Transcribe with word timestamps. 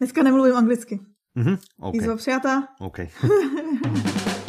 Dneska 0.00 0.22
nemluvím 0.22 0.56
anglicky. 0.56 1.00
Mhm, 1.34 1.56
OK. 1.80 1.94
Výzva 1.94 2.16
přijatá. 2.16 2.68
OK. 2.78 2.98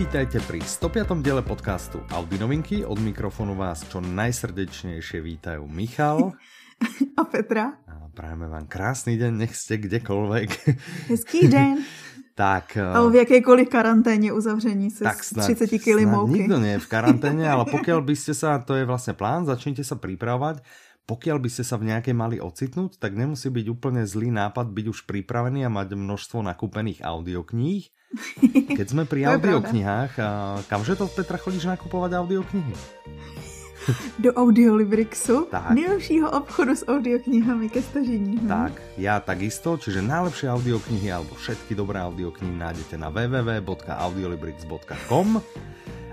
vítajte 0.00 0.40
pri 0.48 0.64
105. 0.64 1.20
diele 1.20 1.44
podcastu 1.44 2.00
Audi 2.08 2.40
novinky. 2.40 2.80
Od 2.88 2.96
mikrofónu 2.96 3.52
vás 3.52 3.84
čo 3.84 4.00
najsrdečnejšie 4.00 5.20
vítajú 5.20 5.68
Michal. 5.68 6.32
A 7.20 7.28
Petra. 7.28 7.76
A 7.84 8.08
prajeme 8.08 8.48
vám 8.48 8.64
krásny 8.64 9.20
deň, 9.20 9.44
nech 9.44 9.52
ste 9.52 9.76
kdekoľvek. 9.76 10.48
Hezký 11.12 11.52
den. 11.52 11.84
tak, 12.32 12.80
eh, 12.80 12.96
Ale 12.96 13.12
v 13.12 13.28
jakékoliv 13.28 13.68
karanténě 13.68 14.32
uzavření 14.32 14.88
se 14.88 15.04
tak 15.04 15.20
snad, 15.20 15.44
30 15.44 15.68
kg 15.68 16.00
snad 16.00 16.12
mouky. 16.16 16.32
nikto 16.32 16.56
nie 16.56 16.72
je 16.72 16.80
v 16.80 16.88
karanténe, 16.88 17.44
ale 17.44 17.68
pokiaľ 17.76 18.00
by 18.00 18.14
ste 18.16 18.32
sa, 18.32 18.56
to 18.56 18.80
je 18.80 18.88
vlastne 18.88 19.12
plán, 19.12 19.44
začnite 19.44 19.84
sa 19.84 20.00
pripravovať, 20.00 20.64
pokiaľ 21.04 21.36
by 21.44 21.48
ste 21.52 21.60
sa 21.60 21.76
v 21.76 21.92
nejakej 21.92 22.16
mali 22.16 22.40
ocitnúť, 22.40 22.96
tak 22.96 23.12
nemusí 23.20 23.52
byť 23.52 23.66
úplne 23.68 24.08
zlý 24.08 24.32
nápad 24.32 24.64
byť 24.64 24.86
už 24.96 25.04
pripravený 25.04 25.68
a 25.68 25.70
mať 25.70 25.92
množstvo 25.92 26.40
nakúpených 26.40 27.04
audiokníh. 27.04 27.99
Keď 28.78 28.86
sme 28.86 29.02
pri 29.06 29.30
audioknihách, 29.30 30.12
kamže 30.66 30.98
to 30.98 31.06
Petra 31.06 31.38
chodíš 31.38 31.64
nakupovať 31.66 32.12
audioknihy? 32.18 32.74
Do 34.20 34.28
Audiolibrixu, 34.36 35.48
Tak. 35.48 35.72
nejlepšího 35.72 36.28
obchodu 36.28 36.76
s 36.76 36.84
audioknihami 36.84 37.72
ke 37.72 37.80
stažení. 37.80 38.36
Hm. 38.36 38.44
Tak, 38.44 38.76
ja 39.00 39.24
takisto, 39.24 39.80
čiže 39.80 40.04
najlepšie 40.04 40.52
audioknihy 40.52 41.08
alebo 41.08 41.32
všetky 41.32 41.72
dobré 41.72 41.96
audioknihy 42.04 42.60
nájdete 42.60 43.00
na 43.00 43.08
www.audiolibrix.com 43.08 45.40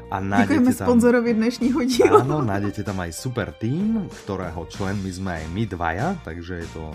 a 0.08 0.16
nájdete 0.23 0.80
tam... 0.80 0.88
sponzorovi 0.88 1.36
dnešního 1.36 1.84
dílu. 1.84 2.23
Áno, 2.23 2.39
nájdete 2.39 2.88
tam 2.88 3.04
aj 3.04 3.11
super 3.11 3.52
tým, 3.52 4.08
ktorého 4.23 4.64
členmi 4.72 5.11
sme 5.11 5.44
aj 5.44 5.52
my 5.52 5.67
dvaja, 5.67 6.16
takže 6.23 6.64
je 6.64 6.67
to 6.72 6.88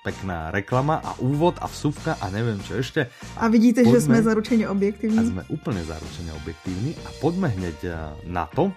pekná 0.00 0.48
reklama 0.48 1.00
a 1.04 1.12
úvod 1.20 1.60
a 1.60 1.68
vsuvka 1.68 2.16
a 2.20 2.32
neviem 2.32 2.56
čo 2.64 2.80
ešte. 2.80 3.12
A 3.36 3.48
vidíte, 3.52 3.84
že 3.84 3.92
Poďme. 3.92 4.00
jsme 4.00 4.22
zaručeně 4.22 4.64
A 4.66 4.72
sme 5.22 5.42
úplne 5.52 5.82
zaručene 5.84 6.32
objektívni 6.40 6.96
a 7.04 7.10
poďme 7.20 7.48
hneď 7.52 7.78
eh, 7.84 7.94
na 8.26 8.48
to, 8.48 8.72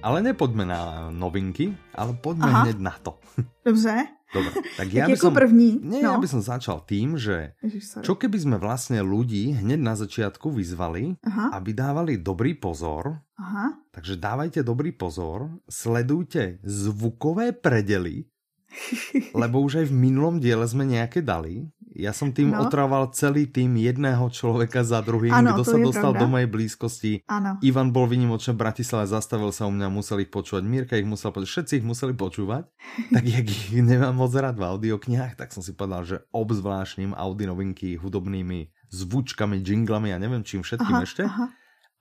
ale 0.00 0.24
nepoďme 0.24 0.64
na 0.64 1.10
novinky, 1.12 1.72
ale 1.94 2.16
poďme 2.16 2.48
Aha. 2.48 2.62
hneď 2.64 2.78
na 2.80 2.94
to. 3.02 3.20
Dobře. 3.64 3.94
Dobre, 4.34 4.66
tak 4.74 4.90
ja 4.90 5.06
by 5.06 5.14
som... 5.14 5.30
první. 5.30 5.78
Nie, 5.78 6.02
no. 6.02 6.10
ja 6.10 6.18
by 6.18 6.26
som 6.26 6.42
začal 6.42 6.82
tým, 6.82 7.14
že 7.14 7.54
Ježiš, 7.62 7.82
sorry. 7.86 8.02
čo 8.02 8.18
keby 8.18 8.34
sme 8.42 8.56
vlastne 8.58 8.98
ľudí 8.98 9.54
hneď 9.62 9.78
na 9.78 9.94
začiatku 9.94 10.50
vyzvali, 10.50 11.14
Aha, 11.22 11.54
aby 11.54 11.70
dávali 11.70 12.18
dobrý 12.18 12.58
pozor, 12.58 13.22
aha. 13.38 13.78
takže 13.94 14.18
dávajte 14.18 14.66
dobrý 14.66 14.90
pozor, 14.90 15.54
sledujte 15.70 16.58
zvukové 16.66 17.54
predely, 17.54 18.26
lebo 19.36 19.60
už 19.60 19.80
aj 19.80 19.86
v 19.86 19.94
minulom 19.94 20.36
diele 20.36 20.64
sme 20.64 20.84
nejaké 20.84 21.20
dali. 21.20 21.66
Ja 21.90 22.10
som 22.10 22.28
tým 22.28 22.50
No. 22.50 22.66
otrával 22.66 23.06
celý 23.10 23.46
tým 23.46 23.78
jedného 23.78 24.26
človeka 24.28 24.82
za 24.82 24.98
druhým, 24.98 25.30
kto 25.30 25.62
to 25.62 25.64
sa 25.64 25.78
dostal 25.78 26.10
pravda. 26.10 26.20
do 26.20 26.26
mojej 26.26 26.48
blízkosti. 26.48 27.12
Áno. 27.24 27.54
Ivan 27.60 27.88
bol 27.88 28.04
vynimočne 28.04 28.50
v 28.50 28.60
Bratislave, 28.60 29.06
zastavil 29.06 29.50
sa 29.50 29.64
u 29.64 29.72
mňa, 29.72 29.86
musel 29.88 30.18
ich 30.18 30.28
počúvať. 30.28 30.62
Mirka 30.64 30.98
ich 30.98 31.06
musel 31.06 31.30
počúvať, 31.30 31.54
všetci 31.54 31.72
ich 31.78 31.86
museli 31.86 32.10
počúvať. 32.12 32.66
tak 33.14 33.24
jak 33.24 33.46
ich 33.46 33.70
nemám 33.72 34.10
moc 34.12 34.34
rád 34.34 34.54
v 34.54 34.66
audioknihách, 34.68 35.34
tak 35.36 35.54
som 35.54 35.62
si 35.62 35.70
povedal, 35.70 36.02
že 36.02 36.16
obzvláštnym 36.28 37.14
Audi 37.14 37.46
novinky 37.46 37.94
hudobnými 37.94 38.66
zvučkami, 38.90 39.58
jinglami 39.60 40.10
a 40.10 40.18
neviem 40.18 40.42
čím 40.42 40.60
všetkým 40.60 40.96
Aha, 40.96 41.02
ešte. 41.02 41.22
aha. 41.24 41.46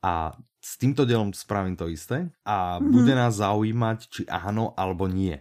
A 0.02 0.14
s 0.58 0.76
týmto 0.76 1.06
dielom 1.06 1.32
spravím 1.32 1.76
to 1.76 1.86
isté 1.86 2.28
a 2.42 2.76
Mhm. 2.76 2.90
bude 2.90 3.14
nás 3.14 3.34
zaujímať, 3.36 3.98
či 4.06 4.22
áno 4.26 4.74
alebo 4.74 5.06
nie. 5.06 5.38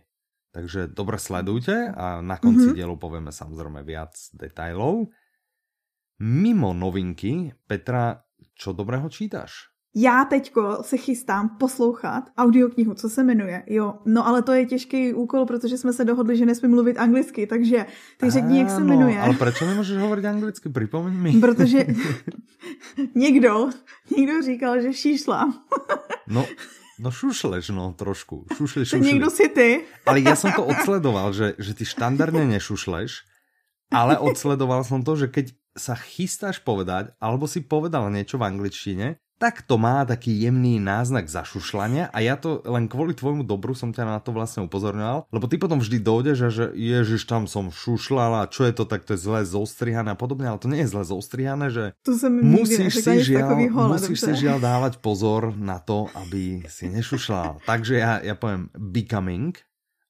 Takže 0.53 0.93
dobre 0.93 1.17
sledujte 1.19 1.93
a 1.97 2.21
na 2.21 2.37
konci 2.37 2.67
Mhm. 2.67 2.75
dielu 2.77 2.97
povieme 3.01 3.33
samozrejme 3.33 3.81
viac 3.83 4.13
detajlov. 4.37 5.09
Mimo 6.21 6.77
novinky, 6.77 7.57
Petra, 7.67 8.21
čo 8.55 8.73
dobrého 8.77 9.09
čítaš? 9.09 9.73
Já 9.97 10.25
teďko 10.25 10.79
se 10.83 10.97
chystám 10.97 11.57
poslouchat 11.61 12.25
audioknihu, 12.37 12.95
co 12.95 13.09
se 13.09 13.25
jmenuje. 13.25 13.63
Jo, 13.67 13.95
no 14.07 14.27
ale 14.27 14.43
to 14.43 14.53
je 14.53 14.67
těžký 14.67 15.13
úkol, 15.15 15.47
protože 15.47 15.79
jsme 15.79 15.93
se 15.93 16.05
dohodli, 16.05 16.37
že 16.37 16.47
nesmím 16.47 16.71
mluvit 16.71 16.97
anglicky, 16.99 17.47
takže 17.47 17.87
ty 18.17 18.31
řekni, 18.31 18.59
jak 18.59 18.71
se 18.71 18.81
jmenuje. 18.81 19.21
Ale 19.21 19.34
prečo 19.37 19.69
nemôžeš 19.69 20.01
hovoriť 20.01 20.25
anglicky? 20.25 20.69
Pripomeň 20.73 21.13
mi. 21.13 21.31
Protože 21.41 21.84
někdo, 23.15 23.69
někdo 24.17 24.43
říkal, 24.43 24.81
že 24.81 24.93
šíšla. 24.93 25.53
No, 26.29 26.45
no 27.03 27.11
šušleš, 27.11 27.75
no 27.75 27.91
trošku. 27.99 28.47
Šušli, 28.55 28.87
šušli. 28.87 29.03
někdo 29.03 29.29
si 29.31 29.51
ty. 29.51 29.83
Ale 30.07 30.23
ja 30.23 30.39
som 30.39 30.55
to 30.55 30.63
odsledoval, 30.63 31.35
že, 31.35 31.59
že 31.59 31.75
ty 31.75 31.83
štandardne 31.83 32.47
nešušleš, 32.47 33.27
ale 33.91 34.15
odsledoval 34.23 34.87
som 34.87 35.03
to, 35.03 35.19
že 35.19 35.27
keď 35.27 35.51
sa 35.75 35.99
chystáš 35.99 36.63
povedať, 36.63 37.11
alebo 37.19 37.51
si 37.51 37.65
povedal 37.65 38.07
niečo 38.13 38.39
v 38.39 38.47
angličtine, 38.47 39.19
tak 39.42 39.66
to 39.66 39.75
má 39.75 40.06
taký 40.06 40.47
jemný 40.47 40.78
náznak 40.78 41.26
zašušľania 41.26 42.14
a 42.14 42.19
ja 42.22 42.38
to 42.38 42.62
len 42.62 42.86
kvôli 42.86 43.10
tvojmu 43.10 43.42
dobru 43.42 43.75
som 43.75 43.91
ťa 43.91 44.06
na 44.06 44.22
to 44.22 44.30
vlastne 44.30 44.62
upozorňoval, 44.70 45.26
lebo 45.34 45.50
ty 45.50 45.58
potom 45.58 45.82
vždy 45.82 45.98
dojdeš 45.98 46.38
a 46.47 46.50
že 46.54 46.64
ježiš, 46.78 47.26
tam 47.26 47.50
som 47.50 47.75
šušľala, 47.75 48.54
čo 48.54 48.70
je 48.70 48.72
to, 48.78 48.86
tak 48.86 49.03
to 49.03 49.19
je 49.19 49.26
zle 49.26 49.42
zostrihané 49.42 50.14
a 50.14 50.19
podobne, 50.19 50.47
ale 50.47 50.62
to 50.62 50.70
nie 50.70 50.86
je 50.86 50.94
zle 50.94 51.03
zostrihané, 51.03 51.75
že 51.75 51.91
To 52.06 52.14
nikdy 52.14 52.54
musíš 52.54 53.03
si, 53.03 53.34
žiaľ, 53.34 53.58
ale 53.66 53.98
musíš 53.98 54.22
si 54.22 54.32
žiaľ 54.47 54.62
dávať 54.62 55.03
pozor 55.03 55.50
na 55.59 55.82
to, 55.82 56.06
aby 56.14 56.62
si 56.70 56.86
nešušľal. 56.94 57.66
Takže 57.66 57.98
ja, 57.98 58.22
ja 58.22 58.38
poviem 58.38 58.70
Becoming 58.78 59.59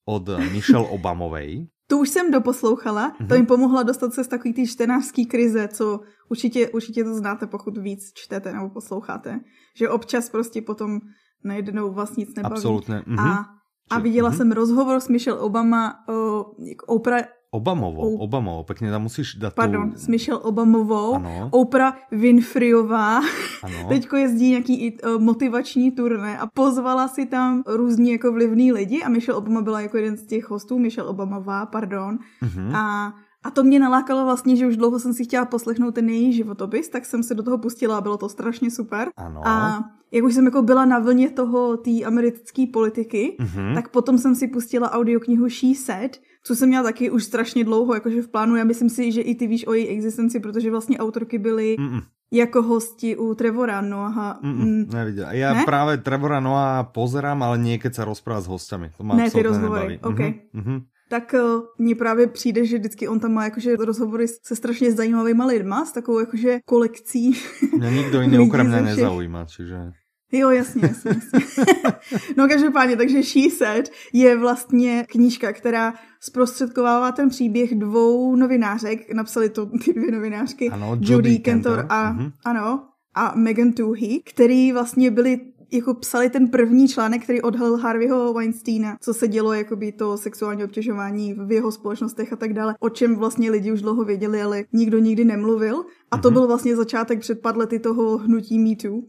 od 0.04 0.28
Michelle 0.52 0.92
Obamovej. 0.92 1.71
Tu 1.92 1.98
už 1.98 2.08
jsem 2.08 2.30
doposlouchala, 2.30 3.12
Mhm. 3.20 3.28
to 3.28 3.34
jim 3.34 3.46
pomohla 3.46 3.82
dostat 3.82 4.14
se 4.14 4.24
z 4.24 4.28
takový 4.28 4.54
té 4.54 4.66
čtenářský 4.66 5.26
krize, 5.26 5.68
co 5.68 6.00
určitě, 6.28 6.68
určitě 6.68 7.04
to 7.04 7.14
znáte, 7.14 7.46
pokud 7.46 7.78
víc 7.78 8.12
čtete 8.14 8.52
nebo 8.52 8.70
posloucháte. 8.70 9.40
Že 9.76 9.88
občas 9.88 10.28
prostě 10.28 10.62
potom 10.62 11.00
najednou 11.44 11.92
vás 11.92 12.16
nic 12.16 12.34
nebaví. 12.34 12.54
Absolútne. 12.54 13.02
Mhm. 13.06 13.18
A, 13.18 13.44
a 13.90 13.98
viděla 13.98 14.28
mhm. 14.28 14.36
jsem 14.38 14.52
rozhovor 14.52 15.00
s 15.00 15.08
Michelle 15.08 15.40
Obama, 15.40 15.94
o, 16.08 16.44
jak 16.58 16.82
Oprah, 16.86 17.24
Obamovou, 17.52 18.16
O- 18.16 18.24
Obamovou, 18.24 18.64
pekne 18.64 18.88
tam 18.88 19.04
musíš 19.04 19.36
dať 19.36 19.52
pardon, 19.52 19.92
tú... 19.92 20.00
s 20.00 20.08
Michelle 20.08 20.40
Obamovou, 20.40 21.20
Ano, 21.20 21.48
Oprah 21.52 22.00
Winfreyová, 22.08 23.20
ano. 23.62 23.78
teďko 23.88 24.16
jezdí 24.16 24.50
nějaký 24.50 24.98
uh, 25.04 25.20
motivační 25.22 25.90
turné 25.92 26.38
a 26.38 26.46
pozvala 26.46 27.08
si 27.08 27.26
tam 27.26 27.62
různí 27.66 28.10
jako 28.16 28.32
vlivný 28.32 28.72
lidi 28.72 29.02
a 29.02 29.08
Michelle 29.08 29.38
Obama 29.38 29.60
byla 29.62 29.80
jako 29.80 29.96
jeden 29.96 30.16
z 30.16 30.26
těch 30.26 30.50
hostů, 30.50 30.78
Michelle 30.78 31.10
Obamová, 31.10 31.66
pardon, 31.66 32.18
Mhm. 32.42 32.74
a 32.76 33.14
a 33.44 33.50
to 33.50 33.64
mě 33.64 33.80
nalákalo 33.80 34.24
vlastně, 34.24 34.56
že 34.56 34.66
už 34.66 34.76
dlouho 34.76 34.98
jsem 34.98 35.12
si 35.14 35.24
chtěla 35.24 35.44
poslechnout 35.44 35.94
ten 35.94 36.08
její 36.08 36.32
životopis, 36.32 36.88
tak 36.88 37.04
jsem 37.04 37.22
se 37.22 37.34
do 37.34 37.42
toho 37.42 37.58
pustila 37.58 37.98
a 37.98 38.00
bylo 38.00 38.16
to 38.16 38.28
strašně 38.28 38.70
super. 38.70 39.08
Ano. 39.16 39.40
A 39.48 39.82
jak 40.12 40.24
už 40.24 40.34
jsem 40.34 40.44
jako 40.44 40.62
byla 40.62 40.84
na 40.84 40.98
vlně 40.98 41.30
toho 41.30 41.76
té 41.76 41.90
americké 42.06 42.64
politiky, 42.72 43.36
Mhm. 43.40 43.74
tak 43.74 43.88
potom 43.88 44.18
jsem 44.18 44.34
si 44.34 44.48
pustila 44.48 44.92
audioknihu 44.92 45.48
She 45.50 45.74
Said, 45.74 46.20
co 46.42 46.56
jsem 46.56 46.68
měla 46.68 46.84
taky 46.84 47.10
už 47.10 47.24
strašně 47.24 47.64
dlouho 47.64 47.94
jakože 47.94 48.22
v 48.22 48.28
plánu. 48.28 48.56
Já 48.56 48.64
myslím 48.64 48.88
si, 48.90 49.12
že 49.12 49.20
i 49.20 49.34
ty 49.34 49.46
víš 49.46 49.66
o 49.66 49.72
její 49.72 49.88
existenci, 49.88 50.40
protože 50.40 50.70
vlastně 50.70 50.98
autorky 50.98 51.38
byly 51.38 51.76
Mm-mm, 51.78 52.02
jako 52.32 52.62
hosti 52.62 53.16
u 53.16 53.34
Trevora 53.34 53.80
Noaha. 53.80 54.38
Mm, 54.42 54.88
nevidel. 54.90 55.28
Ja 55.36 55.52
Ne? 55.54 55.64
práve 55.68 55.98
Trevora 56.00 56.40
Noah 56.40 56.88
pozerám, 56.90 57.42
ale 57.44 57.58
nie 57.60 57.76
keď 57.78 57.92
sa 57.94 58.02
rozpráva 58.08 58.40
s 58.40 58.48
hostiami. 58.48 58.88
To 58.96 59.04
ma 59.04 59.14
Ne, 59.14 59.30
ty 59.30 59.42
rozhovory, 59.42 60.00
nebaví. 60.00 60.08
ok. 60.08 60.20
Mhm, 60.20 60.64
mhm. 60.64 60.76
tak 61.12 61.34
uh, 61.36 61.60
mně 61.78 61.94
právě 61.94 62.26
přijde, 62.26 62.64
že 62.66 62.78
vždycky 62.78 63.08
on 63.08 63.20
tam 63.20 63.32
má 63.36 63.44
jakože 63.44 63.76
rozhovory 63.76 64.28
se 64.28 64.56
strašně 64.56 64.92
zajímavýma 64.92 65.44
lidma, 65.46 65.84
s 65.84 65.92
takovou 65.92 66.18
jakože 66.24 66.60
kolekcí. 66.64 67.36
Mňa 67.76 67.90
nikto 67.90 68.16
iný 68.24 68.38
okrem 68.48 68.66
mňa 68.66 68.80
nezaujíma, 68.80 69.44
čiže... 69.46 69.92
Jo, 70.32 70.50
jasně, 70.50 70.82
jasně, 70.88 71.10
jasně. 71.34 71.64
no 72.36 72.48
každopádně, 72.48 72.96
takže 72.96 73.22
She 73.22 73.50
Said 73.50 73.90
je 74.12 74.36
vlastně 74.36 75.06
knížka, 75.08 75.52
která 75.52 75.94
zprostředkovává 76.20 77.12
ten 77.12 77.28
příběh 77.28 77.74
dvou 77.74 78.36
novinářek, 78.36 79.14
napsali 79.14 79.48
to 79.48 79.66
ty 79.66 79.92
dvě 79.92 80.12
novinářky, 80.12 80.68
Ano, 80.70 80.92
Judy 81.00 81.12
Judy 81.12 81.38
Kentor 81.38 81.76
Kentor, 81.76 81.86
a, 81.92 82.12
mhm. 82.12 82.32
ano, 82.44 82.84
a 83.14 83.32
Megan 83.36 83.72
Toohey, 83.72 84.20
který 84.24 84.72
vlastně 84.72 85.10
byli 85.10 85.40
jako 85.72 85.94
psali 85.94 86.30
ten 86.30 86.48
první 86.48 86.88
článek, 86.88 87.22
který 87.22 87.42
odhalil 87.42 87.76
Harveyho 87.76 88.32
Weinsteina, 88.32 88.96
co 89.00 89.14
se 89.14 89.28
dělo, 89.28 89.52
jakoby 89.52 89.92
to 89.92 90.16
sexuální 90.16 90.64
obtěžování 90.64 91.34
v 91.34 91.52
jeho 91.52 91.72
společnostech 91.72 92.32
a 92.32 92.36
tak 92.36 92.52
dále, 92.52 92.74
o 92.80 92.88
čem 92.88 93.16
vlastně 93.16 93.50
lidi 93.50 93.72
už 93.72 93.82
dlouho 93.82 94.04
věděli, 94.04 94.42
ale 94.42 94.64
nikdo 94.72 94.98
nikdy 94.98 95.24
nemluvil. 95.24 95.84
A 96.10 96.18
to 96.18 96.28
Mhm. 96.30 96.34
byl 96.34 96.46
vlastně 96.46 96.76
začátek 96.76 97.20
před 97.20 97.40
pár 97.40 97.56
lety 97.58 97.78
toho 97.78 98.18
hnutí 98.18 98.58
Me 98.58 98.76
Too. 98.76 99.00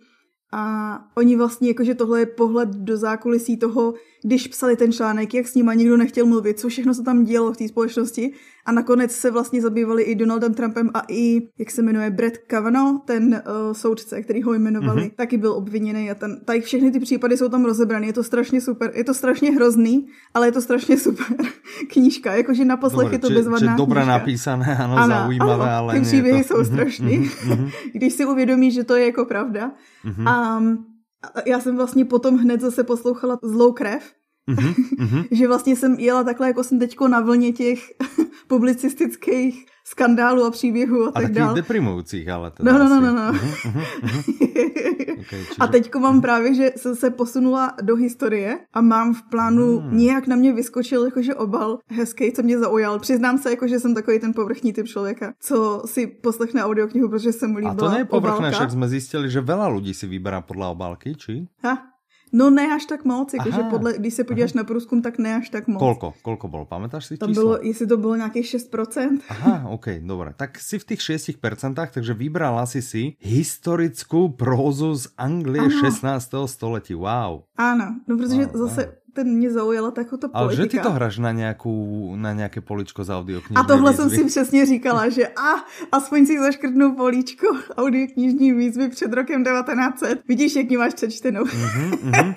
A 0.56 1.06
oni 1.16 1.36
vlastně, 1.36 1.68
jakože 1.68 1.96
tohle 1.96 2.20
je 2.20 2.26
pohled 2.26 2.70
do 2.70 2.98
zákulisí 2.98 3.58
toho, 3.58 3.94
když 4.24 4.48
psali 4.48 4.76
ten 4.76 4.92
článek, 4.92 5.34
jak 5.34 5.48
s 5.48 5.56
nima 5.56 5.74
nikdo 5.74 5.98
nechtěl 5.98 6.26
mluvit, 6.26 6.60
co 6.60 6.70
všechno 6.70 6.94
se 6.94 7.04
tam 7.04 7.24
dělo 7.24 7.54
v 7.54 7.58
té 7.58 7.68
společnosti. 7.68 8.34
A 8.66 8.72
nakonec 8.72 9.12
se 9.12 9.32
vlastně 9.32 9.62
zabývali 9.62 10.04
i 10.04 10.16
Donaldem 10.16 10.54
Trumpem 10.54 10.90
a 10.94 11.02
i, 11.08 11.42
jak 11.60 11.72
se 11.72 11.82
jmenuje, 11.82 12.10
Brett 12.10 12.38
Kavanaugh, 12.38 13.02
ten 13.06 13.44
uh, 13.68 13.74
soudce, 13.74 14.22
který 14.22 14.44
ho 14.44 14.54
jmenovali, 14.54 15.02
mm-hmm. 15.02 15.16
taky 15.16 15.38
byl 15.38 15.52
obviněný. 15.52 16.12
A 16.12 16.16
ten, 16.16 16.40
tady 16.46 16.62
všechny 16.62 16.92
ty 16.92 17.00
případy 17.00 17.38
jsou 17.38 17.50
tam 17.50 17.66
rozebrané. 17.66 18.06
Je 18.06 18.14
to 18.14 18.24
strašně 18.24 18.62
super. 18.62 18.92
Je 18.96 19.04
to 19.04 19.14
strašně 19.14 19.52
hrozný, 19.52 20.08
ale 20.34 20.48
je 20.48 20.52
to 20.52 20.62
strašně 20.62 20.98
super 20.98 21.38
knížka. 21.92 22.36
Jakože 22.36 22.66
na 22.66 22.78
poslech 22.78 23.12
je 23.12 23.20
to 23.20 23.30
bezvadná 23.30 23.76
dobré 23.76 24.06
napísané, 24.06 24.78
ano, 24.78 24.98
ano 24.98 25.16
zaujímavé, 25.16 25.64
ano, 25.64 25.78
ale 25.78 25.94
ty 25.94 26.02
příběhy 26.02 26.44
to... 26.44 26.48
jsou 26.48 26.58
mhm, 26.58 26.66
strašný. 26.66 27.20
Mm-hmm. 27.20 27.72
Když 27.94 28.14
si 28.14 28.26
uvědomíš, 28.26 28.74
že 28.74 28.84
to 28.84 28.96
je 28.96 29.06
jako 29.06 29.26
pravda. 29.26 29.72
Mm-hmm. 30.06 30.30
A 30.30 30.62
já 31.46 31.60
jsem 31.60 31.76
vlastně 31.76 32.06
potom 32.06 32.38
hned 32.38 32.62
zase 32.62 32.84
poslouchala 32.84 33.40
Zlou 33.44 33.72
krev, 33.72 34.12
mm-hmm, 34.50 34.74
mm-hmm. 35.00 35.24
že 35.32 35.48
vlastně 35.48 35.76
jsem 35.76 35.94
jela 36.00 36.24
takhle, 36.24 36.48
jako 36.48 36.64
jsem 36.64 36.80
teďko 36.80 37.08
na 37.08 37.20
vlně 37.20 37.52
těch 37.52 37.80
publicistických 38.48 39.66
skandálů 39.84 40.44
a 40.44 40.52
příběhů 40.52 41.06
a, 41.06 41.12
a 41.16 41.22
tak 41.22 41.32
dále. 41.32 41.56
deprimujících, 41.56 42.30
ale 42.30 42.52
teda 42.52 42.72
No, 42.72 42.80
no, 42.80 42.90
no, 42.90 43.02
no, 43.02 43.12
no. 43.14 43.32
Uh-huh, 43.32 43.64
uh-huh. 44.04 45.20
okay, 45.20 45.40
čiže... 45.40 45.60
A 45.60 45.68
teďko 45.68 46.00
mám 46.00 46.22
právě, 46.22 46.54
že 46.54 46.72
jsem 46.76 46.96
se 46.96 47.10
posunula 47.10 47.74
do 47.82 47.96
historie 47.96 48.60
a 48.74 48.82
mám 48.82 49.14
v 49.14 49.22
plánu, 49.30 49.80
hmm. 49.80 49.98
nějak 49.98 50.28
na 50.28 50.36
mě 50.36 50.54
vyskočil 50.54 51.06
jakože 51.06 51.36
obal 51.36 51.80
hezký, 51.88 52.32
co 52.32 52.44
mě 52.44 52.60
zaujal. 52.60 53.00
Přiznám 53.00 53.38
se, 53.38 53.50
jako, 53.50 53.68
že 53.68 53.80
jsem 53.80 53.96
takový 53.96 54.20
ten 54.20 54.34
povrchní 54.34 54.74
typ 54.74 54.88
člověka, 54.88 55.34
co 55.40 55.84
si 55.86 56.08
poslechne 56.08 56.64
audioknihu, 56.64 57.10
protože 57.10 57.34
se 57.34 57.48
mu 57.48 57.58
líbila 57.58 57.74
A 57.74 57.76
to 57.76 57.90
nie 57.90 58.00
je 58.00 58.06
povrchné, 58.06 58.52
však 58.52 58.72
jsme 58.72 58.88
zjistili, 58.88 59.30
že 59.30 59.42
veľa 59.42 59.68
lidí 59.76 59.94
si 59.94 60.08
vyberá 60.08 60.42
podle 60.42 60.68
obálky, 60.68 61.16
či? 61.16 61.48
Ha, 61.64 61.93
No 62.34 62.50
ne 62.50 62.76
až 62.76 62.86
tak 62.86 63.06
moc, 63.06 63.34
jakože 63.34 63.62
podle, 63.70 63.94
když 63.94 64.14
se 64.14 64.24
podíváš 64.24 64.52
aha. 64.52 64.58
na 64.58 64.64
průzkum, 64.64 65.02
tak 65.02 65.18
ne 65.18 65.36
až 65.36 65.50
tak 65.50 65.68
moc. 65.68 65.80
Kolko? 65.80 66.14
Kolko 66.22 66.48
bylo? 66.48 66.66
Pamätáš 66.66 67.06
si 67.06 67.18
Tam 67.18 67.30
číslo? 67.30 67.44
bylo, 67.44 67.60
jestli 67.62 67.88
to 67.88 67.98
bylo 67.98 68.16
nějakých 68.16 68.46
6%. 68.46 69.20
Aha, 69.30 69.70
ok, 69.70 69.86
dobré. 70.02 70.34
Tak 70.38 70.60
si 70.60 70.80
v 70.80 70.86
těch 70.86 71.00
6%, 71.00 71.88
takže 71.94 72.14
vybrala 72.14 72.66
si 72.66 72.82
si 72.82 73.14
historickou 73.20 74.30
prózu 74.30 74.96
z 74.96 75.08
Anglie 75.18 75.62
ano. 75.62 75.80
16. 75.80 76.32
století. 76.46 76.94
Wow. 76.94 77.42
Ano, 77.58 77.96
no 78.08 78.18
protože 78.18 78.46
wow, 78.46 78.68
zase 78.68 78.86
wow 78.86 79.03
ten 79.14 79.28
mě 79.28 79.52
zaujala 79.52 79.92
taková 79.92 80.18
politika. 80.20 80.40
Ale 80.40 80.56
že 80.56 80.66
ty 80.66 80.80
to 80.80 80.92
hráš 80.92 81.18
na, 81.18 81.32
nějakou, 81.32 82.16
na 82.16 82.34
nějaké 82.34 82.62
poličko 82.62 83.04
z 83.04 83.10
audioknižní 83.10 83.56
A 83.56 83.64
tohle 83.64 83.92
výzvy. 83.92 84.10
jsem 84.10 84.18
si 84.18 84.24
přesně 84.26 84.66
říkala, 84.66 85.10
že 85.10 85.28
a, 85.28 85.66
aspoň 85.92 86.26
si 86.26 86.40
zaškrtnu 86.40 86.96
políčko 86.96 87.48
audioknižní 87.78 88.54
výzvy 88.54 88.90
před 88.90 89.14
rokem 89.14 89.44
1900. 89.44 90.22
Vidíš, 90.28 90.56
jak 90.56 90.72
máš 90.72 90.94
přečtenou. 90.94 91.44
Mm-hmm, 91.44 91.90
mm-hmm. 91.92 92.34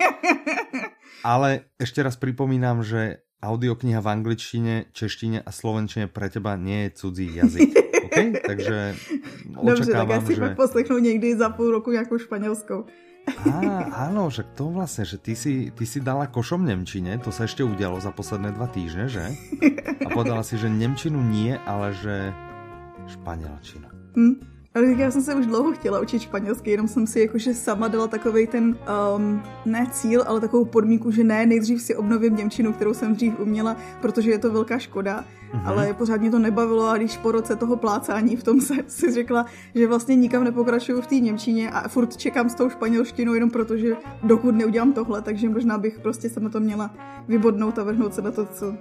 Ale 1.23 1.67
ešte 1.81 1.99
raz 2.05 2.15
pripomínam, 2.15 2.85
že 2.85 3.25
audiokniha 3.41 4.01
v 4.01 4.07
angličtine, 4.07 4.89
češtine 4.93 5.43
a 5.43 5.51
slovenčine 5.51 6.07
pre 6.07 6.29
teba 6.29 6.55
nie 6.55 6.87
je 6.87 6.89
cudzí 7.03 7.27
jazyk. 7.35 7.69
Okay? 8.05 8.27
Takže 8.49 8.95
Dobře, 9.63 9.91
tak 9.91 10.09
já 10.09 10.21
si 10.21 10.35
že... 10.35 10.41
pak 10.41 10.55
poslechnu 10.55 10.97
někdy 10.97 11.37
za 11.37 11.49
půl 11.49 11.71
roku 11.71 11.91
nějakou 11.91 12.17
španělskou. 12.17 12.85
Á, 13.27 14.07
áno, 14.07 14.31
však 14.31 14.55
to 14.55 14.71
vlastne, 14.71 15.03
že 15.03 15.19
ty 15.19 15.35
si, 15.35 15.69
ty 15.75 15.83
si 15.83 15.99
dala 15.99 16.31
košom 16.31 16.63
Nemčine, 16.63 17.19
to 17.19 17.27
sa 17.27 17.43
ešte 17.43 17.59
udialo 17.59 17.99
za 17.99 18.15
posledné 18.15 18.55
dva 18.55 18.71
týždne, 18.71 19.11
že? 19.11 19.35
A 20.03 20.07
povedala 20.15 20.47
si, 20.47 20.55
že 20.55 20.71
Nemčinu 20.71 21.19
nie, 21.19 21.59
ale 21.67 21.91
že 21.91 22.31
Španielčinu. 23.11 23.87
Hm. 24.15 24.56
Ale 24.77 24.87
já 24.97 25.11
jsem 25.11 25.21
se 25.21 25.35
už 25.35 25.45
dlouho 25.45 25.71
chtěla 25.71 25.99
učit 25.99 26.21
španělsky, 26.21 26.71
jenom 26.71 26.87
jsem 26.87 27.07
si 27.07 27.19
jakože 27.19 27.53
sama 27.53 27.87
dala 27.87 28.07
takový 28.07 28.47
ten, 28.47 28.77
um, 29.15 29.41
ne 29.65 29.87
cíl, 29.91 30.23
ale 30.27 30.41
takovou 30.41 30.65
podmínku, 30.65 31.11
že 31.11 31.23
ne, 31.23 31.45
nejdřív 31.45 31.81
si 31.81 31.95
obnovím 31.95 32.35
Němčinu, 32.35 32.73
kterou 32.73 32.93
jsem 32.93 33.15
dřív 33.15 33.39
uměla, 33.39 33.77
protože 34.01 34.31
je 34.31 34.37
to 34.37 34.51
velká 34.51 34.79
škoda, 34.79 35.25
mm-hmm. 35.53 35.61
ale 35.65 35.93
pořád 35.93 36.21
mě 36.21 36.31
to 36.31 36.39
nebavilo 36.39 36.89
a 36.89 36.97
když 36.97 37.17
po 37.17 37.31
roce 37.31 37.55
toho 37.55 37.75
plácání 37.75 38.35
v 38.35 38.43
tom 38.43 38.61
se 38.61 38.75
si 38.87 39.11
řekla, 39.11 39.45
že 39.75 39.87
vlastně 39.87 40.15
nikam 40.15 40.43
nepokračuju 40.43 41.01
v 41.01 41.07
té 41.07 41.15
Němčině 41.15 41.71
a 41.71 41.87
furt 41.87 42.17
čekám 42.17 42.49
s 42.49 42.55
tou 42.55 42.69
španělštinou 42.69 43.33
jenom 43.33 43.49
protože 43.49 43.95
dokud 44.23 44.55
neudělám 44.55 44.93
tohle, 44.93 45.21
takže 45.21 45.49
možná 45.49 45.77
bych 45.77 45.99
prostě 45.99 46.29
na 46.39 46.49
to 46.49 46.59
měla 46.59 46.95
vybodnout 47.27 47.79
a 47.79 47.83
vrhnout 47.83 48.13
se 48.13 48.21
na 48.21 48.31
to, 48.31 48.45
co 48.45 48.73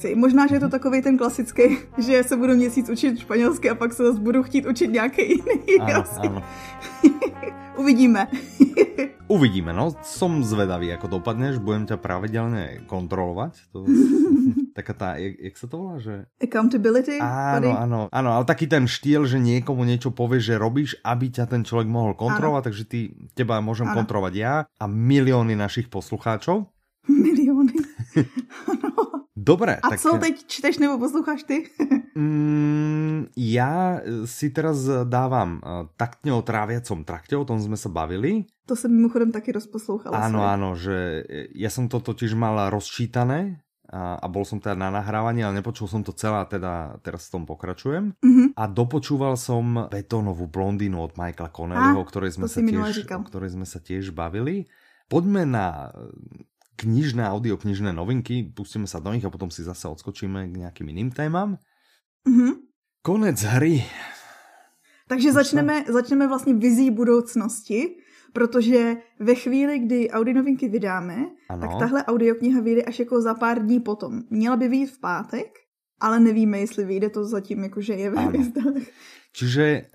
chci. 0.00 0.16
Možná, 0.16 0.48
že 0.48 0.56
je 0.56 0.64
to 0.64 0.72
takový 0.72 1.04
ten 1.04 1.20
klasický, 1.20 1.84
že 2.00 2.24
se 2.24 2.36
budu 2.36 2.56
měsíc 2.56 2.88
učit 2.88 3.20
španělsky 3.20 3.70
a 3.70 3.74
pak 3.74 3.92
se 3.92 4.04
zase 4.04 4.20
budu 4.20 4.42
chtít 4.42 4.66
učit 4.66 4.88
nějaký 4.88 5.22
jiný. 5.28 5.80
Ano, 5.80 6.04
ano. 6.18 6.42
Uvidíme. 7.76 8.28
Uvidíme, 9.28 9.72
no. 9.72 9.94
Som 10.02 10.42
zvedavý, 10.42 10.90
ako 10.92 11.20
dopadneš. 11.20 11.62
Budem 11.62 11.86
ťa 11.86 11.96
pravidelne 12.02 12.82
kontrolovať. 12.84 13.72
To... 13.72 13.86
Taká 14.76 14.92
tá, 14.92 15.08
jak, 15.16 15.38
jak 15.38 15.54
sa 15.54 15.66
to 15.70 15.76
volá? 15.78 15.96
Že... 16.02 16.14
Accountability? 16.42 17.16
Áno, 17.22 17.70
áno, 17.72 17.98
áno, 18.10 18.28
ale 18.34 18.44
taký 18.44 18.66
ten 18.66 18.90
štýl, 18.90 19.24
že 19.24 19.38
niekomu 19.38 19.86
niečo 19.86 20.10
povieš, 20.10 20.42
že 20.50 20.56
robíš, 20.60 20.90
aby 21.06 21.30
ťa 21.30 21.46
ten 21.46 21.62
človek 21.62 21.88
mohol 21.88 22.18
kontrolovať, 22.18 22.62
áno. 22.62 22.68
takže 22.68 22.84
ty, 22.90 23.00
teba 23.32 23.62
môžem 23.62 23.86
áno. 23.86 24.02
kontrolovať 24.02 24.34
ja 24.34 24.54
a 24.66 24.84
milióny 24.90 25.54
našich 25.54 25.86
poslucháčov. 25.88 26.66
Milióny. 27.06 27.74
Dobre. 29.40 29.80
A 29.80 29.88
tak... 29.88 30.00
co 30.00 30.20
teď 30.20 30.34
čteš 30.44 30.78
nebo 30.84 31.00
posloucháš 31.00 31.48
ty? 31.48 31.64
mm, 32.20 33.32
ja 33.40 34.04
si 34.28 34.52
teraz 34.52 34.84
dávam 35.08 35.64
uh, 35.64 35.88
taktne 35.96 36.36
o 36.36 36.44
tráviacom 36.44 37.08
trakte, 37.08 37.40
o 37.40 37.48
tom 37.48 37.56
sme 37.56 37.80
sa 37.80 37.88
bavili. 37.88 38.44
To 38.68 38.76
som 38.76 38.92
mimochodem 38.92 39.32
taky 39.32 39.56
rozposlouchala. 39.56 40.28
Áno, 40.28 40.44
svoj. 40.44 40.52
áno, 40.52 40.68
že 40.76 40.96
ja 41.56 41.72
som 41.72 41.88
to 41.88 42.04
totiž 42.04 42.36
mal 42.36 42.68
rozčítané 42.68 43.64
a, 43.90 44.20
a 44.20 44.26
bol 44.28 44.44
som 44.44 44.60
teda 44.60 44.76
na 44.76 44.92
nahrávaní, 44.92 45.42
ale 45.42 45.58
nepočul 45.58 45.88
som 45.88 46.04
to 46.04 46.14
celé 46.14 46.38
a 46.38 46.46
teda 46.46 47.00
teraz 47.02 47.26
v 47.26 47.40
tom 47.40 47.42
pokračujem. 47.48 48.14
Mm-hmm. 48.20 48.54
A 48.54 48.64
dopočúval 48.70 49.34
som 49.40 49.90
Betónovú 49.90 50.46
blondínu 50.46 51.00
od 51.00 51.16
Michaela 51.16 51.50
Connellyho, 51.50 51.98
o 51.98 52.06
ktorej 52.06 52.36
sme, 52.36 52.46
sa 52.46 52.60
tiež, 52.62 53.08
o 53.08 53.24
ktorej 53.26 53.56
sme 53.56 53.66
sa 53.66 53.80
tiež 53.82 54.12
bavili. 54.14 54.70
Poďme 55.10 55.42
na 55.42 55.90
knižné, 56.80 57.28
audioknižné 57.28 57.92
novinky, 57.92 58.48
pustíme 58.56 58.88
sa 58.88 59.04
do 59.04 59.12
nich 59.12 59.24
a 59.24 59.28
potom 59.28 59.52
si 59.52 59.60
zase 59.60 59.84
odskočíme 59.84 60.48
k 60.48 60.54
nejakým 60.64 60.88
iným 60.88 61.12
témam. 61.12 61.60
Mm-hmm. 62.24 62.52
Konec 63.04 63.36
hry. 63.36 63.84
Takže 65.08 65.32
začneme, 65.32 65.84
začneme 65.88 66.28
vlastně 66.28 66.54
vizí 66.54 66.90
budoucnosti, 66.90 67.96
protože 68.32 68.96
ve 69.20 69.34
chvíli, 69.34 69.78
kdy 69.78 70.10
audio 70.10 70.34
novinky 70.34 70.68
vydáme, 70.68 71.16
ano. 71.48 71.60
tak 71.60 71.70
tahle 71.78 72.04
audiokniha 72.04 72.60
vyjde 72.60 72.82
až 72.82 72.98
jako 72.98 73.22
za 73.22 73.34
pár 73.34 73.62
dní 73.62 73.80
potom. 73.80 74.22
Měla 74.30 74.56
by 74.56 74.68
vyjít 74.68 74.90
v 74.90 75.00
pátek, 75.00 75.46
ale 76.00 76.20
nevíme, 76.20 76.58
jestli 76.58 76.84
vyjde 76.84 77.10
to 77.10 77.24
zatím, 77.24 77.64
jakože 77.64 77.92
je 77.94 78.10
ve 78.10 78.28
Čiže 79.32 79.62
e, 79.62 79.88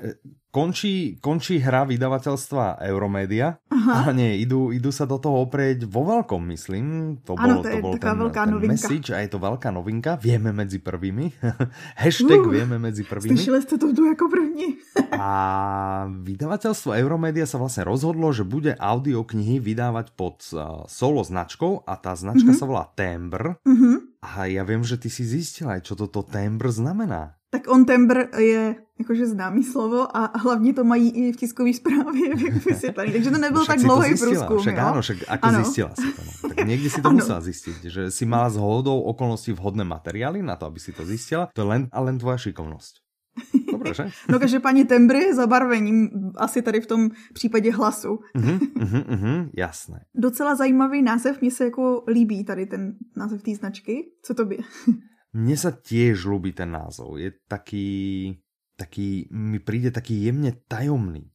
končí, 0.55 1.19
končí 1.19 1.59
hra 1.59 1.83
vydavateľstva 1.83 2.79
Euromedia, 2.87 3.59
Aha. 3.67 4.07
ale 4.07 4.11
nie, 4.15 4.31
idú, 4.39 4.71
idú 4.71 4.87
sa 4.87 5.03
do 5.03 5.19
toho 5.19 5.43
oprieť 5.43 5.83
vo 5.83 6.07
veľkom, 6.07 6.47
myslím. 6.55 7.19
To 7.27 7.35
ano, 7.35 7.59
bol, 7.59 7.67
to, 7.67 7.75
to 7.75 7.77
bol 7.83 7.93
ten, 7.99 8.15
veľká 8.15 8.43
ten 8.47 8.51
novinka. 8.55 8.71
message 8.71 9.11
a 9.11 9.19
je 9.19 9.29
to 9.35 9.39
veľká 9.43 9.69
novinka. 9.75 10.15
Vieme 10.23 10.55
medzi 10.55 10.79
prvými. 10.79 11.43
Hashtag 12.07 12.39
uh, 12.39 12.47
vieme 12.47 12.79
medzi 12.79 13.03
prvými. 13.03 13.35
Slyšeli 13.35 13.59
ste 13.67 13.75
to 13.75 13.91
tu 13.91 14.07
ako 14.07 14.31
první. 14.31 14.79
a 15.19 16.07
vydavateľstvo 16.07 16.95
Euromedia 16.95 17.43
sa 17.43 17.59
vlastne 17.59 17.83
rozhodlo, 17.83 18.31
že 18.31 18.47
bude 18.47 18.79
audioknihy 18.79 19.59
vydávať 19.59 20.15
pod 20.15 20.39
uh, 20.55 20.87
solo 20.87 21.19
značkou 21.19 21.83
a 21.83 21.99
tá 21.99 22.15
značka 22.15 22.55
uh-huh. 22.55 22.61
sa 22.63 22.69
volá 22.69 22.87
Timbre. 22.95 23.59
Uh-huh. 23.67 24.04
A 24.25 24.49
ja 24.49 24.65
viem, 24.65 24.81
že 24.81 24.97
ty 24.97 25.13
si 25.13 25.21
zistila 25.21 25.77
aj, 25.77 25.85
čo 25.85 25.93
toto 25.93 26.25
Timbre 26.25 26.73
znamená. 26.73 27.37
Tak 27.53 27.69
on 27.69 27.85
tembr 27.85 28.33
je 28.35 28.73
jakože 28.99 29.37
známý 29.37 29.63
slovo 29.63 30.09
a 30.17 30.33
hlavně 30.37 30.73
to 30.73 30.83
mají 30.83 31.09
i 31.09 31.31
v 31.31 31.37
tiskové 31.37 31.73
zprávě 31.73 32.35
vysvětlený. 32.65 33.11
Takže 33.15 33.31
to 33.31 33.37
nebyl 33.37 33.59
no, 33.59 33.65
tak 33.65 33.79
dlouhý 33.79 34.15
průzkum. 34.17 34.59
Však 34.59 34.75
jo? 34.75 34.83
áno, 34.83 34.99
však 35.01 35.17
ako 35.27 35.45
ano. 35.47 35.59
zistila 35.63 35.91
si 35.95 36.07
to? 36.11 36.21
No? 36.25 36.31
Tak 36.49 36.57
niekde 36.67 36.89
si 36.89 36.99
to 36.99 37.09
ano. 37.13 37.17
musela 37.21 37.41
zistiť, 37.45 37.79
že 37.85 38.01
si 38.11 38.23
mala 38.25 38.49
z 38.49 38.57
hodou 38.57 38.97
okolností 39.07 39.53
vhodné 39.53 39.85
materiály 39.85 40.41
na 40.41 40.57
to, 40.57 40.65
aby 40.67 40.79
si 40.81 40.91
to 40.91 41.05
zistila. 41.05 41.47
To 41.53 41.61
je 41.61 41.67
len 41.67 41.81
a 41.93 41.99
len 42.01 42.17
tvoja 42.17 42.41
šikovnosť. 42.41 42.93
Dobre, 43.89 44.09
že? 44.09 44.15
No 44.29 44.39
každopádně 44.39 44.85
tembry 44.85 45.33
zabarvením 45.35 46.09
asi 46.35 46.61
tady 46.61 46.81
v 46.81 46.87
tom 46.87 47.09
případě 47.33 47.71
hlasu. 47.71 48.19
Uh-huh, 48.35 48.59
uh-huh, 48.59 49.49
jasné. 49.57 50.05
Docela 50.15 50.55
zajímavý 50.55 51.01
název, 51.01 51.41
mně 51.41 51.51
se 51.51 51.63
jako 51.63 52.03
líbí 52.07 52.43
tady 52.43 52.65
ten 52.65 52.93
název 53.15 53.43
té 53.43 53.55
značky. 53.55 54.11
Co 54.21 54.33
to 54.33 54.45
by? 54.45 54.57
Mne 55.35 55.59
sa 55.59 55.75
tiež 55.75 56.23
ľúbi 56.23 56.55
ten 56.55 56.71
názov. 56.71 57.19
Je 57.19 57.35
taký, 57.51 58.31
taký, 58.79 59.27
mi 59.35 59.59
príde 59.59 59.91
taký 59.91 60.15
jemne 60.23 60.55
tajomný. 60.71 61.27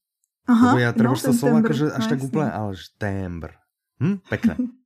Aha, 0.49 0.73
Lebo 0.73 0.79
ja 0.81 0.91
treba 0.97 1.13
no, 1.13 1.21
sa 1.21 1.37
slovo 1.37 1.61
akože 1.61 1.93
až 1.93 2.05
no, 2.09 2.11
tak 2.17 2.21
úplne, 2.25 2.49
ale 2.49 2.71
že 2.81 2.89
tembr. 2.97 3.51
Hm, 4.01 4.19
pekné. 4.27 4.55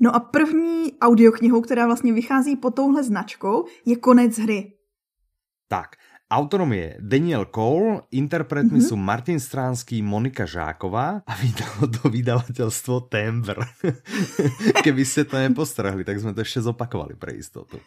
No 0.00 0.12
a 0.16 0.20
první 0.20 0.92
audioknihou, 1.00 1.60
která 1.60 1.86
vlastně 1.86 2.12
vychází 2.12 2.56
pod 2.56 2.74
touhle 2.76 3.04
značkou, 3.04 3.64
je 3.84 3.96
Konec 3.96 4.38
hry. 4.38 4.72
Tak, 5.68 5.96
Autorom 6.26 6.74
je 6.74 6.98
Daniel 6.98 7.46
Cole, 7.46 8.02
interpretmi 8.10 8.82
mm-hmm. 8.82 8.90
sú 8.90 8.98
Martin 8.98 9.38
Stránský, 9.38 10.02
Monika 10.02 10.42
Žáková 10.42 11.22
a 11.22 11.32
vydalo 11.38 11.86
to 11.86 12.10
vydavateľstvo 12.10 13.06
Timbre. 13.06 13.62
Keby 14.86 15.06
ste 15.06 15.22
to 15.22 15.38
nepostrahli, 15.38 16.02
tak 16.02 16.18
sme 16.18 16.34
to 16.34 16.42
ešte 16.42 16.66
zopakovali 16.66 17.14
pre 17.14 17.38
istotu. 17.38 17.78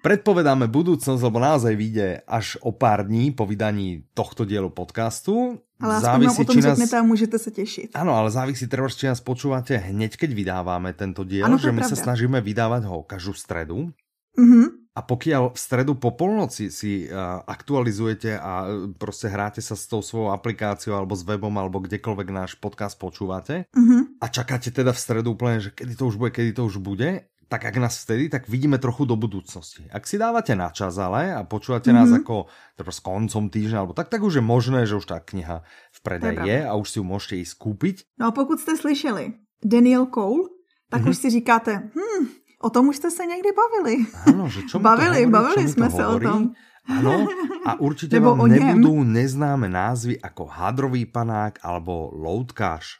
Predpovedáme 0.00 0.72
budúcnosť, 0.72 1.20
lebo 1.20 1.36
naozaj 1.36 1.76
vyjde 1.76 2.24
až 2.24 2.56
o 2.64 2.72
pár 2.72 3.04
dní 3.04 3.36
po 3.36 3.44
vydaní 3.44 4.08
tohto 4.16 4.48
dielu 4.48 4.72
podcastu. 4.72 5.60
Ale 5.76 6.00
závisí, 6.00 6.40
o 6.40 6.48
tom 6.48 6.64
nás... 6.64 6.80
a 6.80 7.04
môžete 7.04 7.36
sa 7.36 7.52
tešiť. 7.52 7.92
Áno, 7.92 8.16
ale 8.16 8.32
závisí 8.32 8.64
treba, 8.72 8.88
či 8.88 9.04
nás 9.04 9.20
počúvate 9.20 9.76
hneď, 9.76 10.16
keď 10.16 10.32
vydávame 10.32 10.96
tento 10.96 11.28
diel, 11.28 11.44
ano, 11.44 11.60
že 11.60 11.76
my 11.76 11.84
pravda. 11.84 11.92
sa 11.92 11.96
snažíme 12.08 12.40
vydávať 12.40 12.88
ho 12.88 13.04
každú 13.04 13.36
stredu. 13.36 13.92
Mm-hmm. 14.40 14.79
A 14.90 15.06
pokiaľ 15.06 15.54
v 15.54 15.58
stredu 15.58 15.94
po 15.94 16.18
polnoci 16.18 16.66
si 16.66 17.06
uh, 17.06 17.40
aktualizujete 17.46 18.34
a 18.34 18.52
uh, 18.66 18.90
proste 18.98 19.30
hráte 19.30 19.62
sa 19.62 19.78
s 19.78 19.86
tou 19.86 20.02
svojou 20.02 20.34
aplikáciou 20.34 20.98
alebo 20.98 21.14
s 21.14 21.22
webom 21.22 21.54
alebo 21.54 21.78
kdekoľvek 21.78 22.28
náš 22.34 22.58
podcast 22.58 22.98
počúvate 22.98 23.70
uh-huh. 23.70 24.18
a 24.18 24.26
čakáte 24.26 24.74
teda 24.74 24.90
v 24.90 24.98
stredu 24.98 25.38
úplne, 25.38 25.62
že 25.62 25.70
kedy 25.70 25.94
to 25.94 26.04
už 26.10 26.18
bude, 26.18 26.34
kedy 26.34 26.50
to 26.58 26.66
už 26.66 26.82
bude, 26.82 27.22
tak 27.50 27.66
ak 27.66 27.82
nás 27.82 27.98
vtedy, 28.06 28.30
tak 28.30 28.46
vidíme 28.46 28.78
trochu 28.78 29.10
do 29.10 29.18
budúcnosti. 29.18 29.82
Ak 29.90 30.06
si 30.06 30.14
dávate 30.14 30.54
na 30.54 30.70
čas 30.70 30.94
ale 31.02 31.34
a 31.34 31.42
počúvate 31.42 31.90
mm-hmm. 31.90 32.06
nás 32.06 32.10
ako 32.14 32.46
teda 32.78 32.94
s 32.94 33.00
koncom 33.02 33.44
týždňa 33.50 33.78
alebo 33.82 33.94
tak, 33.94 34.06
tak 34.06 34.22
už 34.22 34.38
je 34.38 34.44
možné, 34.46 34.86
že 34.86 34.94
už 34.94 35.10
tá 35.10 35.18
kniha 35.18 35.66
v 35.66 35.98
predaji 35.98 36.46
je, 36.46 36.46
je 36.46 36.58
a 36.62 36.72
už 36.78 36.86
si 36.86 36.96
ju 37.02 37.04
môžete 37.04 37.42
ísť 37.42 37.54
kúpiť. 37.58 37.96
No 38.22 38.30
a 38.30 38.32
pokud 38.34 38.62
ste 38.62 38.78
slyšeli 38.78 39.34
Daniel 39.66 40.06
Cole, 40.06 40.46
tak 40.94 41.02
mm-hmm. 41.02 41.10
už 41.10 41.16
si 41.18 41.28
říkáte, 41.30 41.90
hm, 41.90 42.22
O 42.60 42.68
tom 42.68 42.92
už 42.92 43.00
ste 43.00 43.08
sa 43.08 43.24
niekdy 43.24 43.56
bavili. 43.56 44.04
Áno, 44.28 44.44
že 44.52 44.68
čo 44.68 44.76
bavili, 44.76 45.24
hovorí, 45.24 45.32
bavili 45.32 45.62
čo 45.64 45.80
sme 45.80 45.88
sa 45.88 46.12
o 46.12 46.20
tom. 46.20 46.52
Áno, 46.84 47.24
a 47.64 47.80
určite 47.80 48.20
Nebo 48.20 48.36
vám 48.36 48.52
nebudú 48.52 49.00
neznáme 49.00 49.68
názvy 49.68 50.20
ako 50.20 50.44
hadrový 50.44 51.08
panák 51.08 51.56
alebo 51.64 52.12
loutkáš. 52.12 52.99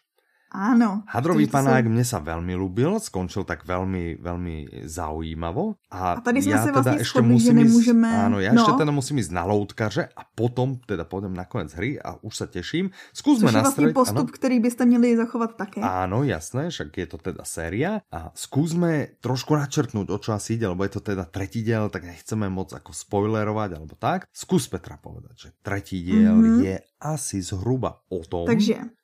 Áno. 0.50 1.06
Hadrový 1.06 1.46
panák 1.46 1.86
sú... 1.86 1.94
mne 1.94 2.02
sa 2.02 2.18
veľmi 2.18 2.58
ľúbil, 2.58 2.98
skončil 2.98 3.46
tak 3.46 3.62
veľmi, 3.62 4.18
veľmi 4.18 4.82
zaujímavo. 4.82 5.78
A, 5.94 6.18
a 6.18 6.22
tady 6.22 6.42
sme 6.42 6.58
ja 6.58 6.66
sa 6.66 6.74
teda 6.74 6.82
vlastne 6.82 6.98
ešte 7.06 7.22
musím 7.22 7.54
že 7.54 7.62
nemôžeme... 7.62 8.08
ísť, 8.10 8.22
áno, 8.26 8.36
ja 8.42 8.50
no. 8.50 8.58
ešte 8.58 8.72
teda 8.82 8.92
musím 8.92 9.16
ísť 9.22 9.30
na 9.30 9.44
loutkaře 9.46 10.02
a 10.10 10.22
potom 10.26 10.82
teda 10.82 11.06
pôjdem 11.06 11.30
na 11.30 11.46
konec 11.46 11.70
hry 11.78 12.02
a 12.02 12.18
už 12.18 12.34
sa 12.34 12.46
teším. 12.50 12.90
Skúsme 13.14 13.46
Což 13.46 13.54
je 13.54 13.62
vlastne 13.62 13.86
postup, 13.94 14.26
áno. 14.26 14.34
ktorý 14.34 14.56
by 14.58 14.70
ste 14.74 14.82
měli 14.90 15.14
zachovať 15.14 15.50
také. 15.54 15.80
Áno, 15.86 16.26
jasné, 16.26 16.74
však 16.74 16.98
je 16.98 17.06
to 17.06 17.18
teda 17.22 17.46
séria. 17.46 18.02
A 18.10 18.34
skúsme 18.34 19.14
trošku 19.22 19.54
načrtnúť, 19.54 20.10
o 20.10 20.18
čo 20.18 20.34
asi 20.34 20.58
ide, 20.58 20.66
lebo 20.66 20.82
je 20.82 20.98
to 20.98 21.02
teda 21.14 21.30
tretí 21.30 21.62
diel, 21.62 21.86
tak 21.94 22.02
nechceme 22.02 22.50
moc 22.50 22.74
ako 22.74 22.90
spoilerovať 22.90 23.70
alebo 23.78 23.94
tak. 23.94 24.26
Skús 24.34 24.66
Petra 24.66 24.98
povedať, 24.98 25.34
že 25.38 25.48
tretí 25.62 26.02
diel 26.02 26.34
mm-hmm. 26.34 26.62
je 26.66 26.76
asi 27.00 27.38
zhruba 27.40 28.02
o 28.12 28.20
tom, 28.26 28.44
Takže 28.44 28.99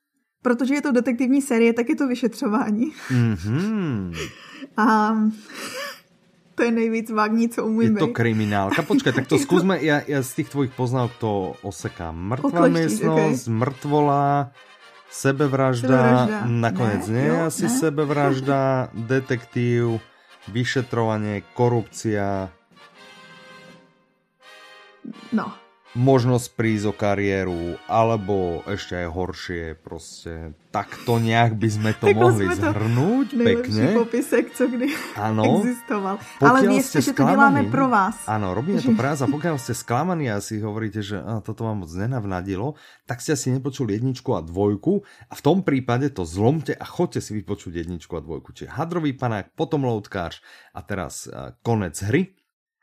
protože 0.47 0.79
je 0.79 0.83
to 0.83 0.95
detektivní 0.95 1.43
série, 1.43 1.75
tak 1.75 1.91
je 1.91 1.97
to 1.99 2.07
vyšetřování. 2.07 2.95
Mm-hmm. 3.11 4.15
A 4.79 5.17
to 6.55 6.62
je 6.62 6.71
nejvíc 6.71 7.11
vágní, 7.11 7.49
co 7.49 7.67
umím 7.67 7.99
Je 7.99 8.07
to 8.07 8.15
kriminálka. 8.15 8.87
Počkaj, 8.87 9.12
tak 9.12 9.26
to 9.26 9.43
skúsme, 9.43 9.83
ja, 9.83 10.07
ja 10.07 10.23
z 10.23 10.31
tých 10.38 10.49
tvojich 10.55 10.73
poznávok 10.73 11.12
to 11.19 11.31
osekám. 11.67 12.15
Mrtvá 12.15 12.71
miestnosť, 12.71 13.43
okay. 13.43 13.59
mrtvola, 13.59 14.55
sebevražda, 15.11 15.99
sebevražda. 15.99 16.38
nakoniec 16.47 17.05
ne, 17.11 17.15
nie, 17.17 17.26
jo, 17.26 17.37
asi 17.50 17.67
ne. 17.67 17.75
sebevražda, 17.75 18.61
detektív, 18.95 19.99
vyšetrovanie, 20.47 21.43
korupcia. 21.59 22.55
No, 25.35 25.66
možnosť 25.97 26.47
prísť 26.53 26.85
o 26.93 26.95
kariéru, 26.95 27.81
alebo 27.88 28.61
ešte 28.69 29.00
aj 29.00 29.09
horšie, 29.09 29.65
proste 29.81 30.53
takto 30.69 31.17
nejak 31.17 31.57
by 31.57 31.69
sme 31.73 31.91
to 31.97 32.12
mohli 32.12 32.53
sme 32.53 32.69
zhrnúť 32.69 33.29
to 33.33 33.41
pekne. 33.41 33.85
popisek, 33.97 34.53
co 34.53 34.65
kdy 34.69 34.87
ano, 35.17 35.65
existoval. 35.65 36.21
Ale 36.45 36.59
viete, 36.69 37.00
že 37.00 37.17
to 37.17 37.25
děláme 37.25 37.73
pro 37.73 37.88
vás. 37.88 38.29
Áno, 38.29 38.53
robíme 38.53 38.85
to 38.85 38.93
pre 38.93 39.17
vás 39.17 39.25
a 39.25 39.29
pokiaľ 39.33 39.57
ste 39.57 39.73
sklamaní 39.73 40.29
a 40.29 40.45
si 40.45 40.61
hovoríte, 40.61 41.00
že 41.00 41.17
a, 41.17 41.41
toto 41.41 41.65
vám 41.65 41.88
moc 41.88 41.91
nenavnadilo, 41.97 42.76
tak 43.09 43.25
ste 43.25 43.33
si 43.33 43.49
nepočuli 43.49 43.97
jedničku 43.97 44.37
a 44.37 44.45
dvojku 44.45 45.00
a 45.33 45.35
v 45.35 45.43
tom 45.43 45.65
prípade 45.65 46.12
to 46.12 46.29
zlomte 46.29 46.76
a 46.76 46.85
chodte 46.85 47.25
si 47.25 47.33
vypočuť 47.41 47.73
jedničku 47.73 48.12
a 48.12 48.21
dvojku. 48.21 48.53
Čiže 48.53 48.76
hadrový 48.76 49.17
panák, 49.17 49.57
potom 49.57 49.88
loutkář 49.88 50.45
a 50.76 50.81
teraz 50.85 51.25
a, 51.25 51.57
konec 51.65 51.97
hry 52.05 52.37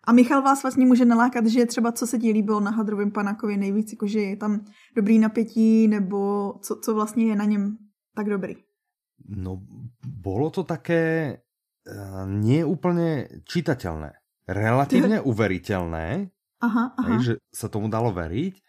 a 0.03 0.11
Michal 0.11 0.41
vás 0.41 0.63
vlastně 0.63 0.85
může 0.85 1.05
nalákat, 1.05 1.45
že 1.45 1.65
třeba 1.65 1.91
co 1.91 2.07
se 2.07 2.19
ti 2.19 2.31
líbilo 2.31 2.59
na 2.59 2.71
Hadrovém 2.71 3.11
panákovi 3.11 3.57
nejvíc, 3.57 3.91
jako 3.91 4.07
že 4.07 4.19
je 4.19 4.37
tam 4.37 4.65
dobrý 4.95 5.19
napětí, 5.19 5.87
nebo 5.87 6.53
co, 6.61 6.75
co 6.75 6.95
vlastně 6.95 7.25
je 7.25 7.35
na 7.35 7.45
něm 7.45 7.77
tak 8.15 8.29
dobrý? 8.29 8.55
No, 9.23 9.63
bolo 10.03 10.51
to 10.51 10.67
také 10.67 11.37
uh, 11.87 12.27
nie 12.27 12.59
úplne 12.67 13.39
čitateľné. 13.47 14.11
Relatívne 14.43 15.23
uveriteľné, 15.31 16.27
aha, 16.59 16.83
aha. 16.99 17.07
Hej, 17.07 17.17
že 17.23 17.33
sa 17.47 17.71
tomu 17.71 17.87
dalo 17.87 18.11
veriť. 18.11 18.59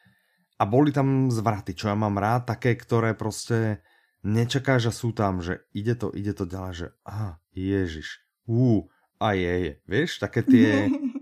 A 0.54 0.70
boli 0.70 0.94
tam 0.94 1.34
zvraty, 1.34 1.74
čo 1.74 1.90
ja 1.90 1.98
mám 1.98 2.14
rád, 2.14 2.54
také, 2.54 2.78
ktoré 2.78 3.18
proste 3.18 3.82
nečakáš 4.22 4.88
a 4.88 4.92
sú 4.94 5.10
tam, 5.10 5.42
že 5.42 5.66
ide 5.74 5.98
to, 5.98 6.14
ide 6.14 6.30
to 6.30 6.46
ďalej, 6.46 6.72
že 6.74 6.88
aha, 7.02 7.42
ježiš, 7.50 8.22
ú, 8.46 8.86
a 9.18 9.34
je, 9.34 9.54
je, 9.66 9.72
vieš, 9.90 10.22
také 10.22 10.46
tie 10.46 10.70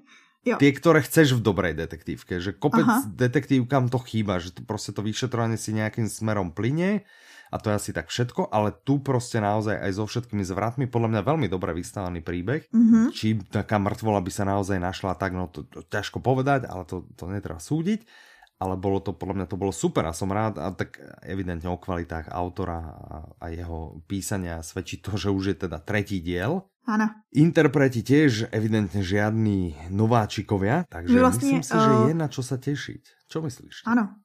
Jo. 0.42 0.58
Tie, 0.58 0.74
ktoré 0.74 1.06
chceš 1.06 1.38
v 1.38 1.44
dobrej 1.46 1.78
detektívke, 1.78 2.42
že 2.42 2.50
kopec 2.50 2.82
Aha. 2.82 3.06
detektívkam 3.06 3.86
to 3.86 4.02
chýba, 4.02 4.42
že 4.42 4.50
to 4.50 4.66
proste 4.66 4.90
to 4.90 4.98
vyšetrovanie 4.98 5.54
si 5.54 5.70
nejakým 5.70 6.10
smerom 6.10 6.50
plyne 6.50 7.06
a 7.52 7.60
to 7.62 7.70
je 7.70 7.78
asi 7.78 7.90
tak 7.94 8.10
všetko, 8.10 8.50
ale 8.50 8.74
tu 8.74 8.98
proste 8.98 9.38
naozaj 9.38 9.78
aj 9.78 9.92
so 9.92 10.04
všetkými 10.08 10.42
zvratmi, 10.42 10.90
podľa 10.90 11.08
mňa 11.14 11.22
veľmi 11.22 11.46
dobre 11.46 11.76
vystavaný 11.76 12.24
príbeh. 12.24 12.66
Mm-hmm. 12.74 13.04
Či 13.14 13.44
taká 13.54 13.78
mŕtvola 13.78 14.24
by 14.24 14.32
sa 14.32 14.48
naozaj 14.48 14.82
našla 14.82 15.14
tak, 15.14 15.36
no 15.36 15.46
to, 15.46 15.62
to 15.68 15.84
ťažko 15.86 16.18
povedať, 16.18 16.66
ale 16.66 16.88
to, 16.88 17.06
to 17.14 17.28
netreba 17.30 17.62
súdiť 17.62 18.31
ale 18.62 18.78
bolo 18.78 19.02
to, 19.02 19.10
podľa 19.10 19.42
mňa 19.42 19.46
to 19.50 19.58
bolo 19.58 19.74
super 19.74 20.06
a 20.06 20.14
som 20.14 20.30
rád 20.30 20.62
a 20.62 20.70
tak 20.70 21.02
evidentne 21.26 21.66
o 21.66 21.82
kvalitách 21.82 22.30
autora 22.30 22.78
a, 22.78 23.16
a 23.42 23.46
jeho 23.50 23.98
písania 24.06 24.62
svedčí 24.62 25.02
to, 25.02 25.18
že 25.18 25.34
už 25.34 25.44
je 25.50 25.56
teda 25.66 25.82
tretí 25.82 26.22
diel 26.22 26.62
Áno. 26.82 27.06
Interpreti 27.30 28.02
tiež 28.02 28.50
evidentne 28.50 29.06
žiadni 29.06 29.86
nováčikovia, 29.94 30.82
takže 30.90 31.14
vlastne, 31.14 31.62
myslím 31.62 31.62
si, 31.62 31.76
že 31.78 31.92
je 32.10 32.14
na 32.18 32.26
čo 32.26 32.42
sa 32.42 32.58
tešiť. 32.58 33.30
Čo 33.30 33.38
myslíš? 33.38 33.86
Áno. 33.86 34.18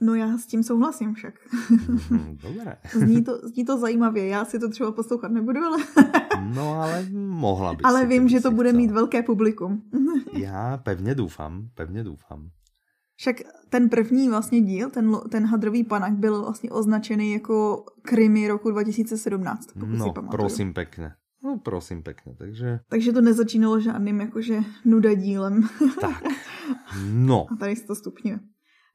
No 0.00 0.14
já 0.14 0.38
s 0.38 0.46
tím 0.46 0.62
souhlasím 0.62 1.14
však. 1.14 1.34
Mm, 2.10 2.36
dobré. 2.42 2.76
zní, 2.92 3.24
to, 3.24 3.48
zní 3.48 3.64
to 3.64 3.78
zajímavě, 3.78 4.26
já 4.26 4.44
si 4.44 4.58
to 4.58 4.70
třeba 4.70 4.92
poslouchat 4.92 5.32
nebudu, 5.32 5.60
ale... 5.64 5.78
no 6.54 6.72
ale 6.72 7.06
mohla 7.12 7.74
by 7.74 7.82
Ale 7.82 8.00
si, 8.00 8.06
vím, 8.06 8.28
že 8.28 8.40
to 8.40 8.50
bude 8.50 8.68
chcel. 8.68 8.80
mít 8.80 8.90
velké 8.90 9.22
publikum. 9.22 9.82
já 10.32 10.76
pevně 10.76 11.14
doufám, 11.14 11.68
pevně 11.74 12.04
doufám. 12.04 12.50
Však 13.16 13.36
ten 13.68 13.88
první 13.88 14.28
vlastně 14.28 14.60
díl, 14.60 14.90
ten, 14.90 15.16
ten 15.30 15.46
hadrový 15.46 15.84
panak 15.84 16.12
byl 16.12 16.42
vlastně 16.42 16.70
označený 16.70 17.32
jako 17.32 17.84
krimi 18.02 18.48
roku 18.48 18.70
2017, 18.70 19.66
pokud 19.72 19.86
no, 19.86 20.04
si 20.04 20.12
pamatuju. 20.12 20.30
prosím 20.30 20.74
pekne. 20.74 21.14
No 21.44 21.58
prosím 21.58 22.02
pekne, 22.02 22.34
takže... 22.38 22.80
Takže 22.88 23.12
to 23.12 23.20
nezačínalo 23.20 23.80
žádným 23.80 24.20
jakože 24.20 24.60
nudadílem. 24.84 25.68
Tak, 26.00 26.22
no. 27.12 27.46
A 27.52 27.56
tady 27.56 27.76
se 27.76 27.86
to 27.86 27.94
stupňuje. 27.94 28.38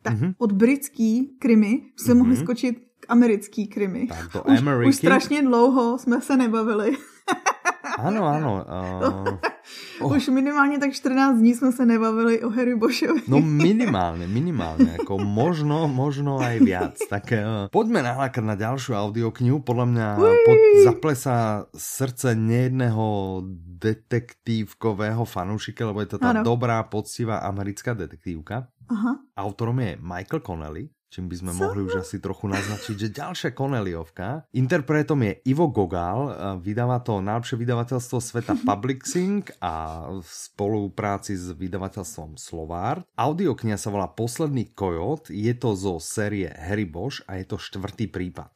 Tak 0.01 0.13
mm-hmm. 0.13 0.33
od 0.37 0.51
britský 0.51 1.37
krimi 1.39 1.81
jsme 1.95 2.13
mm-hmm. 2.13 2.17
mohli 2.17 2.37
skočit 2.37 2.75
k 2.99 3.05
americký 3.09 3.67
krimi. 3.67 4.07
Tak 4.07 4.31
to 4.31 4.43
už, 4.43 4.61
už 4.87 4.95
strašně 4.95 5.41
dlouho 5.41 5.97
jsme 5.97 6.21
se 6.21 6.37
nebavili. 6.37 6.97
Áno, 7.99 8.23
áno. 8.23 8.51
Uh, 8.63 9.35
oh. 10.01 10.15
Už 10.15 10.31
minimálne 10.31 10.79
tak 10.79 10.95
14 10.95 11.39
dní 11.39 11.53
sme 11.55 11.71
sa 11.71 11.83
nebavili 11.87 12.43
o 12.43 12.49
Harry 12.51 12.75
Bošovi. 12.75 13.27
No 13.27 13.39
minimálne, 13.65 14.25
minimálne. 14.25 14.99
Ako 14.99 15.19
možno, 15.19 15.87
možno 15.87 16.39
aj 16.39 16.55
viac. 16.63 16.95
Tak 17.11 17.25
uh, 17.31 17.41
poďme 17.69 18.03
nahlakať 18.03 18.43
na 18.43 18.55
ďalšiu 18.59 18.95
audioknihu. 18.95 19.63
Podľa 19.63 19.85
mňa 19.89 20.07
pod, 20.19 20.59
zaplesá 20.87 21.67
srdce 21.73 22.35
nejedného 22.35 23.05
detektívkového 23.79 25.23
fanúšika, 25.23 25.87
lebo 25.87 26.03
je 26.03 26.15
to 26.15 26.17
tá 26.19 26.35
ano. 26.35 26.43
dobrá, 26.43 26.83
poctivá 26.87 27.43
americká 27.45 27.95
detektívka. 27.95 28.67
Aha. 28.89 29.21
Autorom 29.37 29.77
je 29.79 29.95
Michael 30.01 30.41
Connelly 30.41 30.89
čím 31.09 31.25
by 31.25 31.35
sme 31.41 31.51
mohli 31.57 31.81
už 31.83 32.05
asi 32.05 32.21
trochu 32.21 32.45
naznačiť, 32.45 32.95
že 32.95 33.09
ďalšia 33.09 33.51
Koneliovka. 33.57 34.45
Interpretom 34.53 35.25
je 35.25 35.41
Ivo 35.49 35.67
Gogal, 35.73 36.29
vydáva 36.61 37.01
to 37.01 37.19
najlepšie 37.19 37.57
vydavateľstvo 37.57 38.17
sveta 38.21 38.53
Publixing 38.69 39.49
a 39.59 40.05
v 40.21 40.29
spolupráci 40.29 41.33
s 41.33 41.49
vydavateľstvom 41.51 42.37
Slovár. 42.37 43.01
Audioknia 43.17 43.75
sa 43.75 43.89
volá 43.89 44.05
Posledný 44.07 44.69
kojot, 44.71 45.33
je 45.33 45.53
to 45.57 45.73
zo 45.73 45.97
série 45.97 46.45
Harry 46.45 46.85
Bosch 46.85 47.25
a 47.25 47.41
je 47.41 47.45
to 47.49 47.57
štvrtý 47.57 48.07
prípad. 48.07 48.53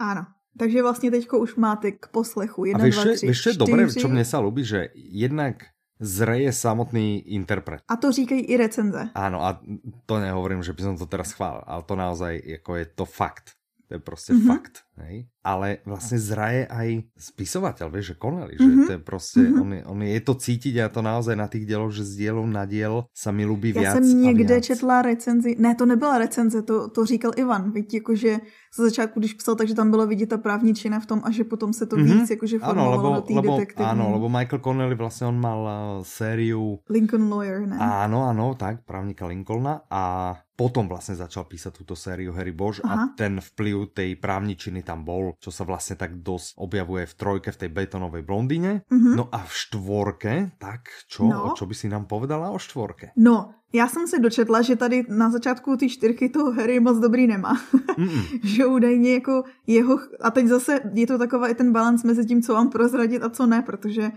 Áno. 0.00 0.26
Takže 0.52 0.84
vlastne 0.84 1.08
teďko 1.08 1.48
už 1.48 1.56
máte 1.56 1.96
k 1.96 2.04
poslechu 2.12 2.76
1, 2.76 2.76
a 2.76 2.84
vieš, 2.84 3.24
2, 3.24 3.24
3, 3.24 3.28
vieš, 3.32 3.40
4, 3.56 3.62
dobre, 3.64 3.80
čo 3.88 4.08
mne 4.12 4.20
sa 4.20 4.36
ľúbi, 4.36 4.60
že 4.60 4.92
jednak 4.92 5.72
zreje 6.02 6.52
samotný 6.52 7.30
interpret. 7.38 7.82
A 7.88 7.96
to 7.96 8.12
říkají 8.12 8.42
i 8.42 8.56
recenze. 8.58 9.14
Áno, 9.14 9.46
a 9.46 9.62
to 10.06 10.18
nehovorím, 10.18 10.66
že 10.66 10.74
by 10.74 10.82
som 10.82 10.94
to 10.98 11.06
teraz 11.06 11.32
chválil, 11.32 11.62
ale 11.62 11.82
to 11.86 11.94
naozaj 11.94 12.42
jako 12.42 12.70
je 12.76 12.86
to 12.90 13.04
fakt. 13.06 13.54
To 13.88 13.94
je 13.94 14.00
prostě 14.00 14.32
mm 14.32 14.40
-hmm. 14.40 14.46
fakt. 14.46 14.74
Hej? 14.96 15.26
Ale 15.44 15.78
vlastně 15.86 16.18
zraje 16.18 16.66
aj 16.66 17.02
spisovateľ, 17.18 17.90
vieš, 17.90 18.06
že 18.06 18.14
Connelly, 18.22 18.54
mm 18.54 18.66
-hmm. 18.66 18.70
že 18.70 18.76
mhm. 18.76 18.86
to 18.86 18.92
je 18.92 18.98
prostě, 18.98 19.40
mm 19.40 19.54
-hmm. 19.54 19.60
on, 19.60 19.72
je, 19.72 19.84
on 19.84 20.02
je, 20.02 20.20
to 20.20 20.34
cítiť 20.34 20.76
a 20.78 20.88
to 20.88 21.02
naozaj 21.02 21.36
na 21.36 21.48
tých 21.48 21.66
dieloch, 21.66 21.92
že 21.92 22.04
z 22.04 22.16
dielu 22.16 22.46
na 22.46 22.64
diel 22.64 23.04
sa 23.14 23.32
mi 23.32 23.46
ľubí 23.46 23.72
viac 23.72 23.84
Já 23.84 23.92
jsem 23.92 24.22
někde 24.22 24.60
četla 24.60 25.02
recenzi, 25.02 25.56
ne, 25.58 25.74
to 25.74 25.86
nebyla 25.86 26.18
recenze, 26.18 26.62
to, 26.62 26.88
to 26.88 27.06
říkal 27.06 27.32
Ivan, 27.36 27.72
víte, 27.72 27.96
jakože 27.96 28.40
ze 28.76 28.82
začátku, 28.82 29.20
když 29.20 29.34
psal, 29.34 29.54
takže 29.54 29.74
tam 29.74 29.90
bylo 29.90 30.06
vidět 30.06 30.28
ta 30.28 30.38
právní 30.38 30.74
čina 30.74 31.00
v 31.00 31.06
tom 31.06 31.20
a 31.24 31.30
že 31.30 31.44
potom 31.44 31.72
se 31.72 31.86
to 31.86 31.96
mm 31.96 32.04
-hmm. 32.04 32.20
víc 32.20 32.30
jakože 32.30 32.58
formovalo 32.58 32.92
ano, 32.92 33.02
lebo, 33.02 33.14
do 33.14 33.20
tých 33.20 33.36
lebo, 33.36 33.56
detektivní. 33.56 33.90
Áno, 33.92 34.12
lebo 34.12 34.28
Michael 34.28 34.60
Connelly 34.60 34.94
vlastně 34.94 35.26
on 35.26 35.40
mal 35.40 35.60
uh, 35.60 36.04
sériu... 36.04 36.78
Lincoln 36.90 37.32
Lawyer, 37.32 37.66
ne? 37.66 37.76
Áno, 37.80 38.28
áno, 38.28 38.54
tak, 38.54 38.84
právnika 38.84 39.26
Lincolna 39.26 39.80
a 39.90 40.36
potom 40.52 40.84
vlastne 40.86 41.16
začal 41.16 41.48
písať 41.48 41.72
túto 41.74 41.96
sériu 41.96 42.36
Harry 42.36 42.52
Bož 42.52 42.84
Aha. 42.84 42.94
a 42.94 42.96
ten 43.16 43.40
vplyv 43.40 43.96
tej 43.96 44.20
právničiny 44.20 44.81
tam 44.82 45.06
bol, 45.06 45.34
čo 45.40 45.50
sa 45.54 45.64
vlastne 45.64 45.96
tak 45.96 46.20
dosť 46.20 46.58
objavuje 46.58 47.06
v 47.06 47.14
trojke, 47.14 47.48
v 47.54 47.60
tej 47.66 47.70
betonovej 47.70 48.22
blondíne. 48.22 48.84
Mm-hmm. 48.90 49.14
No 49.16 49.30
a 49.32 49.46
v 49.46 49.52
štvorke, 49.52 50.34
tak 50.58 50.90
čo? 51.08 51.26
No. 51.26 51.50
O 51.52 51.56
čo 51.56 51.66
by 51.66 51.74
si 51.74 51.86
nám 51.88 52.10
povedala 52.10 52.50
o 52.50 52.58
štvorke? 52.58 53.14
No, 53.16 53.54
já 53.72 53.88
jsem 53.88 54.08
se 54.08 54.18
dočetla, 54.18 54.62
že 54.62 54.76
tady 54.76 55.04
na 55.08 55.30
začátku 55.30 55.76
ty 55.76 55.88
čtyřky 55.88 56.28
toho 56.28 56.52
Harry 56.52 56.80
moc 56.80 56.98
dobrý 56.98 57.26
nemá. 57.26 57.60
že 58.42 58.66
údajně 58.66 59.14
jako 59.14 59.44
jeho, 59.66 59.98
a 60.20 60.30
teď 60.30 60.46
zase 60.46 60.80
je 60.94 61.06
to 61.06 61.18
takový 61.18 61.54
ten 61.54 61.72
balans 61.72 62.04
mezi 62.04 62.26
tím, 62.26 62.42
co 62.42 62.54
vám 62.54 62.70
prozradit 62.70 63.22
a 63.22 63.28
co 63.28 63.46
ne, 63.46 63.62
protože 63.62 64.10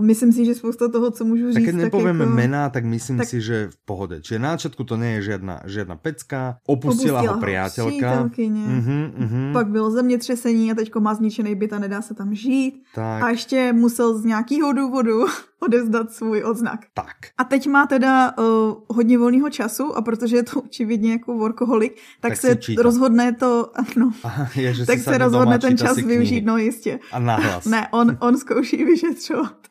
Myslím 0.00 0.32
si, 0.32 0.44
že 0.44 0.54
spousta 0.54 0.88
toho, 0.88 1.10
co 1.10 1.24
můžu 1.24 1.46
říct... 1.46 1.54
Tak 1.54 1.64
keď 1.64 1.74
nepovieme 1.74 2.24
jako... 2.24 2.36
mená, 2.36 2.70
tak 2.70 2.84
myslím 2.84 3.16
tak... 3.18 3.28
si, 3.28 3.40
že 3.40 3.68
v 3.70 3.76
pohode. 3.86 4.18
Čiže 4.18 4.38
na 4.42 4.58
začiatku 4.58 4.82
to 4.82 4.98
nie 4.98 5.14
je 5.18 5.30
žiadna, 5.30 5.62
žiadna 5.62 5.94
pecka, 5.94 6.58
opustila, 6.66 7.22
opustila 7.22 7.34
ho 7.34 7.34
priateľka. 7.38 8.10
Uh-huh, 8.26 9.04
uh-huh. 9.14 9.52
Pak 9.54 9.66
bylo 9.70 9.90
zemětřesení 9.90 10.72
a 10.72 10.74
teďko 10.74 11.00
má 11.00 11.14
zničený 11.14 11.54
byt 11.54 11.72
a 11.72 11.78
nedá 11.78 12.02
se 12.02 12.14
tam 12.14 12.34
žít. 12.34 12.82
Tak. 12.94 13.22
A 13.22 13.30
ještě 13.30 13.72
musel 13.72 14.18
z 14.18 14.24
nějakého 14.24 14.72
důvodu 14.72 15.24
odezdat 15.60 16.12
svůj 16.12 16.44
odznak. 16.44 16.80
Tak. 16.94 17.16
A 17.38 17.44
teď 17.44 17.66
má 17.66 17.86
teda 17.86 18.38
uh, 18.38 18.44
hodně 18.88 19.18
volného 19.18 19.50
času 19.50 19.96
a 19.96 20.02
protože 20.02 20.36
je 20.36 20.42
to 20.42 20.60
očividně 20.60 21.12
jako 21.12 21.34
workoholik, 21.34 21.96
tak, 22.20 22.32
tak 22.32 22.36
se 22.36 22.58
rozhodne 22.82 23.32
to, 23.32 23.72
no, 23.96 24.12
Aha, 24.22 24.48
je, 24.56 24.86
tak 24.86 24.98
se 24.98 25.18
rozhodne 25.18 25.58
ten 25.58 25.78
čas 25.78 25.96
využít, 25.96 26.44
no 26.44 26.56
jistě. 26.56 26.98
A 27.12 27.18
nahlas. 27.18 27.64
Ne, 27.64 27.88
on, 27.90 28.16
on 28.20 28.38
zkouší 28.38 28.84
vyšetřovat. 28.84 29.66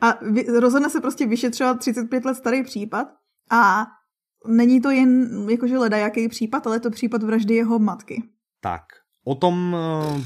A 0.00 0.18
vy, 0.30 0.46
rozhodne 0.60 0.90
se 0.90 1.00
prostě 1.00 1.26
vyšetřovat 1.26 1.78
35 1.78 2.24
let 2.24 2.34
starý 2.34 2.62
případ 2.62 3.08
a 3.50 3.86
není 4.46 4.80
to 4.80 4.90
jen 4.90 5.30
jakože 5.50 5.78
ledajaký 5.78 6.28
případ, 6.28 6.66
ale 6.66 6.76
je 6.76 6.80
to 6.80 6.90
případ 6.90 7.22
vraždy 7.22 7.54
jeho 7.54 7.78
matky. 7.78 8.22
Tak, 8.60 8.82
O 9.26 9.34
tom 9.34 9.74
eh, 9.74 9.78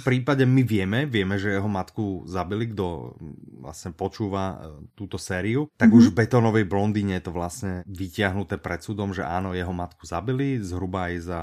prípade 0.04 0.44
my 0.44 0.60
vieme, 0.60 1.08
vieme, 1.08 1.40
že 1.40 1.56
jeho 1.56 1.72
matku 1.72 2.28
zabili, 2.28 2.68
kto 2.68 3.16
vlastne 3.64 3.96
počúva 3.96 4.60
eh, 4.60 4.84
túto 4.92 5.16
sériu, 5.16 5.72
tak 5.80 5.88
mm 5.88 5.96
-hmm. 5.96 5.98
už 6.04 6.12
v 6.12 6.16
betonovej 6.20 6.64
blondíne 6.68 7.16
je 7.16 7.24
to 7.24 7.32
vlastne 7.32 7.80
vytiahnuté 7.88 8.60
pred 8.60 8.84
súdom, 8.84 9.16
že 9.16 9.24
áno, 9.24 9.56
jeho 9.56 9.72
matku 9.72 10.04
zabili, 10.04 10.60
zhruba 10.60 11.08
aj 11.08 11.14
za 11.16 11.40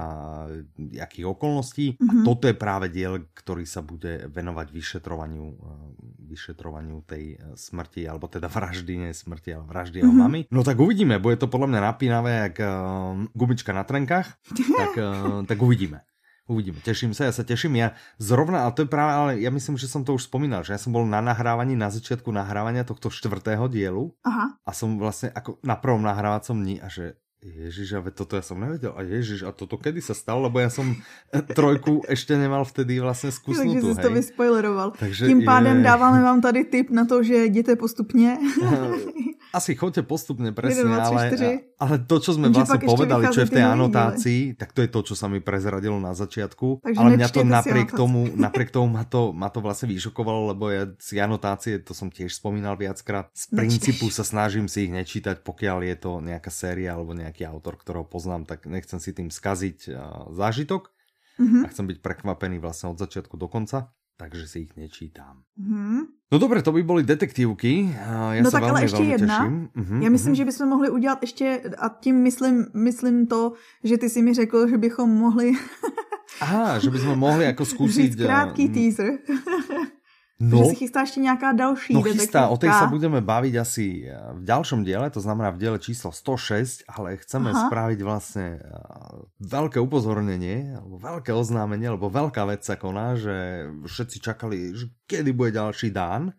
jakých 0.77 1.25
okolností. 1.33 1.97
Mm 1.97 2.07
-hmm. 2.07 2.09
A 2.09 2.13
mhm. 2.13 2.25
toto 2.29 2.45
je 2.45 2.53
práve 2.53 2.93
diel, 2.93 3.25
ktorý 3.33 3.65
sa 3.65 3.81
bude 3.81 4.29
venovať 4.29 4.67
vyšetrovaniu, 4.69 5.45
eh, 5.49 5.89
vyšetrovaniu 6.29 7.01
tej 7.09 7.41
smrti, 7.57 8.05
alebo 8.05 8.29
teda 8.29 8.45
vraždy, 8.53 8.93
nie 9.01 9.13
smrti, 9.17 9.57
ale 9.57 9.65
vraždy 9.65 10.05
jeho 10.05 10.13
mm 10.13 10.19
-hmm. 10.19 10.29
mamy. 10.29 10.39
No 10.53 10.61
tak 10.61 10.77
uvidíme, 10.77 11.17
bude 11.17 11.41
to 11.41 11.49
podľa 11.49 11.67
mňa 11.73 11.81
napínavé 11.81 12.31
jak 12.37 12.55
gumička 13.33 13.73
na 13.73 13.81
trenkách, 13.83 14.27
tak, 14.81 14.93
tak 15.47 15.57
uvidíme. 15.57 16.05
Uvidíme, 16.47 16.79
teším 16.79 17.11
sa, 17.11 17.27
ja 17.27 17.35
sa 17.35 17.43
teším. 17.43 17.75
Ja 17.75 17.91
zrovna, 18.23 18.63
ale 18.63 18.71
to 18.71 18.87
je 18.87 18.89
práve, 18.89 19.11
ale 19.11 19.31
ja 19.43 19.51
myslím, 19.51 19.75
že 19.75 19.91
som 19.91 20.07
to 20.07 20.15
už 20.15 20.31
spomínal, 20.31 20.63
že 20.63 20.71
ja 20.71 20.79
som 20.79 20.95
bol 20.95 21.03
na 21.03 21.19
nahrávaní, 21.19 21.75
na 21.75 21.91
začiatku 21.91 22.31
nahrávania 22.31 22.87
tohto 22.87 23.11
štvrtého 23.11 23.67
dielu 23.67 24.15
Aha. 24.23 24.55
a 24.63 24.71
som 24.71 24.95
vlastne 24.95 25.27
ako 25.35 25.59
na 25.59 25.75
prvom 25.75 26.07
nahrávacom 26.07 26.55
dni 26.55 26.79
a 26.79 26.87
že 26.87 27.19
Ježiš, 27.37 28.01
ale 28.01 28.09
toto 28.09 28.33
ja 28.33 28.41
som 28.41 28.57
nevedel. 28.57 28.97
A 28.97 29.05
ježiš, 29.05 29.45
a 29.45 29.53
toto 29.53 29.77
kedy 29.77 30.01
sa 30.01 30.17
stalo? 30.17 30.49
Lebo 30.49 30.57
ja 30.57 30.73
som 30.73 30.97
trojku 31.53 32.01
ešte 32.09 32.33
nemal 32.33 32.65
vtedy 32.65 32.97
vlastne 32.97 33.29
skúsnutú. 33.29 33.93
Takže 33.93 34.01
si 34.01 34.05
to 34.05 34.09
vyspoileroval. 34.09 34.97
Takže 34.97 35.29
Tím 35.29 35.45
pádem 35.45 35.77
je... 35.77 35.83
dáváme 35.83 36.19
vám 36.25 36.41
tady 36.41 36.65
tip 36.65 36.89
na 36.89 37.05
to, 37.05 37.23
že 37.23 37.45
jděte 37.45 37.75
postupně. 37.75 38.37
Asi 39.53 39.75
choďte 39.75 40.03
postupne, 40.03 40.51
presne, 40.57 40.83
1, 40.83 41.09
2, 41.09 41.29
3, 41.33 41.39
ale, 41.39 41.59
ale 41.79 41.95
to, 42.03 42.19
čo 42.19 42.35
sme 42.35 42.51
vlastne 42.51 42.83
povedali, 42.83 43.31
čo 43.31 43.41
je 43.41 43.49
v 43.49 43.55
tej 43.55 43.65
anotácii, 43.65 44.41
tak 44.59 44.75
to 44.75 44.83
je 44.83 44.89
to, 44.91 44.99
čo 45.07 45.15
sa 45.15 45.31
mi 45.31 45.39
prezradilo 45.39 45.95
na 46.03 46.11
začiatku. 46.11 46.83
Takže 46.83 46.99
ale 46.99 47.09
mňa 47.15 47.27
to 47.31 47.41
napriek 47.47 47.89
tomu, 47.95 48.27
napriek 48.45 48.69
tomu 48.75 48.91
ma 48.91 49.07
to, 49.07 49.31
ma 49.31 49.47
to 49.47 49.63
vlastne 49.63 49.87
vyšokovalo, 49.87 50.51
lebo 50.51 50.67
ja 50.67 50.91
si 50.99 51.17
anotácie, 51.17 51.79
to 51.79 51.95
som 51.95 52.11
tiež 52.11 52.35
spomínal 52.35 52.75
viackrát, 52.75 53.31
z 53.31 53.47
princípu 53.55 54.11
sa 54.11 54.27
snažím 54.27 54.67
si 54.67 54.89
ich 54.89 54.91
nečítať, 54.91 55.39
pokiaľ 55.41 55.77
je 55.89 55.95
to 55.95 56.11
nejaká 56.19 56.51
séria 56.51 56.91
alebo 56.91 57.15
nejaký 57.27 57.43
autor, 57.43 57.75
ktorého 57.75 58.07
poznám, 58.07 58.47
tak 58.47 58.65
nechcem 58.65 58.97
si 59.03 59.11
tým 59.11 59.27
skaziť 59.27 59.91
zážitok. 60.31 60.89
Mm-hmm. 61.37 61.63
A 61.63 61.67
chcem 61.69 61.85
byť 61.85 61.97
prekvapený 62.01 62.57
vlastne 62.57 62.89
od 62.89 62.97
začiatku 62.97 63.37
do 63.37 63.45
konca 63.45 63.93
takže 64.17 64.47
si 64.47 64.57
ich 64.65 64.73
nečítám. 64.73 65.45
Mm-hmm. 65.61 65.99
No 66.31 66.39
dobré, 66.39 66.61
to 66.61 66.71
by 66.71 66.83
byly 66.83 67.03
detektívky. 67.03 67.95
Já 68.33 68.43
no 68.43 68.45
se 68.45 68.51
tak 68.51 68.61
velmi, 68.61 68.71
ale 68.71 68.83
ještě 68.83 69.03
jedna. 69.03 69.47
Uh-huh, 69.47 70.03
Já 70.03 70.09
myslím, 70.09 70.33
uh-huh. 70.33 70.37
že 70.37 70.45
bychom 70.45 70.69
mohli 70.69 70.89
udělat 70.89 71.17
ještě, 71.21 71.61
a 71.77 71.89
tím 71.89 72.15
myslím, 72.15 72.65
myslím 72.73 73.27
to, 73.27 73.53
že 73.83 73.97
ty 73.97 74.09
si 74.09 74.21
mi 74.21 74.33
řekl, 74.33 74.67
že 74.67 74.77
bychom 74.77 75.09
mohli... 75.09 75.51
Aha, 76.41 76.79
že 76.79 76.89
bychom 76.89 77.19
mohli 77.19 77.45
jako 77.45 77.65
zkusit... 77.71 78.15
krátký 78.15 78.67
uh, 78.67 78.73
teaser. 78.73 79.11
No, 80.37 80.57
že 80.57 80.65
si 80.65 80.75
chystá 80.75 81.01
ještě 81.01 81.19
nějaká 81.19 81.51
další 81.51 81.93
No 81.93 82.01
chystá, 82.01 82.45
o 82.47 82.61
tej 82.61 82.69
sa 82.69 82.85
budeme 82.85 83.25
baviť 83.25 83.53
asi 83.57 84.05
eh, 84.05 84.13
v 84.37 84.45
ďalšom 84.45 84.85
diele, 84.85 85.09
to 85.09 85.17
znamená 85.17 85.49
v 85.49 85.57
diele 85.57 85.79
číslo 85.81 86.13
106, 86.13 86.85
ale 86.93 87.17
chceme 87.17 87.49
Aha. 87.49 87.65
spraviť 87.65 87.99
vlastne 88.05 88.61
eh, 88.61 88.69
veľké 89.41 89.81
upozornenie, 89.81 90.77
alebo 90.77 91.01
veľké 91.01 91.33
oznámenie, 91.33 91.89
lebo 91.89 92.13
veľká 92.13 92.45
vec 92.45 92.61
sa 92.61 92.77
koná, 92.77 93.17
že 93.17 93.65
všetci 93.89 94.17
čakali, 94.21 94.77
že 94.77 94.93
kedy 95.09 95.33
bude 95.33 95.57
ďalší 95.57 95.89
dán 95.89 96.37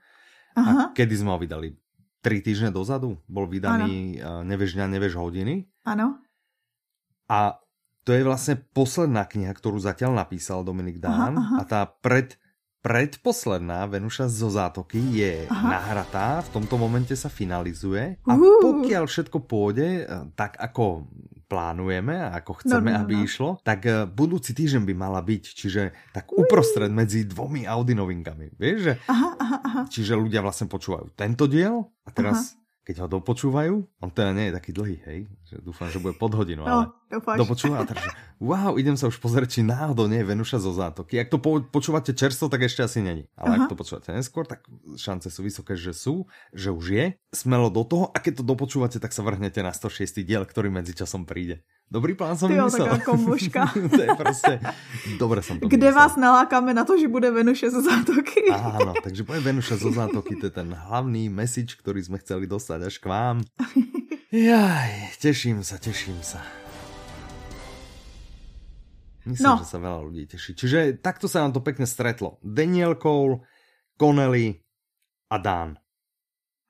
Aha. 0.54 0.94
a 0.94 0.94
kedy 0.94 1.18
sme 1.18 1.34
ho 1.34 1.38
vydali. 1.42 1.74
Tri 2.22 2.38
týždne 2.38 2.70
dozadu 2.70 3.18
bol 3.26 3.50
vydaný 3.50 4.22
ano. 4.22 4.46
Eh, 4.46 4.54
Nevieš 4.54 4.78
dňa, 4.78 4.86
nevieš 4.94 5.18
hodiny. 5.18 5.66
Áno. 5.90 6.22
A 7.26 7.58
to 8.06 8.14
je 8.14 8.22
vlastne 8.22 8.62
posledná 8.70 9.26
kniha, 9.26 9.50
ktorú 9.50 9.82
zatiaľ 9.82 10.22
napísal 10.22 10.62
Dominik 10.62 11.02
Dán 11.02 11.34
aha, 11.34 11.42
aha. 11.42 11.56
a 11.60 11.62
tá 11.66 11.80
pred 11.82 12.38
predposledná 12.78 13.90
Venuša 13.90 14.30
zo 14.30 14.48
zátoky 14.48 15.02
je 15.12 15.44
Aha. 15.50 15.78
nahratá, 15.78 16.40
v 16.46 16.48
tomto 16.54 16.78
momente 16.78 17.12
sa 17.18 17.26
finalizuje 17.26 18.22
a 18.22 18.32
uh. 18.38 18.62
pokiaľ 18.62 19.04
všetko 19.10 19.38
pôjde 19.44 19.88
eh, 20.02 20.06
tak, 20.38 20.56
ako 20.56 21.10
plánujeme 21.48 22.12
a 22.12 22.38
ako 22.44 22.60
chceme, 22.60 22.92
no, 22.92 22.94
no, 22.94 22.98
no. 23.00 23.02
aby 23.08 23.14
išlo, 23.24 23.50
tak 23.66 23.88
eh, 23.88 24.06
budúci 24.06 24.54
týždeň 24.54 24.82
by 24.86 24.94
mala 24.94 25.20
byť, 25.24 25.44
čiže 25.44 26.14
tak 26.14 26.30
uprostred 26.30 26.92
medzi 26.92 27.26
dvomi 27.26 27.66
Audi 27.66 27.98
novinkami. 27.98 28.54
Vieš, 28.54 28.78
že? 28.78 28.92
Aha, 29.10 29.30
aha, 29.34 29.58
aha. 29.64 29.82
Čiže 29.90 30.14
ľudia 30.14 30.44
vlastne 30.44 30.70
počúvajú 30.70 31.12
tento 31.18 31.50
diel 31.50 31.82
a 32.06 32.10
teraz 32.14 32.54
aha 32.54 32.66
keď 32.88 33.04
ho 33.04 33.20
dopočúvajú, 33.20 34.00
on 34.00 34.08
teda 34.08 34.32
nie 34.32 34.48
je 34.48 34.56
taký 34.56 34.72
dlhý, 34.72 34.96
hej, 35.04 35.20
že 35.44 35.60
dúfam, 35.60 35.92
že 35.92 36.00
bude 36.00 36.16
pod 36.16 36.32
hodinu, 36.32 36.64
no, 36.64 36.88
ale 37.08 37.40
dopočúva 37.40 37.80
a 37.80 37.88
že 37.88 38.08
wow, 38.38 38.76
idem 38.76 38.94
sa 38.94 39.08
už 39.08 39.16
pozrieť, 39.18 39.58
či 39.58 39.60
náhodou 39.64 40.06
nie 40.06 40.20
je 40.20 40.28
Venuša 40.28 40.60
zo 40.60 40.70
zátoky. 40.76 41.16
Ak 41.18 41.32
to 41.32 41.40
po, 41.40 41.64
počúvate 41.64 42.12
čerstvo, 42.12 42.52
tak 42.52 42.68
ešte 42.68 42.84
asi 42.84 43.00
není. 43.00 43.24
Ale 43.34 43.56
Aha. 43.56 43.58
ak 43.64 43.72
to 43.72 43.76
počúvate 43.80 44.12
neskôr, 44.12 44.44
tak 44.44 44.62
šance 44.94 45.32
sú 45.32 45.40
vysoké, 45.42 45.74
že 45.74 45.96
sú, 45.96 46.28
že 46.52 46.68
už 46.70 46.84
je. 46.92 47.06
Smelo 47.32 47.72
do 47.72 47.82
toho 47.82 48.12
a 48.12 48.16
keď 48.20 48.40
to 48.40 48.44
dopočúvate, 48.44 49.00
tak 49.00 49.16
sa 49.16 49.24
vrhnete 49.24 49.64
na 49.64 49.72
106. 49.72 50.20
diel, 50.22 50.44
ktorý 50.44 50.68
medzičasom 50.68 51.24
príde. 51.24 51.64
Dobrý 51.88 52.12
plán 52.12 52.36
som 52.36 52.52
Tyjo, 52.52 52.68
vymyslel. 52.68 52.84
taká 52.84 52.98
kombuška. 53.00 53.62
to 53.96 54.02
je 54.04 54.10
prostě, 54.12 54.60
dobre 55.16 55.40
som 55.40 55.56
to 55.56 55.72
Kde 55.72 55.88
vymyslel. 55.88 55.96
vás 55.96 56.12
nalákáme 56.20 56.76
na 56.76 56.84
to, 56.84 57.00
že 57.00 57.08
bude 57.08 57.32
Venuše 57.32 57.72
zo 57.72 57.80
zátoky. 57.80 58.52
Áno, 58.52 58.92
takže 59.00 59.24
bude 59.24 59.40
Venuša 59.40 59.80
zo 59.80 59.88
zátoky, 59.88 60.36
to 60.36 60.52
je 60.52 60.54
ten 60.54 60.68
hlavný 60.68 61.32
message, 61.32 61.80
ktorý 61.80 62.04
sme 62.04 62.20
chceli 62.20 62.44
dostať 62.44 62.92
až 62.92 62.94
k 63.00 63.06
vám. 63.08 63.36
Jaj, 64.28 65.16
teším 65.16 65.64
sa, 65.64 65.80
teším 65.80 66.20
sa. 66.20 66.44
Myslím, 69.28 69.44
no. 69.44 69.60
že 69.60 69.68
sa 69.68 69.76
veľa 69.76 70.00
ľudí 70.08 70.24
teší. 70.24 70.56
Čiže 70.56 70.78
takto 71.04 71.28
sa 71.28 71.44
nám 71.44 71.52
to 71.52 71.60
pekne 71.60 71.84
stretlo. 71.84 72.40
Daniel 72.40 72.96
Cole, 72.96 73.44
Connelly 74.00 74.56
a 75.28 75.36
Dan. 75.36 75.76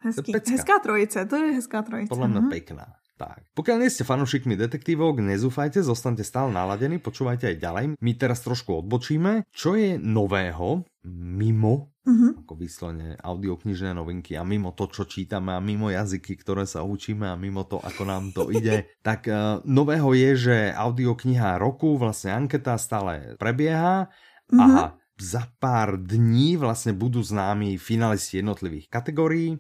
Hezký, 0.03 0.35
hezká 0.35 0.79
trojice, 0.83 1.27
to 1.27 1.39
je 1.39 1.59
hezká 1.59 1.83
trojice. 1.87 2.11
Podľa 2.11 2.29
mňa 2.31 2.43
uh-huh. 2.43 2.55
pekná. 2.55 2.87
Tak, 3.19 3.51
pokiaľ 3.59 3.83
nie 3.83 3.91
ste 3.91 4.07
fanúšikmi 4.07 4.55
detektívok, 4.55 5.19
nezúfajte, 5.19 5.83
zostaňte 5.83 6.23
stále 6.23 6.55
naladení, 6.55 7.03
počúvajte 7.03 7.51
aj 7.51 7.57
ďalej. 7.59 7.85
My 7.99 8.13
teraz 8.15 8.47
trošku 8.47 8.79
odbočíme. 8.79 9.43
Čo 9.51 9.75
je 9.75 9.99
nového 9.99 10.87
mimo 11.17 11.97
uh-huh. 12.05 12.45
ako 12.45 12.53
vyslovene 12.57 13.17
audioknižné 13.21 13.97
novinky 13.97 14.37
a 14.37 14.45
mimo 14.45 14.77
to, 14.77 14.89
čo 14.89 15.09
čítame 15.09 15.57
a 15.57 15.61
mimo 15.61 15.89
jazyky, 15.89 16.37
ktoré 16.37 16.69
sa 16.69 16.85
učíme 16.85 17.29
a 17.29 17.41
mimo 17.41 17.65
to, 17.65 17.81
ako 17.81 18.03
nám 18.05 18.31
to 18.37 18.49
ide, 18.59 18.89
tak 19.01 19.29
uh, 19.29 19.65
nového 19.65 20.13
je, 20.13 20.31
že 20.37 20.57
audiokniha 20.73 21.61
roku, 21.61 21.97
vlastne 21.97 22.37
anketa 22.37 22.77
stále 22.77 23.35
prebieha 23.41 24.09
uh-huh. 24.53 24.61
a 24.61 24.97
za 25.19 25.51
pár 25.59 25.99
dní 25.99 26.55
vlastne 26.55 26.95
budú 26.95 27.21
známi 27.27 27.75
finalisti 27.75 28.39
jednotlivých 28.39 28.87
kategórií. 28.87 29.59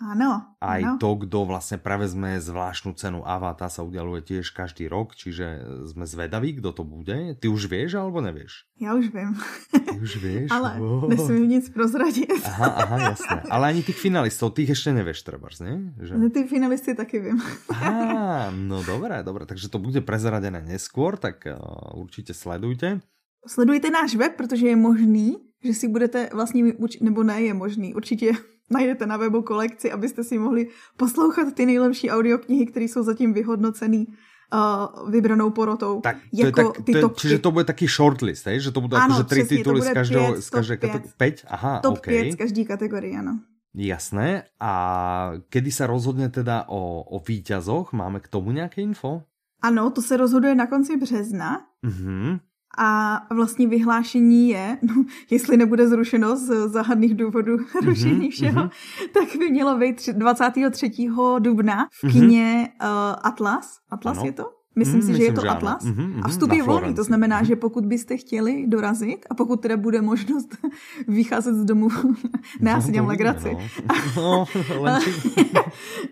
Áno. 0.00 0.56
Aj 0.64 0.80
áno. 0.80 0.96
to, 0.96 1.12
kto 1.28 1.44
vlastne 1.44 1.76
prevezme 1.76 2.40
zvláštnu 2.40 2.96
cenu 2.96 3.20
AVA, 3.20 3.52
tá 3.52 3.68
sa 3.68 3.84
udialuje 3.84 4.24
tiež 4.24 4.56
každý 4.56 4.88
rok, 4.88 5.12
čiže 5.12 5.60
sme 5.92 6.08
zvedaví, 6.08 6.56
kto 6.56 6.72
to 6.72 6.88
bude. 6.88 7.36
Ty 7.36 7.46
už 7.52 7.68
vieš 7.68 8.00
alebo 8.00 8.24
nevieš? 8.24 8.64
Ja 8.80 8.96
už 8.96 9.12
viem. 9.12 9.36
Ty 9.68 10.00
už 10.00 10.12
vieš? 10.24 10.48
Ale 10.56 10.80
oh. 10.80 11.04
nesmím 11.04 11.52
nic 11.52 11.68
prozradiť. 11.68 12.32
Aha, 12.32 12.70
aha, 12.80 12.96
jasné. 13.12 13.40
Ale 13.52 13.76
ani 13.76 13.84
tých 13.84 14.00
finalistov, 14.00 14.56
tých 14.56 14.72
ešte 14.72 14.88
nevieš, 14.96 15.20
trebárs, 15.20 15.60
nie? 15.60 15.92
Že... 16.00 16.12
No, 16.16 16.32
ty 16.32 16.48
finalisty 16.48 16.96
taky 16.96 17.20
viem. 17.20 17.36
Aha, 17.68 18.48
no 18.56 18.80
dobré, 18.80 19.20
dobré. 19.20 19.44
Takže 19.44 19.68
to 19.68 19.76
bude 19.76 20.00
prezradené 20.00 20.64
neskôr, 20.64 21.20
tak 21.20 21.44
uh, 21.44 21.60
určite 21.92 22.32
sledujte. 22.32 23.04
Sledujte 23.44 23.92
náš 23.92 24.16
web, 24.16 24.32
protože 24.32 24.72
je 24.72 24.76
možný, 24.76 25.36
že 25.64 25.74
si 25.74 25.88
budete 25.88 26.28
vlastně, 26.32 26.72
nebo 27.00 27.22
ne 27.22 27.42
je 27.42 27.54
možný, 27.54 27.94
určitě 27.94 28.32
najdete 28.70 29.06
na 29.06 29.16
webu 29.16 29.42
kolekci, 29.42 29.92
abyste 29.92 30.24
si 30.24 30.38
mohli 30.38 30.68
poslouchat 30.96 31.54
ty 31.54 31.66
nejlepší 31.66 32.10
audioknihy, 32.10 32.66
které 32.66 32.84
jsou 32.84 33.02
zatím 33.02 33.34
vyhodnocený 33.34 34.06
uh, 34.06 35.10
vybranou 35.10 35.50
porotou. 35.50 36.00
Tak, 36.00 36.16
to 36.16 36.46
jako 36.46 36.60
je 36.60 36.66
tak, 36.66 36.84
ty 36.84 36.92
to 36.92 36.98
je, 36.98 37.14
čiže 37.16 37.38
to 37.38 37.50
bude 37.50 37.64
taký 37.64 37.86
shortlist, 37.86 38.46
hej? 38.46 38.60
že 38.60 38.70
to 38.70 38.80
budú 38.80 38.96
akože 38.96 39.24
tri 39.24 39.42
tituly 39.46 39.80
z, 39.82 39.90
každého, 39.90 40.28
z 40.42 40.48
každej 40.50 40.78
kategórie. 40.78 41.44
5? 41.44 41.50
Aha, 41.50 41.72
top 41.82 41.98
okay. 41.98 42.30
5 42.30 42.34
z 42.34 42.38
každej 42.38 42.64
kategórie, 42.66 43.14
áno. 43.18 43.42
Jasné. 43.70 44.50
A 44.58 44.72
kedy 45.46 45.70
sa 45.70 45.86
rozhodne 45.86 46.26
teda 46.26 46.66
o, 46.66 47.06
o 47.06 47.22
víťazoch? 47.22 47.94
Máme 47.94 48.18
k 48.18 48.26
tomu 48.26 48.50
nějaké 48.50 48.82
info? 48.82 49.22
Ano, 49.62 49.90
to 49.90 50.02
se 50.02 50.16
rozhoduje 50.16 50.54
na 50.54 50.66
konci 50.66 50.96
března. 50.96 51.66
Uh-huh. 51.86 52.40
A 52.78 53.20
vlastně 53.34 53.68
vyhlášení 53.68 54.48
je, 54.48 54.78
no, 54.82 55.04
jestli 55.30 55.56
nebude 55.56 55.88
zrušeno 55.88 56.36
z 56.36 56.68
záhadných 56.68 57.14
důvodů 57.14 57.56
mm-hmm, 57.56 57.84
rušení 57.84 58.30
všeho, 58.30 58.62
mm-hmm. 58.62 59.08
tak 59.12 59.38
by 59.38 59.50
mělo 59.50 59.78
být 59.78 60.08
23. 60.12 60.90
dubna 61.38 61.88
v 61.92 62.04
mhm. 62.04 62.12
kině 62.12 62.68
mm-hmm. 62.80 63.10
uh, 63.12 63.16
Atlas. 63.22 63.78
Atlas 63.90 64.18
ano. 64.18 64.26
je 64.26 64.32
to? 64.32 64.60
Myslím 64.76 65.00
mm, 65.00 65.02
si, 65.02 65.08
myslím, 65.08 65.26
že 65.26 65.30
je 65.30 65.32
to 65.32 65.40
že 65.40 65.48
Atlas. 65.48 65.84
Mm-hmm, 65.84 66.20
a 66.22 66.28
vstup 66.28 66.52
je 66.52 66.62
volný, 66.62 66.94
to 66.94 67.04
znamená, 67.04 67.42
že 67.42 67.56
pokud 67.56 67.86
byste 67.86 68.16
chtěli 68.16 68.66
dorazit 68.66 69.26
a 69.30 69.34
pokud 69.34 69.60
teda 69.60 69.76
bude 69.76 70.02
možnost 70.02 70.56
vycházet 71.08 71.54
z 71.54 71.64
domu, 71.64 71.88
ne, 72.60 72.70
já 72.70 72.80
si 72.80 72.92
dělám 72.92 73.08
legraci. 73.08 73.56
No, 74.16 74.44
no, 74.84 74.98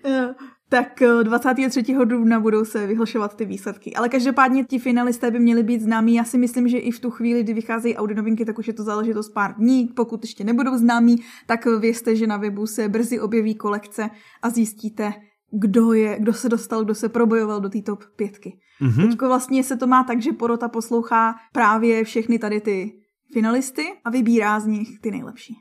tak 0.68 1.02
23. 1.22 1.84
Eh, 2.02 2.04
dubna 2.04 2.40
budou 2.40 2.64
se 2.64 2.86
vyhlašovat 2.86 3.36
ty 3.36 3.44
výsledky. 3.44 3.94
Ale 3.94 4.08
každopádně 4.08 4.64
ti 4.64 4.78
finalisté 4.78 5.30
by 5.30 5.38
měli 5.38 5.62
být 5.62 5.80
známí. 5.80 6.14
Já 6.14 6.24
si 6.24 6.38
myslím, 6.38 6.68
že 6.68 6.78
i 6.78 6.90
v 6.90 7.00
tu 7.00 7.10
chvíli, 7.10 7.42
kdy 7.42 7.54
vycházejí 7.54 7.96
Audi 7.96 8.14
novinky, 8.14 8.44
tak 8.44 8.58
už 8.58 8.66
je 8.66 8.72
to 8.72 8.82
záležitost 8.82 9.28
pár 9.28 9.54
dní. 9.54 9.86
Pokud 9.86 10.24
ještě 10.24 10.44
nebudou 10.44 10.76
známí, 10.76 11.16
tak 11.46 11.66
vězte, 11.66 12.16
že 12.16 12.26
na 12.26 12.36
webu 12.36 12.66
se 12.66 12.88
brzy 12.88 13.20
objeví 13.20 13.54
kolekce 13.54 14.10
a 14.42 14.50
zjistíte, 14.50 15.12
kdo, 15.50 15.92
je, 15.92 16.16
kdo 16.20 16.32
se 16.32 16.48
dostal, 16.48 16.84
kdo 16.84 16.94
se 16.94 17.08
probojoval 17.08 17.60
do 17.60 17.68
té 17.68 17.82
top 17.82 18.04
pětky. 18.16 18.58
Mm-hmm. 18.82 19.08
Teďko 19.08 19.26
vlastně 19.26 19.64
se 19.64 19.76
to 19.76 19.86
má 19.86 20.04
tak, 20.04 20.22
že 20.22 20.32
porota 20.32 20.68
poslouchá 20.68 21.34
právě 21.52 22.04
všechny 22.04 22.38
tady 22.38 22.60
ty 22.60 22.92
finalisty 23.32 23.82
a 24.04 24.10
vybírá 24.10 24.60
z 24.60 24.66
nich 24.66 25.00
ty 25.00 25.10
nejlepší. 25.10 25.54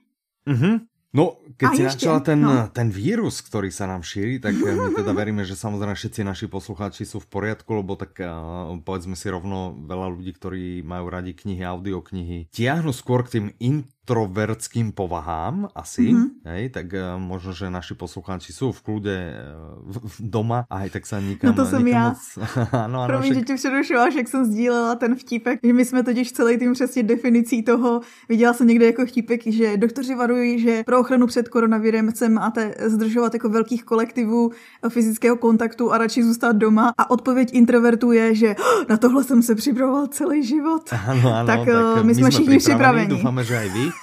Mm-hmm. 0.48 0.80
No, 1.16 1.40
keď 1.56 1.70
a 1.72 1.76
si 1.76 1.84
načala 1.88 2.20
ten, 2.20 2.40
no. 2.44 2.68
ten 2.68 2.92
vírus, 2.92 3.40
ktorý 3.40 3.72
sa 3.72 3.88
nám 3.88 4.04
šíri, 4.04 4.44
tak 4.44 4.60
eh, 4.60 4.76
my 4.76 4.92
teda 4.92 5.16
veríme, 5.16 5.48
že 5.48 5.56
samozrejme 5.56 5.96
všetci 5.96 6.22
naši 6.28 6.46
poslucháči 6.52 7.08
sú 7.08 7.24
v 7.24 7.32
poriadku, 7.32 7.80
lebo 7.80 7.96
tak 7.96 8.20
uh, 8.20 8.76
povedzme 8.84 9.16
si 9.16 9.32
rovno, 9.32 9.72
veľa 9.88 10.08
ľudí, 10.12 10.36
ktorí 10.36 10.64
majú 10.84 11.08
radi 11.08 11.32
knihy, 11.32 11.64
audioknihy, 11.64 12.52
tiahnu 12.52 12.92
skôr 12.92 13.24
k 13.24 13.40
tým 13.40 13.46
in, 13.64 13.88
introvertským 14.08 14.96
povahám 14.96 15.68
asi, 15.76 16.16
mm-hmm. 16.16 16.48
hej, 16.48 16.64
tak 16.72 16.96
uh, 16.96 17.20
možno, 17.20 17.52
že 17.52 17.68
naši 17.68 17.92
poslucháči 17.92 18.56
sú 18.56 18.72
v 18.72 18.80
kľude 18.80 19.16
uh, 19.36 20.00
doma 20.24 20.64
a 20.72 20.88
aj 20.88 20.96
tak 20.96 21.04
sa 21.04 21.20
nikam... 21.20 21.52
No 21.52 21.60
to 21.60 21.68
som 21.68 21.84
ja. 21.84 22.16
Moc... 22.16 22.24
ano, 22.88 23.04
ano, 23.04 23.12
Promiň, 23.12 23.32
však... 23.36 23.44
že 23.44 23.44
tě 23.44 23.56
přerušila, 23.60 24.08
jak 24.08 24.28
jsem 24.28 24.46
sdílela 24.48 24.96
ten 24.96 25.12
vtipek, 25.16 25.60
že 25.60 25.74
my 25.74 25.84
jsme 25.86 26.04
totiž 26.08 26.32
celý 26.32 26.58
tým 26.58 26.72
přesně 26.74 27.04
definicí 27.04 27.64
toho, 27.68 28.02
viděla 28.30 28.54
jsem 28.54 28.68
někde 28.68 28.86
jako 28.86 29.06
vtipek, 29.06 29.42
že 29.44 29.78
doktoři 29.78 30.16
varují, 30.16 30.60
že 30.60 30.84
pro 30.88 31.00
ochranu 31.00 31.28
před 31.28 31.50
koronavirem 31.50 32.12
se 32.16 32.30
máte 32.30 32.80
zdržovat 32.88 33.34
jako 33.34 33.50
velkých 33.50 33.84
kolektivů 33.84 34.52
fyzického 34.90 35.36
kontaktu 35.36 35.92
a 35.92 35.98
radši 35.98 36.24
zůstat 36.24 36.56
doma 36.56 36.94
a 36.98 37.12
odpověď 37.12 37.50
introvertů 37.52 38.12
je, 38.12 38.36
že 38.36 38.56
na 38.90 38.98
tohle 38.98 39.24
jsem 39.24 39.44
se 39.44 39.56
připravoval 39.56 40.08
celý 40.08 40.44
život. 40.44 40.90
Ano, 41.08 41.36
ano, 41.36 41.48
tak, 41.48 41.60
tak 41.60 42.04
my, 42.04 42.04
my 42.04 42.16
jsme 42.16 42.30
všichni 42.30 42.58
připravení. 42.58 43.10
Doufáme, 43.10 43.44
že 43.44 43.58
aj 43.58 43.70
vy. 43.70 43.97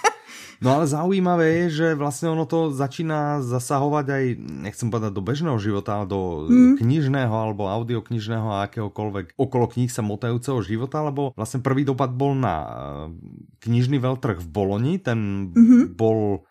No 0.62 0.78
ale 0.78 0.84
zaujímavé 0.86 1.46
je, 1.46 1.64
že 1.82 1.88
vlastne 1.98 2.30
ono 2.30 2.46
to 2.46 2.70
začína 2.70 3.42
zasahovať 3.42 4.06
aj, 4.06 4.24
nechcem 4.38 4.88
povedať 4.92 5.12
do 5.14 5.22
bežného 5.24 5.58
života, 5.58 6.02
ale 6.02 6.06
do 6.06 6.46
mm. 6.46 6.82
knižného 6.82 7.34
alebo 7.34 7.66
audioknižného 7.66 8.48
a 8.48 8.70
akéhokoľvek 8.70 9.34
okolo 9.34 9.66
kníh 9.66 9.90
sa 9.90 10.06
motajúceho 10.06 10.62
života, 10.62 11.02
lebo 11.02 11.34
vlastne 11.34 11.64
prvý 11.64 11.82
dopad 11.82 12.14
bol 12.14 12.38
na 12.38 12.54
eh, 12.62 12.70
knižný 13.66 13.98
veľtrh 13.98 14.38
v 14.44 14.48
Boloni, 14.48 15.00
ten 15.02 15.50
mm-hmm. 15.50 15.98
bol 15.98 16.46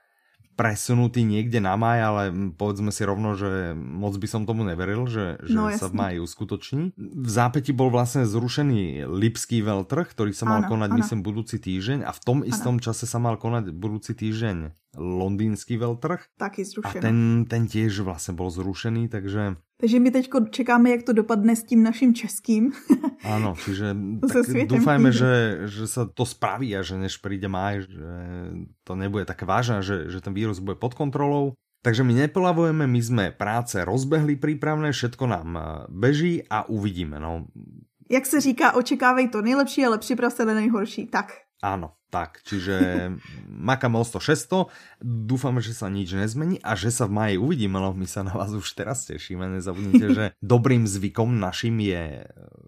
presunutý 0.53 1.25
niekde 1.25 1.57
na 1.57 1.73
maj, 1.73 1.99
ale 2.01 2.23
povedzme 2.53 2.93
si 2.93 3.01
rovno, 3.01 3.33
že 3.33 3.73
moc 3.73 4.13
by 4.17 4.27
som 4.29 4.45
tomu 4.45 4.61
neveril, 4.65 5.09
že, 5.09 5.41
že 5.41 5.57
no, 5.57 5.73
sa 5.73 5.89
v 5.89 5.97
maji 5.97 6.17
uskutoční. 6.21 6.93
V 6.97 7.29
zápäti 7.29 7.73
bol 7.73 7.89
vlastne 7.89 8.25
zrušený 8.29 9.09
Lipský 9.09 9.65
veľtrh, 9.65 10.13
ktorý 10.13 10.31
sa 10.31 10.45
mal 10.45 10.65
ano, 10.65 10.69
konať, 10.69 10.89
ano. 10.93 10.97
myslím, 11.01 11.19
budúci 11.25 11.57
týždeň 11.57 12.05
a 12.05 12.11
v 12.13 12.19
tom 12.21 12.37
ano. 12.41 12.49
istom 12.49 12.77
čase 12.77 13.09
sa 13.09 13.17
mal 13.17 13.41
konať 13.41 13.73
budúci 13.73 14.13
týždeň 14.13 14.82
londýnský 14.97 15.77
veľtrh. 15.77 16.37
Taky 16.37 16.61
zrušený. 16.65 16.99
A 16.99 17.03
ten, 17.03 17.17
ten 17.49 17.63
tiež 17.65 18.05
vlastne 18.05 18.37
bol 18.37 18.53
zrušený, 18.53 19.09
takže... 19.09 19.57
Takže 19.81 19.97
my 19.99 20.09
teď 20.11 20.25
čekáme, 20.53 20.89
jak 20.89 21.03
to 21.03 21.13
dopadne 21.13 21.55
s 21.55 21.67
tím 21.67 21.83
naším 21.83 22.15
českým. 22.15 22.71
Áno, 23.35 23.57
čiže 23.57 23.91
tak 24.21 24.47
dúfajme, 24.69 25.09
že, 25.11 25.65
že 25.67 25.85
sa 25.89 26.05
to 26.07 26.23
spraví 26.23 26.71
a 26.77 26.85
že 26.85 26.95
než 26.95 27.19
príde 27.19 27.49
maj, 27.49 27.83
že 27.83 28.09
to 28.87 28.93
nebude 28.95 29.25
také 29.25 29.43
vážne, 29.43 29.83
že, 29.83 30.07
že 30.07 30.23
ten 30.23 30.31
vírus 30.31 30.61
bude 30.61 30.79
pod 30.79 30.93
kontrolou. 30.93 31.57
Takže 31.83 32.07
my 32.07 32.15
nepolavujeme, 32.15 32.87
my 32.87 33.01
sme 33.03 33.25
práce 33.35 33.75
rozbehli 33.75 34.39
prípravné, 34.39 34.95
všetko 34.95 35.23
nám 35.27 35.49
eh, 35.51 35.63
beží 35.91 36.39
a 36.47 36.63
uvidíme. 36.71 37.19
No. 37.19 37.51
Jak 38.07 38.25
se 38.25 38.41
říká, 38.41 38.71
očekávej 38.79 39.27
to 39.27 39.41
nejlepší, 39.41 39.85
ale 39.85 39.97
připrav 39.97 40.33
se 40.33 40.45
na 40.45 40.53
nejhorší. 40.53 41.07
Tak. 41.07 41.43
Áno, 41.63 41.91
tak, 42.13 42.45
čiže 42.45 43.09
makáme 43.49 43.97
o 43.97 44.05
100, 44.05 44.21
600, 44.21 44.69
dúfame, 45.01 45.65
že 45.65 45.73
sa 45.73 45.89
nič 45.89 46.13
nezmení 46.13 46.61
a 46.61 46.77
že 46.77 46.93
sa 46.93 47.09
v 47.09 47.17
maji 47.17 47.35
uvidíme, 47.41 47.81
no 47.81 47.89
my 47.97 48.05
sa 48.05 48.21
na 48.21 48.37
vás 48.37 48.53
už 48.53 48.69
teraz 48.77 49.09
tešíme, 49.09 49.49
nezabudnite, 49.57 50.05
že 50.13 50.25
dobrým 50.45 50.85
zvykom 50.85 51.41
našim 51.41 51.81
je 51.81 52.21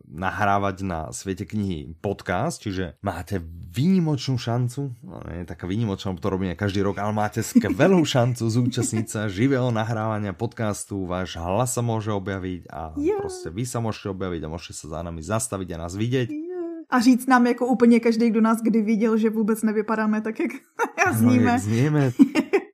nahrávať 0.10 0.82
na 0.82 1.00
Svete 1.14 1.46
knihy 1.46 1.94
podcast, 2.02 2.58
čiže 2.66 2.98
máte 3.06 3.38
výnimočnú 3.70 4.42
šancu, 4.42 4.98
no 5.06 5.22
nie 5.30 5.46
taká 5.46 5.70
výnimočná, 5.70 6.18
to 6.18 6.34
robíme 6.34 6.58
každý 6.58 6.82
rok, 6.82 6.98
ale 6.98 7.14
máte 7.14 7.46
skvelú 7.46 8.02
šancu 8.18 8.50
zúčastniť 8.50 9.06
sa 9.06 9.22
živého 9.30 9.70
nahrávania 9.70 10.34
podcastu, 10.34 11.06
váš 11.06 11.38
hlas 11.38 11.78
sa 11.78 11.86
môže 11.86 12.10
objaviť 12.10 12.66
a 12.74 12.98
yeah. 12.98 13.22
proste 13.22 13.54
vy 13.54 13.62
sa 13.62 13.78
môžete 13.78 14.10
objaviť 14.10 14.42
a 14.42 14.50
môžete 14.50 14.74
sa 14.74 14.86
za 14.98 15.00
nami 15.06 15.22
zastaviť 15.22 15.70
a 15.78 15.82
nás 15.86 15.94
vidieť. 15.94 16.30
Yeah 16.34 16.55
a 16.90 17.00
říct 17.00 17.28
nám 17.28 17.48
jako 17.48 17.68
úplně 17.68 18.00
každý, 18.00 18.30
kdo 18.30 18.42
nás 18.42 18.62
kdy 18.62 18.82
viděl, 18.82 19.18
že 19.18 19.30
vůbec 19.30 19.64
nevypadáme 19.64 20.22
tak, 20.22 20.40
jak 20.40 20.52
zníme. 21.14 21.54
No, 21.54 21.60
zníme. 21.60 22.12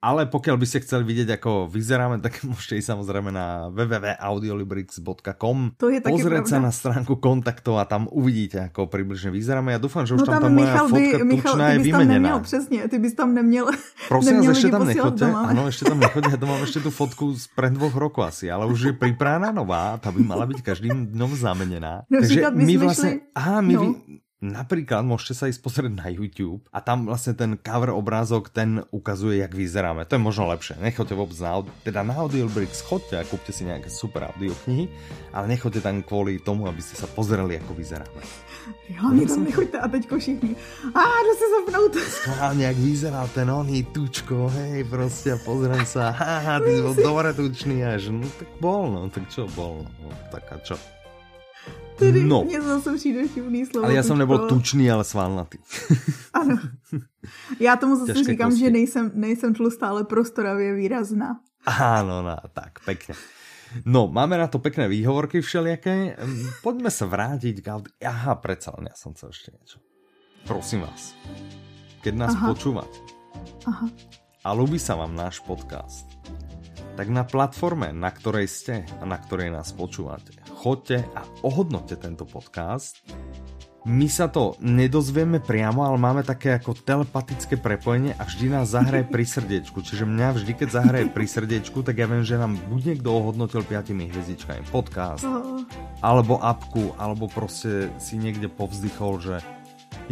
Ale 0.02 0.26
pokiaľ 0.26 0.58
by 0.58 0.66
ste 0.66 0.82
chceli 0.82 1.06
vidieť, 1.06 1.38
ako 1.38 1.70
vyzeráme, 1.70 2.26
tak 2.26 2.42
môžete 2.50 2.82
ísť 2.82 2.98
samozrejme 2.98 3.30
na 3.30 3.70
www.audiolibrix.com 3.70 5.78
to 5.78 5.94
je 5.94 6.02
pozrieť 6.02 6.46
sa 6.50 6.58
na 6.58 6.74
stránku 6.74 7.22
kontaktov 7.22 7.78
a 7.78 7.86
tam 7.86 8.10
uvidíte, 8.10 8.74
ako 8.74 8.90
približne 8.90 9.30
vyzeráme. 9.30 9.78
Ja 9.78 9.80
dúfam, 9.80 10.10
že 10.10 10.18
už 10.18 10.26
no 10.26 10.28
tam, 10.34 10.42
tam 10.42 10.44
tá 10.50 10.50
moja 10.58 10.74
fotka 10.90 11.22
by, 11.22 11.30
Michal, 11.30 11.54
tučná 11.54 11.66
je 11.70 11.78
vymenená. 11.86 12.18
Neměl, 12.18 12.40
přesně, 12.42 12.90
ty 12.90 12.98
bys 12.98 13.14
tam 13.14 13.38
neměl 13.38 13.70
Prosím 14.10 14.42
vás, 14.42 14.58
ešte 14.58 14.74
tam 14.74 14.90
nechoďte. 14.90 15.26
Áno, 15.30 15.62
ešte 15.70 15.84
tam 15.86 16.02
nechoďte. 16.02 16.34
Ja 16.34 16.40
to 16.42 16.50
mám 16.50 16.62
ešte 16.66 16.82
tú 16.82 16.90
fotku 16.90 17.38
z 17.38 17.46
pred 17.54 17.70
dvoch 17.70 17.94
rokov 17.94 18.34
asi, 18.34 18.50
ale 18.50 18.66
už 18.66 18.90
je 18.90 18.94
pripravená 18.98 19.54
nová, 19.54 20.02
tá 20.02 20.10
by 20.10 20.26
mala 20.26 20.50
byť 20.50 20.66
každým 20.66 21.14
dňom 21.14 21.32
zamenená. 21.38 22.10
No, 22.10 22.26
Takže 22.26 22.50
my 22.58 22.74
vlastne... 22.82 23.22
Aha, 23.38 23.62
my, 23.62 23.74
no 23.78 24.02
Napríklad 24.42 25.06
môžete 25.06 25.38
sa 25.38 25.46
ísť 25.54 25.62
pozrieť 25.62 25.94
na 25.94 26.10
YouTube 26.10 26.66
a 26.74 26.82
tam 26.82 27.06
vlastne 27.06 27.38
ten 27.38 27.62
cover 27.62 27.94
obrázok, 27.94 28.50
ten 28.50 28.82
ukazuje, 28.90 29.38
jak 29.38 29.54
vyzeráme. 29.54 30.02
To 30.10 30.18
je 30.18 30.26
možno 30.26 30.50
lepšie. 30.50 30.82
Nechoďte 30.82 31.14
vôbec 31.14 31.38
na, 31.38 31.62
teda 31.86 32.02
na 32.02 32.18
Audiobricks, 32.18 32.82
chodte 32.82 33.14
a 33.14 33.22
kúpte 33.22 33.54
si 33.54 33.70
nejaké 33.70 33.94
super 33.94 34.34
audioknihy, 34.34 34.90
ale 35.30 35.46
nechoďte 35.46 35.86
tam 35.86 36.02
kvôli 36.02 36.42
tomu, 36.42 36.66
aby 36.66 36.82
ste 36.82 36.98
sa 36.98 37.06
pozreli, 37.06 37.62
ako 37.62 37.78
vyzeráme. 37.78 38.22
Hlavně 38.98 39.26
tam 39.26 39.44
nechoďte 39.44 39.78
a 39.80 39.88
teďko 39.88 40.18
všichni. 40.20 40.56
A 40.96 41.02
jdu 41.22 41.34
se 41.38 41.48
zapnout. 41.54 41.94
Skválně, 41.96 42.66
jak 42.66 42.78
vyzeral 42.78 43.28
ten 43.28 43.52
oný 43.52 43.84
tučko, 43.84 44.50
hej, 44.50 44.84
prostě 44.84 45.36
pozriem 45.46 45.86
sa, 45.86 46.10
haha, 46.10 46.60
ty 46.60 46.82
bol 46.82 46.94
dobre 46.98 47.34
tučný 47.34 47.86
až. 47.86 48.10
No 48.10 48.26
tak 48.40 48.50
bol, 48.62 48.90
no, 48.90 49.10
tak 49.10 49.30
čo 49.30 49.48
bol, 49.54 49.86
no, 50.02 50.10
tak 50.32 50.50
a 50.50 50.58
čo. 50.66 50.78
Tedy 52.02 52.24
No. 52.26 52.42
mně 52.44 52.62
zase 52.62 52.96
přijde 52.98 53.28
vtipný 53.30 53.66
slovo. 53.70 53.86
Ale 53.86 54.02
som 54.02 54.18
tučko. 54.18 54.22
nebol 54.26 54.38
tučný, 54.50 54.86
ale 54.92 55.04
svalnatý. 55.06 55.58
Ano. 56.34 56.58
Já 57.60 57.76
tomu 57.78 57.96
zase 57.96 58.14
Ťažké 58.18 58.32
říkám, 58.34 58.50
kosti. 58.50 58.60
že 58.66 58.70
nejsem, 58.72 59.06
nejsem 59.14 59.54
tlustá, 59.54 59.88
ale 59.94 60.04
prostorově 60.04 60.74
výrazná. 60.74 61.38
Áno, 61.68 62.26
no, 62.26 62.34
tak, 62.58 62.82
pekne. 62.82 63.14
No, 63.86 64.10
máme 64.10 64.34
na 64.42 64.48
to 64.50 64.58
pekné 64.60 64.88
výhovorky 64.90 65.40
všelijaké. 65.46 66.18
Hm, 66.18 66.66
Poďme 66.66 66.90
sa 66.90 67.06
vrátiť 67.06 67.62
k. 67.62 67.68
Aha, 68.02 68.34
predsa 68.42 68.74
len 68.76 68.90
ja 68.90 68.96
som 68.98 69.14
chcel 69.14 69.30
ešte 69.30 69.54
niečo. 69.54 69.78
Prosím 70.50 70.82
vás, 70.90 71.14
keď 72.02 72.14
nás 72.18 72.34
Aha. 72.34 72.50
počúvate 72.50 72.98
Aha. 73.70 73.86
a 74.42 74.50
ľúbi 74.58 74.82
sa 74.82 74.98
vám 74.98 75.14
náš 75.14 75.38
podcast, 75.46 76.10
tak 76.98 77.14
na 77.14 77.22
platforme, 77.22 77.94
na 77.94 78.10
ktorej 78.10 78.50
ste 78.50 78.82
a 78.98 79.06
na 79.06 79.22
ktorej 79.22 79.54
nás 79.54 79.70
počúvate, 79.70 80.34
choďte 80.62 81.10
a 81.12 81.26
ohodnote 81.42 81.98
tento 81.98 82.22
podcast. 82.24 83.02
My 83.82 84.06
sa 84.06 84.30
to 84.30 84.54
nedozvieme 84.62 85.42
priamo, 85.42 85.82
ale 85.82 85.98
máme 85.98 86.22
také 86.22 86.54
ako 86.54 86.78
telepatické 86.78 87.58
prepojenie 87.58 88.14
a 88.14 88.30
vždy 88.30 88.54
nás 88.54 88.70
zahraje 88.70 89.02
pri 89.04 89.26
srdiečku. 89.26 89.82
Čiže 89.82 90.06
mňa 90.06 90.38
vždy, 90.38 90.52
keď 90.54 90.70
zahraje 90.72 91.10
pri 91.10 91.26
srdiečku, 91.26 91.82
tak 91.82 91.98
ja 91.98 92.06
viem, 92.06 92.22
že 92.22 92.38
nám 92.38 92.62
buď 92.70 92.82
niekto 92.94 93.10
ohodnotil 93.10 93.66
5 93.66 93.90
hviezdičkami 93.90 94.70
podcast, 94.70 95.26
Oh, 95.26 95.66
alebo 95.98 96.38
apku, 96.38 96.94
alebo 96.96 97.26
proste 97.26 97.90
si 97.98 98.22
niekde 98.22 98.46
povzdychol, 98.48 99.18
že 99.18 99.36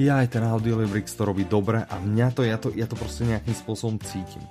ja 0.01 0.17
aj 0.17 0.33
ten 0.33 0.41
Audiolibrix 0.41 1.13
to 1.13 1.29
robí 1.29 1.45
dobre 1.45 1.85
a 1.85 1.95
mňa 1.95 2.27
to, 2.33 2.41
ja 2.41 2.57
to, 2.57 2.73
ja 2.73 2.89
to 2.89 2.97
proste 2.97 3.21
nejakým 3.21 3.53
spôsobom 3.53 4.01
cítim. 4.01 4.41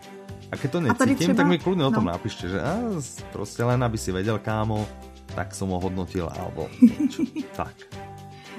A 0.48 0.56
keď 0.56 0.68
to 0.70 0.78
A 0.78 0.82
necítim, 0.86 1.34
třeba- 1.34 1.36
tak 1.36 1.46
mi 1.48 1.58
kľudne 1.58 1.84
o 1.84 1.92
tom 1.92 2.06
no. 2.06 2.14
napíšte, 2.14 2.46
že 2.46 2.56
s- 2.96 3.18
proste 3.28 3.60
len 3.60 3.82
aby 3.82 3.98
si 3.98 4.08
vedel, 4.08 4.38
kámo, 4.38 4.86
tak 5.34 5.54
som 5.54 5.68
ho 5.70 5.78
hodnotil, 5.80 6.28
alebo 6.28 6.68
niečo. 6.82 7.22
tak. 7.56 7.74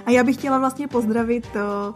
A 0.05 0.11
já 0.11 0.23
bych 0.23 0.35
chtěla 0.35 0.59
vlastně 0.59 0.87
pozdravit 0.87 1.47
uh, 1.55 1.93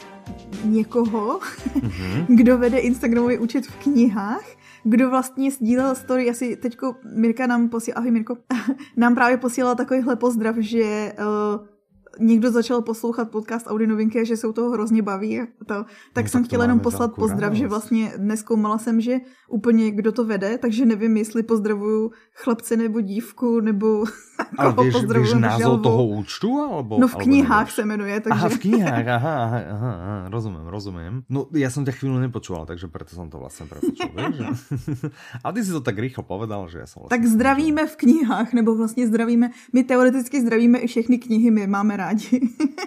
někoho, 0.71 1.39
Mhm. 1.75 2.25
kdo 2.36 2.57
vede 2.57 2.77
Instagramový 2.79 3.38
účet 3.38 3.65
v 3.65 3.75
knihách, 3.75 4.45
kdo 4.83 5.09
vlastně 5.09 5.51
sdílel 5.51 5.95
story, 5.95 6.29
asi 6.29 6.55
teďko 6.55 6.95
Mirka 7.15 7.47
nám 7.47 7.69
posílala, 7.69 7.99
ahoj 7.99 8.12
Mirko, 8.12 8.36
nám 8.97 9.15
právě 9.15 9.38
posílala 9.38 9.75
takovýhle 9.75 10.15
pozdrav, 10.15 10.55
že 10.59 11.13
uh, 11.19 11.65
někdo 12.19 12.51
začal 12.51 12.81
poslouchat 12.81 13.31
podcast 13.31 13.67
Audi 13.67 13.88
novinky 13.88 14.19
a 14.19 14.23
že 14.23 14.38
se 14.38 14.47
u 14.47 14.53
toho 14.53 14.69
hrozně 14.71 15.01
baví. 15.01 15.41
To, 15.67 15.86
tak 16.13 16.25
No, 16.25 16.29
jsem 16.29 16.41
tak 16.41 16.47
chtěla 16.47 16.63
jenom 16.63 16.79
poslat 16.79 17.15
pozdrav, 17.15 17.53
že 17.53 17.67
vlastně 17.67 18.13
neskoumala 18.17 18.77
jsem, 18.77 19.01
že 19.01 19.17
úplně 19.49 19.91
kdo 19.91 20.12
to 20.12 20.23
vede, 20.23 20.57
takže 20.57 20.86
nevím, 20.86 21.17
jestli 21.17 21.43
pozdravuju 21.43 22.12
chlapce 22.33 22.77
nebo 22.77 23.01
dívku, 23.01 23.59
nebo 23.59 24.05
Ale 24.60 24.74
koho 24.74 24.86
vieš, 24.86 25.06
vieš 25.06 25.34
názov 25.38 25.82
toho 25.82 26.04
účtu? 26.17 26.50
Alebo, 26.58 26.98
No 26.98 27.08
v 27.08 27.15
alebo 27.17 27.24
knihách 27.26 27.69
nevieš? 27.69 27.76
se 27.76 27.84
jmenuje, 27.86 28.15
takže... 28.19 28.39
Aha, 28.39 28.50
v 28.50 28.58
knihách, 28.58 29.08
aha, 29.08 29.34
aha, 29.43 29.60
aha, 29.74 29.91
aha, 29.93 30.17
rozumiem, 30.30 30.65
rozumiem. 30.67 31.13
No, 31.30 31.50
ja 31.54 31.69
som 31.69 31.86
ťa 31.86 31.93
chvíľu 31.93 32.17
nepočúval, 32.22 32.65
takže 32.65 32.89
preto 32.89 33.13
som 33.13 33.30
to 33.30 33.38
vlastne 33.41 33.65
prepočul, 33.69 34.10
vieš? 34.17 34.38
A 35.46 35.48
ty 35.54 35.60
si 35.62 35.72
to 35.74 35.82
tak 35.82 35.98
rýchlo 35.98 36.26
povedal, 36.26 36.65
že 36.69 36.82
ja 36.82 36.88
som 36.89 37.06
vlastne... 37.06 37.13
Tak 37.17 37.24
zdravíme 37.30 37.84
v 37.86 37.96
knihách, 37.96 38.50
nebo 38.54 38.76
vlastně 38.76 39.08
zdravíme, 39.08 39.50
my 39.74 39.82
teoreticky 39.84 40.41
zdravíme 40.41 40.78
i 40.80 40.88
všechny 40.88 41.17
knihy, 41.17 41.52
my 41.52 41.67
máme 41.67 41.98
rádi. 41.98 42.41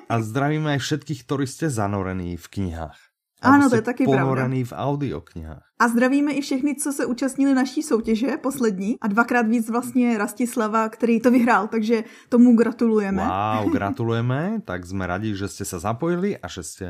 A 0.09 0.23
zdravíme 0.23 0.71
aj 0.75 0.81
všetkých, 0.83 1.21
ktorí 1.27 1.47
ste 1.47 1.71
zanorení 1.71 2.37
v 2.39 2.47
knihách. 2.49 3.06
Alebo 3.43 3.69
to 3.69 3.77
je 3.77 3.85
taky 3.85 4.05
pravda. 4.09 4.25
ponorení 4.25 4.65
v 4.65 4.73
audioknihách. 4.73 5.67
A 5.77 5.89
zdravíme 5.89 6.33
i 6.33 6.41
všechny, 6.41 6.75
co 6.75 6.93
se 6.93 7.07
účastnili 7.07 7.55
naší 7.55 7.83
soutěže, 7.83 8.37
poslední, 8.41 8.97
a 9.01 9.09
dvakrát 9.09 9.47
víc 9.49 9.71
vlastně 9.71 10.19
Rastislava, 10.19 10.89
který 10.89 11.21
to 11.21 11.31
vyhrál, 11.31 11.69
takže 11.69 12.05
tomu 12.29 12.57
gratulujeme. 12.57 13.21
Wow, 13.21 13.73
gratulujeme, 13.77 14.65
tak 14.65 14.89
sme 14.89 15.05
radi, 15.05 15.37
že 15.37 15.53
ste 15.53 15.69
sa 15.69 15.77
zapojili 15.77 16.33
a 16.41 16.49
že 16.49 16.65
ste 16.65 16.87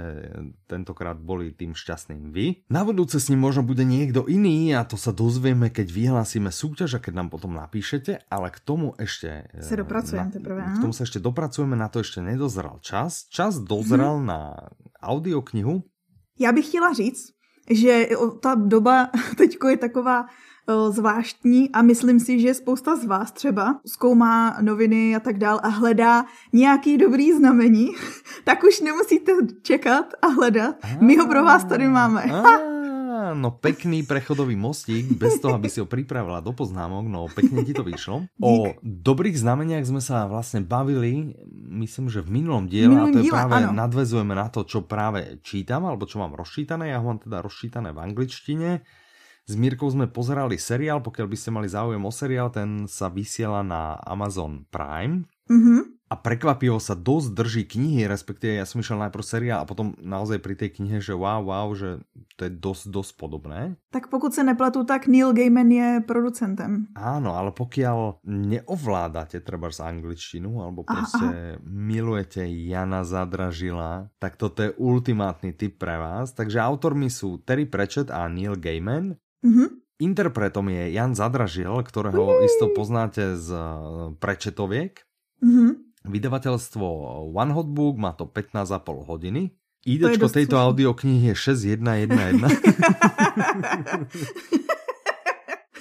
tentokrát 0.71 1.19
boli 1.19 1.51
tým 1.51 1.75
šťastným 1.75 2.31
vy. 2.31 2.63
Na 2.71 2.87
budúce 2.87 3.19
s 3.19 3.27
ním 3.27 3.43
možno 3.43 3.67
bude 3.67 3.83
niekto 3.83 4.23
iný 4.31 4.71
a 4.79 4.87
to 4.87 4.95
sa 4.95 5.11
dozvieme, 5.11 5.67
keď 5.75 5.91
vyhlásime 5.91 6.55
súťaž 6.55 7.03
a 7.03 7.03
keď 7.03 7.27
nám 7.27 7.29
potom 7.35 7.59
napíšete, 7.59 8.31
ale 8.31 8.55
k 8.55 8.59
tomu 8.63 8.95
ešte... 9.03 9.51
Se 9.67 9.75
eh, 9.75 9.83
dopracujeme 9.83 10.31
na, 10.31 10.31
teprve, 10.31 10.63
K 10.63 10.79
tomu 10.79 10.95
sa 10.95 11.03
ešte 11.03 11.19
dopracujeme, 11.19 11.75
na 11.75 11.91
to 11.91 12.07
ešte 12.07 12.23
nedozrel 12.23 12.79
čas. 12.87 13.27
Čas 13.35 13.59
dozrel 13.59 14.23
na 14.23 14.71
audioknihu. 15.03 15.83
Já 16.39 16.53
bych 16.53 16.67
chtěla 16.67 16.93
říct, 16.93 17.33
že 17.71 18.09
ta 18.41 18.55
doba 18.55 19.11
teďko 19.37 19.69
je 19.69 19.77
taková 19.77 20.27
zvláštní 20.91 21.71
a 21.71 21.83
myslím 21.83 22.21
si, 22.21 22.41
že 22.41 22.55
spousta 22.55 22.97
z 22.97 23.05
vás 23.05 23.33
třeba 23.33 23.81
zkoumá 23.87 24.57
noviny 24.61 25.17
a 25.17 25.21
tak 25.21 25.39
dál 25.39 25.61
a 25.63 25.69
hledá 25.69 26.25
nějaký 26.53 26.99
dobrý 26.99 27.33
znamení, 27.33 27.89
tak 28.45 28.65
už 28.65 28.81
nemusíte 28.81 29.33
čekat 29.63 30.15
a 30.23 30.27
hledat. 30.27 30.77
My 31.01 31.17
ho 31.17 31.27
pro 31.27 31.45
vás 31.45 31.65
tady 31.65 31.89
máme. 31.89 32.23
Á, 33.17 33.33
no 33.33 33.49
pekný 33.49 34.05
prechodový 34.05 34.61
mostík, 34.61 35.17
bez 35.17 35.41
toho, 35.41 35.57
aby 35.57 35.73
si 35.73 35.81
ho 35.81 35.89
pripravila 35.89 36.45
do 36.45 36.53
poznámok, 36.53 37.09
no 37.09 37.33
pekne 37.33 37.65
ti 37.65 37.73
to 37.73 37.81
vyšlo. 37.81 38.29
O 38.45 38.77
dobrých 38.85 39.41
znameniach 39.41 39.89
sme 39.89 40.05
sa 40.05 40.29
vlastne 40.29 40.61
bavili, 40.61 41.33
myslím, 41.81 42.13
že 42.13 42.21
v 42.21 42.45
minulom 42.45 42.69
diele, 42.69 42.93
a 42.93 43.09
minulom 43.09 43.15
to 43.17 43.19
je 43.21 43.25
diele, 43.25 43.37
práve, 43.41 43.53
áno. 43.57 43.73
nadvezujeme 43.73 44.35
na 44.37 44.53
to, 44.53 44.69
čo 44.69 44.85
práve 44.85 45.41
čítam, 45.41 45.89
alebo 45.89 46.05
čo 46.05 46.21
mám 46.21 46.37
rozčítané, 46.37 46.93
ja 46.93 47.01
ho 47.01 47.09
mám 47.09 47.25
teda 47.25 47.41
rozčítané 47.41 47.97
v 47.97 47.99
angličtine. 48.05 48.85
S 49.47 49.55
Mírkou 49.55 49.87
sme 49.89 50.11
pozerali 50.11 50.59
seriál, 50.61 51.01
pokiaľ 51.01 51.27
by 51.31 51.37
ste 51.39 51.51
mali 51.55 51.71
záujem 51.71 52.03
o 52.03 52.13
seriál, 52.13 52.53
ten 52.53 52.85
sa 52.91 53.09
vysiela 53.09 53.65
na 53.65 53.97
Amazon 54.05 54.69
Prime. 54.69 55.25
Mhm. 55.49 55.96
A 56.07 56.15
prekvapivo 56.15 56.79
sa 56.79 56.95
dosť 56.95 57.29
drží 57.35 57.63
knihy, 57.67 58.07
respektíve 58.07 58.55
ja 58.55 58.63
som 58.63 58.79
išiel 58.79 58.95
najprv 59.03 59.25
seriál 59.27 59.59
a 59.63 59.67
potom 59.67 59.99
naozaj 59.99 60.39
pri 60.39 60.55
tej 60.55 60.79
knihe, 60.79 61.03
že 61.03 61.11
wow, 61.11 61.43
wow, 61.43 61.75
že 61.75 61.99
to 62.39 62.47
je 62.47 62.53
dosť, 62.55 62.95
dosť 62.95 63.13
podobné. 63.19 63.75
Tak 63.91 64.07
pokud 64.07 64.31
se 64.31 64.47
nepletu, 64.47 64.87
tak 64.87 65.11
Neil 65.11 65.35
Gaiman 65.35 65.67
je 65.67 65.89
producentem. 66.07 66.87
Áno, 66.95 67.35
ale 67.35 67.51
pokiaľ 67.51 68.23
neovládate 68.23 69.43
treba 69.43 69.67
z 69.75 69.83
angličtinu, 69.83 70.63
alebo 70.63 70.87
Aha, 70.87 70.95
proste 70.95 71.59
milujete 71.67 72.47
Jana 72.47 73.03
Zadražila, 73.03 74.07
tak 74.23 74.39
toto 74.39 74.63
je 74.63 74.71
ultimátny 74.79 75.59
tip 75.59 75.83
pre 75.83 75.99
vás. 75.99 76.31
Takže 76.39 76.63
autormi 76.63 77.11
sú 77.11 77.43
Terry 77.43 77.67
Pratchett 77.67 78.15
a 78.15 78.31
Neil 78.31 78.55
Gaiman. 78.55 79.19
Mhm. 79.43 79.83
Interpretom 79.97 80.69
je 80.69 80.93
Jan 80.93 81.17
Zadražil, 81.17 81.73
ktorého 81.73 82.45
isto 82.45 82.69
poznáte 82.77 83.35
z 83.41 83.49
eh, 83.49 83.65
Pratchettoviek. 84.21 85.03
Vydavateľstvo 86.07 86.87
One 87.35 87.53
Hot 87.53 87.69
Book 87.71 87.99
má 87.99 88.15
to 88.15 88.31
15,5 88.31 89.11
hodiny. 89.11 89.51
Dosť 89.87 90.43
tejto 90.43 90.59
audioknihy 90.59 91.31
je 91.31 91.39
6111. 91.39 92.51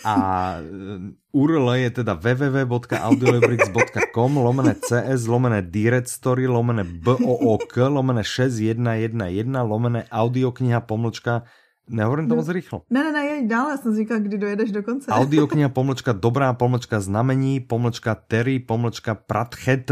A 0.05 0.13
e, 0.61 1.09
URL 1.33 1.89
je 1.89 2.05
teda 2.05 2.13
www.audiolibrix.com 2.13 4.31
lomené 4.37 4.77
CS, 4.77 5.25
lomené 5.25 5.65
Direct 5.65 6.05
Story, 6.05 6.45
lomené 6.45 6.85
BOOK, 6.85 7.73
lomené 7.89 8.21
6111, 8.21 9.25
lomené 9.65 10.05
audiokniha 10.13 10.85
pomlčka 10.85 11.49
Nehovorím 11.89 12.27
to 12.29 12.35
moc 12.35 12.49
rýchlo. 12.49 12.81
Ne, 12.89 13.03
ne, 13.03 13.11
ne, 13.11 13.25
jeď 13.25 13.47
dál, 13.47 13.69
já 13.69 13.77
jsem 13.77 13.91
si 13.91 13.97
říkal, 13.97 14.19
kdy 14.19 14.37
dojedeš 14.37 14.71
do 14.71 14.83
konce. 14.83 15.11
Audiokniha 15.11 15.69
pomlčka 15.77 16.11
dobrá 16.13 16.53
pomlčka 16.53 16.99
znamení 16.99 17.59
pomlčka 17.59 18.15
Terry 18.15 18.59
pomlčka 18.59 19.15
Pratchet 19.15 19.91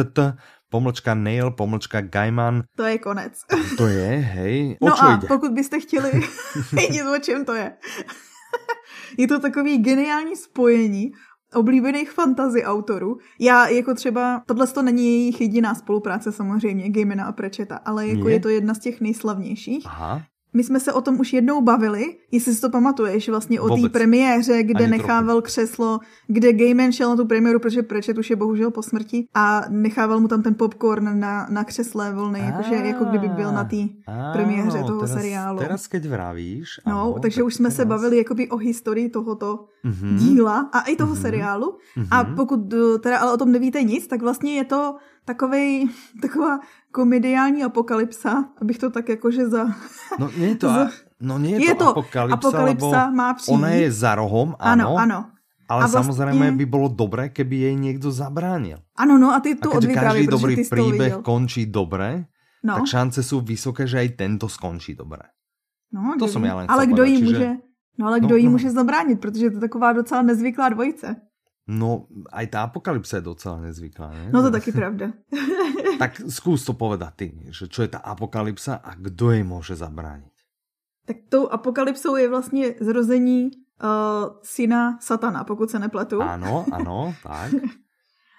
pomlčka 0.69 1.13
Nail 1.13 1.51
pomlčka 1.51 2.01
Gaiman. 2.01 2.63
To 2.77 2.84
je 2.84 2.97
konec. 2.97 3.34
To 3.77 3.88
je, 3.88 4.10
hej. 4.17 4.77
O 4.82 4.89
no 4.89 4.95
čo 4.95 5.03
a 5.06 5.13
ide? 5.17 5.27
pokud 5.27 5.51
byste 5.51 5.79
chtěli 5.79 6.12
vědět, 6.73 7.06
o 7.15 7.19
čem 7.19 7.45
to 7.45 7.53
je. 7.53 7.73
je 9.17 9.27
to 9.27 9.39
takový 9.39 9.77
geniální 9.77 10.36
spojení 10.36 11.12
oblíbených 11.56 12.12
fantasy 12.12 12.63
autorů. 12.63 13.17
Já 13.39 13.67
jako 13.67 13.93
třeba, 13.93 14.43
tohle 14.47 14.67
to 14.67 14.82
není 14.82 15.06
jejich 15.06 15.41
jediná 15.41 15.75
spolupráce 15.75 16.32
samozřejmě, 16.32 16.89
Gamena 16.89 17.25
a 17.25 17.32
Prečeta, 17.32 17.75
ale 17.86 18.08
jako 18.08 18.27
Nie? 18.27 18.36
je 18.36 18.39
to 18.39 18.49
jedna 18.49 18.73
z 18.73 18.79
těch 18.79 19.01
nejslavnějších. 19.01 19.84
Aha. 19.86 20.21
My 20.54 20.63
jsme 20.63 20.80
se 20.80 20.94
o 20.94 21.02
tom 21.02 21.20
už 21.20 21.34
jednou 21.34 21.62
bavili, 21.62 22.16
jestli 22.32 22.56
si 22.56 22.62
to 22.62 22.70
pamatuješ, 22.70 23.30
vlastně 23.30 23.62
o 23.62 23.78
té 23.78 23.89
premiéře, 23.89 24.63
kde 24.63 24.84
Ani 24.84 24.92
nechával 24.92 25.42
křeslo, 25.42 26.00
kde 26.28 26.54
Gayman 26.54 26.92
šel 26.92 27.10
na 27.10 27.16
tu 27.16 27.26
premiéru, 27.26 27.60
protože 27.60 27.84
Pratchett 27.84 28.18
už 28.18 28.30
je 28.30 28.36
bohužel 28.36 28.72
po 28.72 28.82
smrti 28.84 29.28
a 29.34 29.66
nechával 29.70 30.20
mu 30.20 30.28
tam 30.28 30.42
ten 30.42 30.54
popcorn 30.56 31.20
na, 31.20 31.48
na 31.50 31.63
křesle 31.63 32.13
volný, 32.13 32.39
jakože 32.39 32.76
jako 32.76 33.06
kdyby 33.06 33.28
byl 33.30 33.52
na 33.52 33.63
té 33.63 33.78
premiéře 34.34 34.84
toho 34.88 35.00
teraz, 35.02 35.12
seriálu. 35.13 35.60
Teraz, 35.60 35.88
keď 35.88 36.06
vravíš... 36.06 36.70
No, 36.88 37.16
takže 37.22 37.39
tak 37.42 37.46
už 37.48 37.56
jsme 37.56 37.72
se 37.72 37.86
bavili 37.86 38.18
jakoby 38.18 38.50
o 38.50 38.58
historii 38.58 39.10
tohoto 39.10 39.66
Mhm. 39.86 40.16
díla 40.18 40.70
a 40.74 40.80
i 40.82 40.96
toho 40.96 41.13
Mhm. 41.13 41.22
seriálu. 41.22 41.78
A 42.12 42.24
Mhm. 42.24 42.36
pokud 42.36 42.74
eh, 42.74 43.00
teda 43.00 43.18
ale 43.20 43.34
o 43.34 43.38
tom 43.38 43.52
nevíte 43.52 43.84
nic, 43.84 44.08
tak 44.08 44.22
vlastně 44.22 44.54
je 44.56 44.63
to 44.63 44.96
takovej, 45.26 45.88
taková 46.22 46.60
komediální 46.93 47.63
apokalypsa, 47.65 48.53
abych 48.62 48.77
to 48.77 48.93
tak 48.93 49.10
jakože 49.10 49.49
za... 49.49 49.65
No 50.21 50.29
nie 50.38 50.53
je 50.53 50.58
to, 50.62 50.67
Z- 50.69 50.77
a, 50.77 50.84
no 51.25 51.41
nie 51.41 51.58
je, 51.58 51.65
Je 51.65 51.73
to, 51.73 51.82
to 51.82 51.89
apokalypsa, 51.97 52.38
apokalypsa, 52.38 53.01
má 53.10 53.34
přijít. 53.34 53.53
ona 53.58 53.69
je 53.73 53.88
za 53.91 54.12
rohom, 54.15 54.53
Ano, 54.62 54.93
áno, 54.93 55.01
ano. 55.01 55.19
ale 55.65 55.82
A 55.84 55.88
vlastne- 55.89 55.97
samozrejme 56.06 56.53
by 56.53 56.65
bolo 56.69 56.88
dobré, 56.93 57.34
keby 57.34 57.56
jej 57.65 57.75
niekto 57.75 58.13
zabránil. 58.13 58.77
Ano, 58.93 59.17
no 59.17 59.34
a 59.34 59.41
ty 59.41 59.58
tu 59.58 59.73
keďže 59.73 59.89
odvyprávěj, 59.89 60.23
každý 60.29 60.36
dobrý 60.38 60.53
ty 60.56 60.63
to 60.63 60.69
príbeh 60.69 61.13
končí 61.25 61.65
dobre, 61.65 62.29
No, 62.63 62.79
tak 62.79 62.88
šance 62.88 63.19
sú 63.19 63.43
vysoké, 63.43 63.84
že 63.84 63.99
aj 63.99 64.10
tento 64.15 64.47
skončí 64.47 64.95
dobre. 64.95 65.27
no 65.91 66.15
to 66.15 66.29
ví. 66.32 66.47
já 66.47 66.56
len 66.56 66.65
Ale 66.69 66.88
kdo 66.88 67.03
jí 67.03 67.17
čiže- 67.19 67.25
může... 67.34 67.49
No 67.99 68.08
ale 68.08 68.17
No, 68.19 68.25
kdo 68.27 68.36
jí 68.36 68.45
no. 68.45 68.51
může 68.51 68.69
zabránit, 68.71 69.19
protože 69.21 69.49
to 69.49 69.58
je 69.58 69.62
taková 69.62 69.93
docela 69.93 70.21
nezvyklá 70.21 70.69
dvojice. 70.69 71.15
No, 71.67 72.12
aj 72.28 72.45
tá 72.52 72.67
apokalypsa 72.67 73.23
je 73.23 73.30
docela 73.32 73.63
nezvyklá, 73.63 74.12
ne? 74.12 74.26
No 74.36 74.43
to 74.43 74.52
taky 74.52 74.71
pravda. 74.71 75.13
Tak 75.93 76.26
skús 76.28 76.65
to 76.65 76.73
povedať 76.73 77.12
ty, 77.15 77.28
že 77.54 77.69
čo 77.69 77.86
je 77.86 77.93
tá 77.93 78.02
apokalypsa 78.02 78.82
a 78.82 78.97
kdo 78.97 79.32
jej 79.32 79.45
môže 79.45 79.78
zabrániť. 79.78 80.34
tak 81.06 81.17
tou 81.30 81.47
apokalypsou 81.47 82.15
je 82.15 82.30
vlastně 82.30 82.76
zrození 82.80 83.52
uh, 83.84 83.89
syna 84.43 84.97
satana, 85.02 85.43
pokud 85.43 85.69
se 85.69 85.80
nepletu. 85.80 86.21
Áno, 86.21 86.65
áno, 86.71 87.13
tak. 87.23 87.52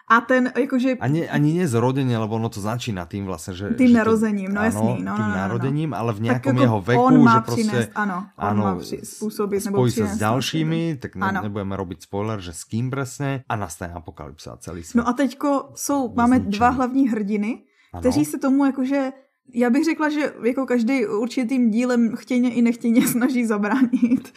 A 0.04 0.20
ten, 0.20 0.52
jakože... 0.52 1.00
Ani, 1.00 1.24
ani 1.24 1.56
nie 1.56 1.64
zrodenie, 1.64 2.12
lebo 2.20 2.36
ono 2.36 2.52
to 2.52 2.60
začína 2.60 3.08
tým 3.08 3.24
vlastne, 3.24 3.56
že... 3.56 3.72
Tým 3.72 3.88
že 3.88 3.96
to- 3.96 4.00
narozením, 4.04 4.50
no 4.52 4.60
áno, 4.60 4.68
jasný, 4.68 4.92
no, 5.00 5.00
tým 5.00 5.04
no, 5.08 5.12
no, 5.16 5.24
no, 5.24 5.32
no. 5.32 5.40
narodením, 5.48 5.90
ale 5.96 6.10
v 6.12 6.20
nejakom 6.28 6.54
jako 6.54 6.64
jeho 6.68 6.80
veku, 6.84 7.00
on 7.00 7.14
má 7.24 7.34
že 7.34 7.40
proste... 7.40 7.62
přinést, 7.64 7.90
ano, 7.96 8.18
on 8.36 8.44
áno, 8.44 8.62
má 8.62 8.72
při, 8.76 8.96
nebo 9.00 9.76
spojí 9.80 9.90
sa 9.96 10.06
s 10.12 10.16
ďalšími, 10.20 10.80
tak 11.00 11.16
ne, 11.16 11.28
nebudeme 11.48 11.72
robiť 11.72 11.98
spoiler, 12.04 12.36
že 12.36 12.52
s 12.52 12.68
kým 12.68 12.92
presne 12.92 13.48
a 13.48 13.54
nastane 13.56 13.96
apokalypsa 13.96 14.54
a 14.54 14.60
celý 14.60 14.84
svet. 14.84 15.00
No 15.00 15.08
a 15.08 15.12
teďko 15.16 15.72
jsou, 15.72 16.12
máme 16.12 16.44
dva 16.52 16.68
hlavní 16.68 17.08
hrdiny, 17.08 17.64
Ano. 17.94 18.00
kteří 18.00 18.24
se 18.24 18.38
tomu 18.38 18.64
jakože 18.64 19.12
já 19.54 19.70
bych 19.70 19.84
řekla, 19.84 20.08
že 20.08 20.32
jako 20.44 20.66
každý 20.66 21.06
určitým 21.06 21.70
dílem 21.70 22.16
chtěně 22.16 22.54
i 22.54 22.62
nechtěně 22.62 23.08
snaží 23.16 23.44
zabránit. 23.46 24.32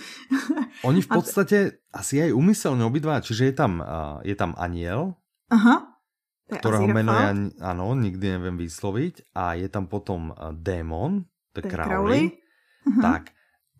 Oni 0.83 1.01
v 1.01 1.07
podstate 1.07 1.71
asi 1.93 2.21
aj 2.21 2.35
umyselne 2.35 2.83
obidva, 2.83 3.23
čiže 3.23 3.49
je 3.49 3.53
tam, 3.55 3.79
uh, 3.79 4.19
je 4.21 4.35
tam 4.35 4.53
aniel, 4.59 5.15
Aha. 5.49 5.75
Ktorého 6.47 6.87
meno 6.87 7.11
ja 7.11 7.35
áno, 7.75 7.91
nikdy 7.91 8.39
neviem 8.39 8.55
vysloviť 8.55 9.35
a 9.35 9.59
je 9.59 9.67
tam 9.67 9.83
potom 9.91 10.31
uh, 10.31 10.55
démon, 10.55 11.27
to 11.51 11.59
je 11.59 11.67
Crowley, 11.67 11.91
Crowley. 11.91 12.23
Aha. 12.87 13.01
tak, 13.03 13.23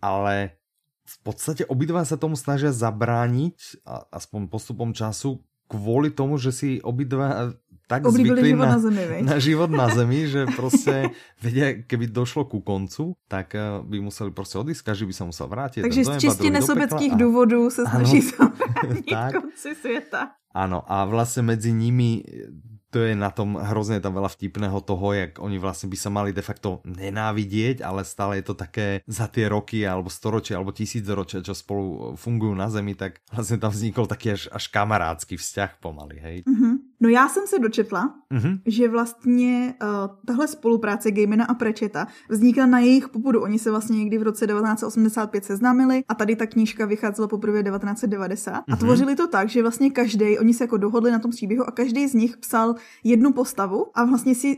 ale 0.03 0.59
v 1.07 1.17
podstate 1.23 1.63
obidva 1.63 2.03
sa 2.03 2.19
tomu 2.19 2.35
snažia 2.35 2.75
zabrániť, 2.75 3.87
aspoň 4.11 4.51
postupom 4.51 4.91
času, 4.91 5.39
kvôli 5.71 6.11
tomu, 6.11 6.35
že 6.35 6.51
si 6.51 6.69
obidva 6.83 7.55
tak 7.87 8.03
Oblíbili 8.03 8.43
zvykli 8.43 8.51
život 8.51 8.67
na, 8.67 8.75
na 8.75 8.79
zemi, 8.83 9.03
veď? 9.07 9.21
na 9.23 9.37
život 9.39 9.71
na 9.71 9.87
zemi, 9.87 10.19
že 10.33 10.41
proste 10.51 11.15
vedia, 11.39 11.87
keby 11.87 12.11
došlo 12.11 12.43
ku 12.43 12.59
koncu, 12.59 13.15
tak 13.31 13.55
eh, 13.55 13.79
by 13.79 14.03
museli 14.03 14.35
proste 14.35 14.59
odísť, 14.59 14.91
každý 14.91 15.07
by 15.07 15.15
sa 15.15 15.23
musel 15.23 15.47
vrátiť. 15.47 15.87
Takže 15.87 16.03
z 16.03 16.11
čistě 16.19 16.47
nesobeckých 16.51 17.15
pekla 17.15 17.15
a- 17.15 17.23
důvodů 17.23 17.69
se 17.71 17.81
Ano. 17.87 17.91
snaží 17.91 18.19
zabránit 18.21 19.05
Tak. 19.15 19.31
konci 19.41 19.71
světa. 19.75 20.35
Áno, 20.57 20.81
a 20.89 21.05
vlastne 21.05 21.45
medzi 21.45 21.69
nimi 21.69 22.25
to 22.87 23.03
je 23.03 23.13
na 23.13 23.29
tom 23.29 23.59
hrozne 23.59 23.99
tam 23.99 24.15
veľa 24.15 24.31
vtipného 24.31 24.79
toho, 24.79 25.11
jak 25.11 25.43
oni 25.43 25.59
vlastne 25.59 25.91
by 25.91 25.97
sa 25.99 26.09
mali 26.09 26.31
de 26.31 26.39
facto 26.39 26.79
nenávidieť, 26.87 27.83
ale 27.83 28.07
stále 28.07 28.39
je 28.39 28.45
to 28.47 28.55
také 28.55 29.03
za 29.03 29.27
tie 29.27 29.51
roky 29.51 29.83
alebo 29.83 30.07
storočia 30.07 30.55
alebo 30.57 30.71
tisícročia, 30.71 31.43
čo 31.43 31.51
spolu 31.51 32.15
fungujú 32.15 32.55
na 32.55 32.71
Zemi, 32.71 32.95
tak 32.95 33.19
vlastne 33.29 33.59
tam 33.59 33.75
vznikol 33.75 34.07
taký 34.07 34.39
až, 34.39 34.47
až 34.49 34.71
kamarádsky 34.71 35.35
vzťah 35.35 35.71
pomaly, 35.83 36.17
hej. 36.17 36.37
Mhm. 36.47 36.86
No 36.99 37.09
já 37.09 37.27
jsem 37.29 37.47
se 37.47 37.59
dočetla, 37.59 38.13
Mhm. 38.33 38.57
že 38.65 38.89
vlastně 38.89 39.75
uh, 39.81 39.87
tahle 40.25 40.47
spolupráce 40.47 41.11
Gamena 41.11 41.45
a 41.45 41.53
Prečeta 41.53 42.07
vznikla 42.29 42.65
na 42.65 42.79
jejich 42.79 43.09
popudu. 43.09 43.41
Oni 43.41 43.59
se 43.59 43.71
vlastně 43.71 43.97
někdy 43.97 44.17
v 44.17 44.21
roce 44.23 44.47
1985 44.47 45.45
seznámili 45.45 46.03
a 46.09 46.15
tady 46.15 46.35
ta 46.35 46.45
knížka 46.45 46.85
vycházela 46.85 47.27
poprvé 47.27 47.63
1990 47.63 48.51
a 48.57 48.63
Mhm. 48.67 48.77
tvořili 48.77 49.15
to 49.15 49.27
tak, 49.27 49.49
že 49.49 49.61
vlastně 49.61 49.89
každý, 49.91 50.39
oni 50.39 50.53
se 50.53 50.63
jako 50.63 50.77
dohodli 50.77 51.11
na 51.11 51.19
tom 51.19 51.31
příběhu 51.31 51.63
a 51.67 51.71
každý 51.71 52.07
z 52.07 52.13
nich 52.13 52.37
psal 52.37 52.75
jednu 53.03 53.33
postavu 53.33 53.85
a 53.95 54.05
vlastně 54.05 54.35
si 54.35 54.57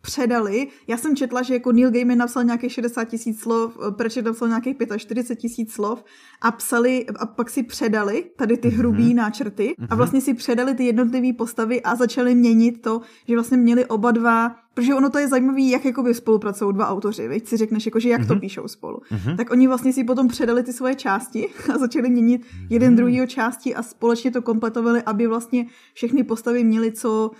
předali. 0.00 0.68
Já 0.86 0.96
jsem 0.96 1.16
četla, 1.16 1.42
že 1.42 1.54
jako 1.54 1.72
Neil 1.72 1.90
Gaiman 1.90 2.18
napsal 2.18 2.44
nějakých 2.44 2.72
60 2.72 3.04
tisíc 3.04 3.40
slov, 3.40 3.78
Pratchett 3.96 4.26
napsal 4.26 4.48
nějakých 4.48 4.76
45 4.96 5.36
tisíc 5.40 5.72
slov 5.72 6.04
a 6.40 6.50
psali 6.50 7.06
a 7.06 7.26
pak 7.26 7.50
si 7.50 7.62
předali 7.62 8.24
tady 8.36 8.56
ty 8.56 8.68
hrubý 8.68 9.14
náčrty 9.14 9.74
a 9.90 9.94
vlastně 9.94 10.20
si 10.20 10.34
předali 10.34 10.74
ty 10.74 10.84
jednotlivé 10.84 11.32
postavy 11.32 11.82
a 11.82 11.96
začali 11.96 12.34
měnit 12.34 12.82
to, 12.82 13.00
že 13.28 13.34
vlastně 13.34 13.56
měli 13.56 13.86
oba 13.86 14.10
dva 14.10 14.56
Protože 14.74 14.94
ono 14.94 15.10
to 15.10 15.18
je 15.18 15.28
zajímavé, 15.28 15.60
jak 15.60 15.84
jakoby 15.84 16.14
spolupracují 16.14 16.74
dva 16.74 16.88
autoři, 16.88 17.28
veď 17.28 17.46
si 17.46 17.56
řekneš, 17.56 17.86
jakože 17.86 18.08
jak 18.08 18.26
to 18.26 18.36
píšou 18.36 18.68
spolu. 18.68 18.98
Tak 19.36 19.50
oni 19.50 19.66
vlastně 19.66 19.92
si 19.92 20.04
potom 20.04 20.28
předali 20.28 20.62
ty 20.62 20.72
svoje 20.72 20.94
části 20.94 21.48
a 21.74 21.78
začali 21.78 22.10
měnit 22.10 22.46
jeden 22.70 22.96
druhýho 22.96 23.26
části 23.26 23.74
a 23.74 23.82
společně 23.82 24.30
to 24.30 24.42
kompletovali, 24.42 25.02
aby 25.02 25.26
vlastně 25.26 25.66
všechny 25.94 26.22
postavy 26.24 26.64
měly 26.64 26.92
co, 26.92 27.30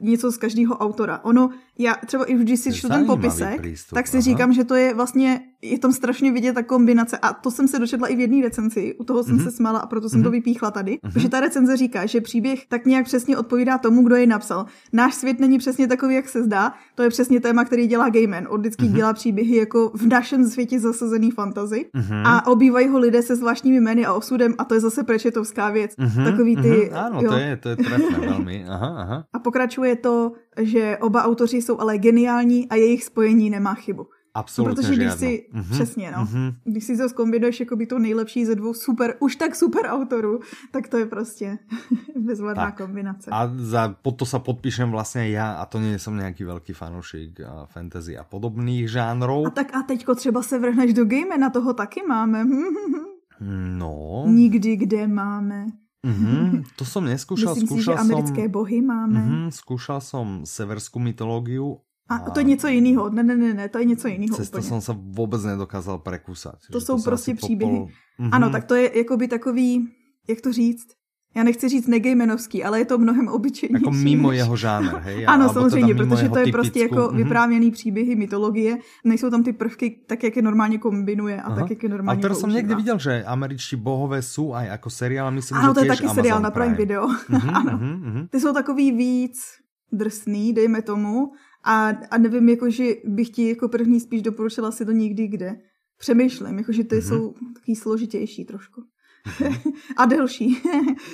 něco 0.00 0.32
z 0.32 0.36
každého 0.36 0.76
autora. 0.76 1.20
Ono, 1.24 1.50
já 1.78 1.94
třeba 2.06 2.24
i 2.24 2.34
když 2.34 2.60
si 2.60 2.72
čtu 2.72 2.88
ten 2.88 3.06
popisek, 3.06 3.60
přístup, 3.60 3.94
tak 3.94 4.06
si 4.06 4.16
aha. 4.16 4.22
říkám, 4.22 4.52
že 4.52 4.64
to 4.64 4.74
je 4.74 4.94
vlastně, 4.94 5.40
je 5.62 5.78
tam 5.78 5.92
strašně 5.92 6.32
vidět 6.32 6.52
ta 6.52 6.62
kombinace 6.62 7.18
a 7.18 7.32
to 7.32 7.50
jsem 7.50 7.68
se 7.68 7.78
dočetla 7.78 8.08
i 8.08 8.16
v 8.16 8.20
jedné 8.20 8.42
recenzi, 8.42 8.94
u 8.98 9.04
toho 9.04 9.24
jsem 9.24 9.38
se 9.40 9.50
smála 9.50 9.78
a 9.78 9.86
proto 9.86 10.08
jsem 10.08 10.22
to 10.22 10.30
vypíchla 10.30 10.70
tady, 10.70 10.98
protože 11.02 11.28
ta 11.28 11.40
recenze 11.40 11.76
říká, 11.76 12.06
že 12.06 12.20
příběh 12.20 12.66
tak 12.66 12.86
nějak 12.86 13.04
přesně 13.04 13.38
odpovídá 13.38 13.78
tomu, 13.78 14.02
kdo 14.02 14.16
jej 14.16 14.26
napsal. 14.26 14.66
Náš 14.92 15.14
svět 15.14 15.40
není 15.40 15.58
přesně 15.58 15.88
takový, 15.88 16.14
jak 16.14 16.28
se 16.28 16.42
zdá, 16.42 16.72
to 16.94 17.02
je 17.02 17.08
přesně 17.10 17.40
téma, 17.40 17.64
který 17.64 17.86
dělá 17.86 18.08
Gaiman. 18.08 18.46
On 18.50 18.60
vždycky 18.60 18.86
dělá 18.88 19.12
příběhy 19.12 19.56
jako 19.56 19.90
v 19.94 20.06
našem 20.06 20.44
světě 20.48 20.80
zasazený 20.80 21.30
fantazy 21.30 21.86
a 22.24 22.46
obývají 22.46 22.88
ho 22.88 22.98
lidé 22.98 23.22
se 23.22 23.36
zvláštními 23.36 23.80
jmény 23.80 24.06
a 24.06 24.12
osudem 24.12 24.54
a 24.58 24.64
to 24.64 24.74
je 24.74 24.80
zase 24.80 25.04
prečetovská 25.04 25.70
věc. 25.70 25.94
Takový 26.24 26.56
ty, 26.56 26.90
Mhm, 26.92 26.98
áno, 26.98 27.22
jo. 27.22 27.30
to 27.30 27.36
je, 27.38 27.56
to 27.56 27.68
je 27.68 27.76
trefné 27.76 28.18
veľmi. 28.18 28.56
Aha, 28.68 28.90
aha. 28.98 29.16
A 29.32 29.38
pokračuje 29.38 29.96
to, 29.96 30.32
že 30.60 30.98
oba 31.00 31.22
autoři 31.24 31.62
jsou 31.62 31.80
ale 31.80 31.98
geniální 31.98 32.68
a 32.68 32.74
jejich 32.74 33.04
spojení 33.04 33.50
nemá 33.50 33.74
chybu. 33.74 34.06
Absolutně 34.34 34.74
protože 34.74 34.94
když 34.96 35.12
si, 35.12 35.46
Mhm, 35.52 35.70
přesně 35.70 36.10
no, 36.16 36.24
mhm. 36.24 36.52
když 36.64 36.84
si 36.84 36.96
to 36.96 37.08
zkombinuješ 37.08 37.60
jako 37.60 37.76
by 37.76 37.86
to 37.86 37.98
nejlepší 37.98 38.44
ze 38.46 38.54
dvou 38.54 38.74
super, 38.74 39.14
už 39.20 39.36
tak 39.36 39.54
super 39.56 39.86
autorů, 39.86 40.40
tak 40.72 40.88
to 40.88 40.96
je 40.96 41.06
prostě 41.06 41.58
bezvadná 42.16 42.64
Tak. 42.72 42.76
kombinace. 42.76 43.30
A 43.30 43.52
za, 43.56 43.92
pod 44.02 44.16
to 44.16 44.24
sa 44.24 44.38
podpíšem 44.40 44.88
vlastne 44.90 45.28
ja, 45.28 45.60
a 45.60 45.68
to 45.68 45.76
nie 45.84 45.98
som 46.00 46.16
nejaký 46.16 46.44
veľký 46.48 46.72
fanúšik 46.72 47.44
a 47.44 47.66
fantasy 47.68 48.16
a 48.16 48.24
podobných 48.24 48.88
žánrov. 48.88 49.46
A 49.46 49.50
tak 49.52 49.76
a 49.76 49.82
teďko 49.82 50.14
třeba 50.14 50.42
se 50.42 50.58
vrhneš 50.58 50.92
do 50.94 51.04
Gamena, 51.04 51.50
toho 51.50 51.74
taky 51.74 52.00
máme. 52.08 52.44
No, 53.78 54.24
Nikdy 54.26 54.76
kde 54.76 55.06
máme. 55.06 55.66
mhm, 56.06 56.62
to 56.78 56.84
som 56.84 57.04
neskúšal, 57.04 57.54
Myslím 57.54 57.68
si, 57.68 57.74
že 57.74 57.90
skúšal 57.90 57.96
som... 57.98 58.04
americké 58.06 58.42
bohy 58.48 58.78
máme. 58.82 59.20
Mhm, 59.20 59.42
skúšal 59.50 60.00
som 60.00 60.26
severskú 60.46 60.98
mytológiu 61.02 61.82
A 62.16 62.30
to 62.30 62.40
je 62.40 62.44
něco 62.44 62.68
jiného. 62.68 63.10
Ne, 63.10 63.22
ne, 63.22 63.36
ne, 63.36 63.54
ne, 63.54 63.68
to 63.68 63.78
je 63.78 63.84
něco 63.84 64.08
jiného 64.08 64.36
Cez 64.36 64.50
to 64.50 64.62
som 64.62 64.80
sa 64.80 64.92
vôbec 64.92 65.40
nedokázal 65.44 65.98
prekusať. 65.98 66.68
To 66.72 66.80
jsou 66.80 66.98
sa 66.98 67.04
prostě 67.04 67.34
příběhy. 67.34 67.86
Mhm. 68.18 68.30
Ano, 68.32 68.50
tak 68.50 68.64
to 68.64 68.74
je 68.74 68.98
jakoby 68.98 69.28
takový, 69.28 69.88
jak 70.28 70.40
to 70.40 70.52
říct, 70.52 70.86
já 71.36 71.42
nechci 71.42 71.68
říct 71.68 71.86
negejmenovský, 71.86 72.64
ale 72.64 72.78
je 72.78 72.84
to 72.84 72.98
mnohem 72.98 73.28
obyčejnější. 73.28 73.84
Ako 73.84 73.90
mimo 73.92 74.32
jeho 74.32 74.56
žáner, 74.56 75.00
hej? 75.00 75.24
Ano, 75.28 75.48
Alebo 75.48 75.54
samozřejmě, 75.54 75.94
teda 75.94 76.04
protože 76.04 76.28
to 76.28 76.38
je 76.38 76.46
prostě 76.52 76.80
typickú- 76.80 76.94
jako 76.94 77.08
mhm. 77.08 77.16
vyprávěný 77.16 77.70
příběhy, 77.70 78.16
mytologie. 78.16 78.78
Nejsou 79.04 79.30
tam 79.30 79.42
ty 79.42 79.52
prvky 79.52 80.04
tak, 80.08 80.22
jak 80.22 80.36
je 80.36 80.42
normálně 80.42 80.78
kombinuje 80.78 81.42
a 81.42 81.46
Aha. 81.46 81.56
tak, 81.56 81.70
jak 81.70 81.82
je 81.82 81.88
Ale 81.88 81.96
normálně 81.96 82.20
teraz 82.22 82.38
som 82.38 82.50
používá. 82.50 82.56
niekde 82.60 82.74
videl, 82.76 82.98
že 82.98 83.24
američtí 83.24 83.76
bohové 83.80 84.20
sú 84.22 84.52
aj 84.52 84.76
ako 84.76 84.88
seriál, 84.90 85.30
myslím, 85.32 85.56
Ano, 85.56 85.72
že 85.72 85.74
to 85.74 85.80
je 85.80 85.88
taky 85.88 86.04
Amazon 86.04 86.16
seriál 86.20 86.40
na 86.40 86.50
Prime 86.50 86.76
Video. 86.76 87.02
Mhm, 87.28 87.50
ano. 87.54 87.72
mhm, 87.80 87.94
mhm. 88.04 88.22
Ty 88.28 88.40
jsou 88.40 88.52
takový 88.52 88.92
víc 88.92 89.36
drsný, 89.92 90.52
dejme 90.52 90.82
tomu. 90.82 91.32
A, 91.64 91.88
a 92.10 92.18
nevím, 92.18 92.48
jakože 92.48 92.84
bych 93.04 93.30
ti 93.30 93.48
jako 93.48 93.68
první 93.68 94.00
spíš 94.00 94.22
doporučila 94.22 94.70
si 94.72 94.84
to 94.86 94.92
někdy 94.92 95.26
kde. 95.28 95.56
Přemýšlím, 95.98 96.58
jakože 96.58 96.84
ty 96.84 96.96
Mhm. 96.96 97.04
jsou 97.08 97.34
takový 97.54 97.76
složitější 97.76 98.44
trošku. 98.44 98.82
a 99.96 100.04
delší. 100.06 100.62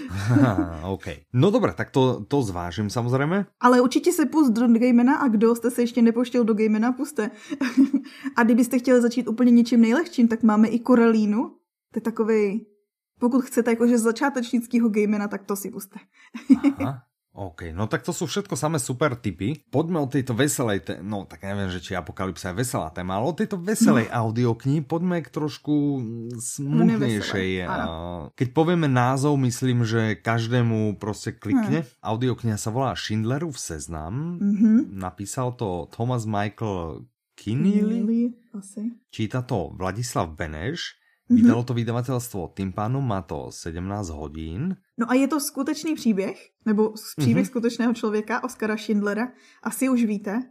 OK. 0.85 1.05
No 1.33 1.51
dobré, 1.51 1.73
tak 1.75 1.91
to, 1.91 2.25
to 2.29 2.43
zvážím 2.43 2.91
samozřejmě. 2.91 3.47
Ale 3.61 3.81
určitě 3.81 4.13
se 4.13 4.27
pust 4.27 4.53
do 4.53 4.69
Gamena 4.69 5.17
a 5.17 5.29
kdo 5.29 5.55
jste 5.55 5.71
se 5.71 5.83
ještě 5.83 6.03
nepoštěl 6.03 6.45
do 6.45 6.55
Gamena, 6.55 6.93
puste. 6.93 7.31
a 8.37 8.43
kdybyste 8.43 8.79
chtěli 8.79 9.01
začít 9.03 9.29
úplně 9.29 9.51
něčím 9.51 9.81
nejlehčím, 9.81 10.29
tak 10.29 10.43
máme 10.43 10.69
i 10.69 10.79
Korelínu. 10.79 11.43
To 11.93 11.97
je 11.97 12.01
takový, 12.01 12.67
pokud 13.21 13.45
chcete 13.45 13.71
jakože 13.71 13.99
začátečnického 13.99 14.89
Gamena, 14.89 15.29
tak 15.29 15.45
to 15.45 15.57
si 15.57 15.71
puste. 15.71 15.99
Aha. 16.79 17.03
OK, 17.39 17.71
no 17.71 17.87
tak 17.87 18.03
to 18.03 18.11
sú 18.11 18.27
všetko 18.27 18.59
samé 18.59 18.83
super 18.83 19.15
typy. 19.15 19.63
Poďme 19.71 20.03
o 20.03 20.11
tejto 20.11 20.35
veselej, 20.35 20.79
te- 20.83 20.99
no 20.99 21.23
tak 21.23 21.47
neviem, 21.47 21.71
že 21.71 21.79
či 21.79 21.95
Apokalypsa 21.95 22.51
je 22.51 22.65
veselá 22.65 22.91
téma, 22.91 23.21
ale 23.21 23.31
o 23.31 23.37
tejto 23.37 23.61
veselej 23.63 24.11
no. 24.11 24.15
audiokni 24.27 24.83
poďme 24.83 25.23
k 25.23 25.31
trošku 25.31 26.03
smutnejšej. 26.35 27.69
Keď 28.35 28.49
povieme 28.51 28.91
názov, 28.91 29.39
myslím, 29.39 29.87
že 29.87 30.19
každému 30.19 30.97
prostě 30.99 31.33
klikne. 31.33 31.87
Hmm. 31.87 31.97
Audiokniha 32.03 32.59
sa 32.59 32.71
volá 32.71 32.97
Schindlerův 32.99 33.55
seznam. 33.59 34.39
Mm-hmm. 34.43 34.79
Napísal 34.99 35.53
to 35.53 35.87
Thomas 35.95 36.27
Michael 36.27 37.07
Kinney. 37.35 38.35
Asi. 38.55 38.91
Číta 39.11 39.43
to 39.43 39.71
Vladislav 39.75 40.35
Beneš. 40.35 40.99
Mm-hmm. 41.29 41.45
Vydalo 41.45 41.63
to 41.63 41.77
vydavatelstvo, 41.77 42.57
tým 42.57 42.73
pánom 42.73 43.05
má 43.05 43.21
to 43.21 43.53
17 43.53 44.09
hodín. 44.17 44.77
No 44.97 45.05
a 45.11 45.15
je 45.15 45.29
to 45.29 45.41
skutečný 45.41 45.95
příběh, 45.95 46.41
nebo 46.65 46.93
příběh 47.17 47.45
mm-hmm. 47.45 47.51
skutečného 47.51 47.93
člověka, 47.95 48.45
Oskara 48.45 48.77
Schindlera. 48.77 49.29
Asi 49.63 49.89
už 49.89 50.05
víte. 50.05 50.43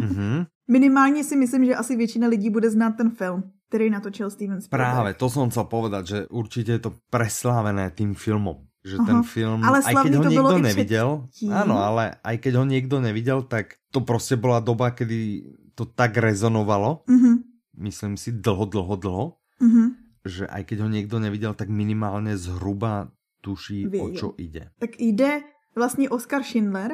Mm-hmm. 0.00 0.46
Minimálně 0.68 1.24
si 1.24 1.36
myslím, 1.36 1.64
že 1.64 1.76
asi 1.76 1.96
většina 1.96 2.28
lidí 2.28 2.50
bude 2.50 2.70
znát 2.70 2.96
ten 2.96 3.10
film, 3.10 3.42
který 3.68 3.90
natočil 3.90 4.30
Steven 4.30 4.60
Spielberg. 4.60 4.92
Právě, 4.92 5.14
to 5.14 5.30
jsem 5.30 5.50
chcel 5.50 5.64
povedať, 5.64 6.06
že 6.06 6.26
určitě 6.26 6.72
je 6.72 6.78
to 6.78 6.92
preslávené 7.10 7.90
tým 7.90 8.14
filmom. 8.14 8.56
Že 8.84 8.96
Aha, 9.00 9.06
ten 9.06 9.22
film, 9.24 9.64
ale 9.64 9.80
aj 9.80 9.94
keď 9.96 10.12
ho 10.12 10.24
niekto 10.28 10.58
nevidel, 10.60 11.08
áno, 11.48 11.80
ale 11.80 12.20
aj 12.20 12.36
keď 12.36 12.52
ho 12.60 12.64
niekto 12.68 13.00
nevidel, 13.00 13.40
tak 13.48 13.80
to 13.88 14.04
prostě 14.04 14.36
bola 14.36 14.60
doba, 14.60 14.92
kedy 14.92 15.40
to 15.74 15.88
tak 15.88 16.20
rezonovalo. 16.20 17.00
Mm-hmm. 17.08 17.36
Myslím 17.80 18.16
si 18.20 18.32
dlho, 18.32 18.64
dlho, 18.64 18.96
dlho. 18.96 19.24
Mm-hmm. 19.62 20.03
Že 20.24 20.48
aj 20.48 20.62
keď 20.64 20.78
ho 20.80 20.88
niekto 20.88 21.16
nevidel, 21.20 21.52
tak 21.52 21.68
minimálne 21.68 22.36
zhruba 22.40 23.12
tuší, 23.44 23.86
Věděl. 23.86 24.04
o 24.04 24.08
čo 24.16 24.28
ide. 24.36 24.70
Tak 24.78 24.90
jde 24.98 25.40
vlastně 25.76 26.10
Oskar 26.10 26.42
Schindler. 26.42 26.90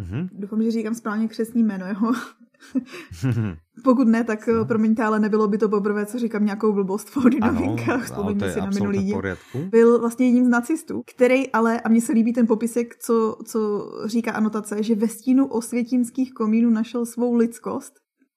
Mm-hmm. 0.00 0.28
Doufám, 0.32 0.62
že 0.62 0.70
říkám 0.70 0.94
správně 0.94 1.28
křesní 1.28 1.62
jméno 1.62 1.86
jeho. 1.86 2.12
Pokud 3.84 4.08
ne, 4.08 4.24
tak 4.24 4.46
no. 4.46 4.64
promiňte, 4.64 5.04
ale 5.04 5.20
nebylo 5.20 5.48
by 5.48 5.58
to 5.58 5.68
poprvé, 5.68 6.06
co 6.06 6.18
říkám 6.18 6.44
nějakou 6.44 6.72
blbost 6.72 7.08
v 7.08 7.16
novinkách. 7.40 8.04
Vzpomeňme 8.04 8.52
si 8.52 8.60
na 8.60 8.70
minulý 8.70 9.04
díl. 9.04 9.22
Byl 9.70 10.00
vlastně 10.00 10.26
jedním 10.26 10.44
z 10.44 10.48
nacistů, 10.48 11.02
který 11.14 11.52
ale, 11.52 11.80
a 11.80 11.88
mně 11.88 12.00
se 12.00 12.12
líbí 12.12 12.32
ten 12.32 12.46
popisek, 12.46 12.96
co, 12.96 13.36
co 13.44 13.90
říká 14.04 14.32
anotace, 14.32 14.82
že 14.82 14.94
ve 14.94 15.08
stínu 15.08 15.46
osvětímských 15.46 16.34
komínů 16.34 16.70
našel 16.70 17.06
svou 17.06 17.34
lidskost 17.34 17.92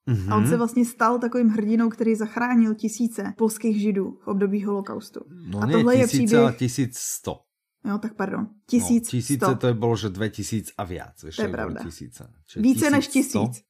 Mm-hmm. 0.08 0.34
A 0.34 0.36
on 0.38 0.48
se 0.48 0.58
vlastně 0.58 0.86
stal 0.86 1.20
takovým 1.20 1.50
hrdinou, 1.50 1.90
který 1.90 2.16
zachránil 2.16 2.76
tisíce 2.76 3.34
polských 3.38 3.82
židů 3.82 4.18
v 4.24 4.28
období 4.28 4.64
holokaustu. 4.64 5.20
No 5.48 5.60
a 5.60 5.68
tohle 5.68 5.96
tisíce, 5.96 6.02
je 6.02 6.08
příběh... 6.08 6.42
ale 6.42 6.54
tisíc 6.54 6.98
sto. 6.98 7.40
Jo, 7.86 7.98
tak 7.98 8.14
pardon. 8.14 8.48
Tisíc 8.66 9.04
no, 9.08 9.10
tisíce 9.10 9.56
to 9.56 9.68
je 9.68 9.74
bylo, 9.74 9.96
že 9.96 10.10
dve 10.10 10.30
tisíc 10.30 10.72
a 10.78 10.84
viac. 10.84 11.24
Víš, 11.24 11.36
to 11.36 11.42
je 11.42 11.48
pravda. 11.48 11.84
Tisíce. 11.84 12.28
Čiže 12.48 12.64
Více 12.64 12.80
tisíc 12.80 12.92
než 12.92 13.08
tisíc. 13.08 13.62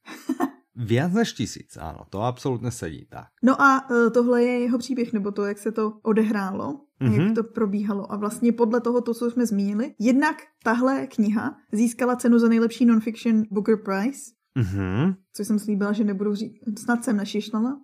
Viac 0.75 1.13
než 1.13 1.33
tisíc, 1.33 1.77
ano, 1.77 1.99
to 2.09 2.21
absolutně 2.21 2.71
sedí, 2.71 3.05
tak. 3.09 3.27
No 3.43 3.61
a 3.61 3.89
uh, 3.89 4.09
tohle 4.13 4.43
je 4.43 4.59
jeho 4.59 4.77
příběh, 4.77 5.13
nebo 5.13 5.31
to, 5.31 5.45
jak 5.45 5.57
se 5.57 5.71
to 5.71 5.93
odehrálo, 6.01 6.73
mm-hmm. 7.01 7.11
jak 7.11 7.25
mhm. 7.25 7.35
to 7.35 7.43
probíhalo. 7.43 8.11
A 8.11 8.17
vlastně 8.17 8.51
podle 8.51 8.81
toho, 8.81 9.01
to, 9.01 9.13
co 9.13 9.31
jsme 9.31 9.45
zmínili, 9.45 9.93
jednak 9.99 10.35
tahle 10.63 11.07
kniha 11.07 11.57
získala 11.71 12.15
cenu 12.15 12.39
za 12.39 12.47
nejlepší 12.47 12.85
non-fiction 12.85 13.43
Booker 13.51 13.77
Prize 13.77 14.21
Mm-hmm. 14.59 15.15
Což 15.33 15.47
jsem 15.47 15.59
slíbila, 15.59 15.93
že 15.93 16.03
nebudu 16.03 16.35
říkat. 16.35 16.79
Snad 16.79 17.03
jsem 17.03 17.17
nešišlala. 17.17 17.79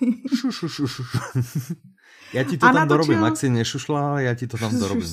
Já 2.34 2.44
ti 2.44 2.58
to 2.58 2.66
a 2.66 2.68
tam 2.68 2.74
natočil... 2.74 2.96
dorobím, 2.96 3.24
ak 3.24 3.36
si 3.36 3.50
nešušla, 3.50 4.20
já 4.20 4.34
ti 4.34 4.46
to 4.46 4.58
tam 4.58 4.78
dorobím. 4.78 5.08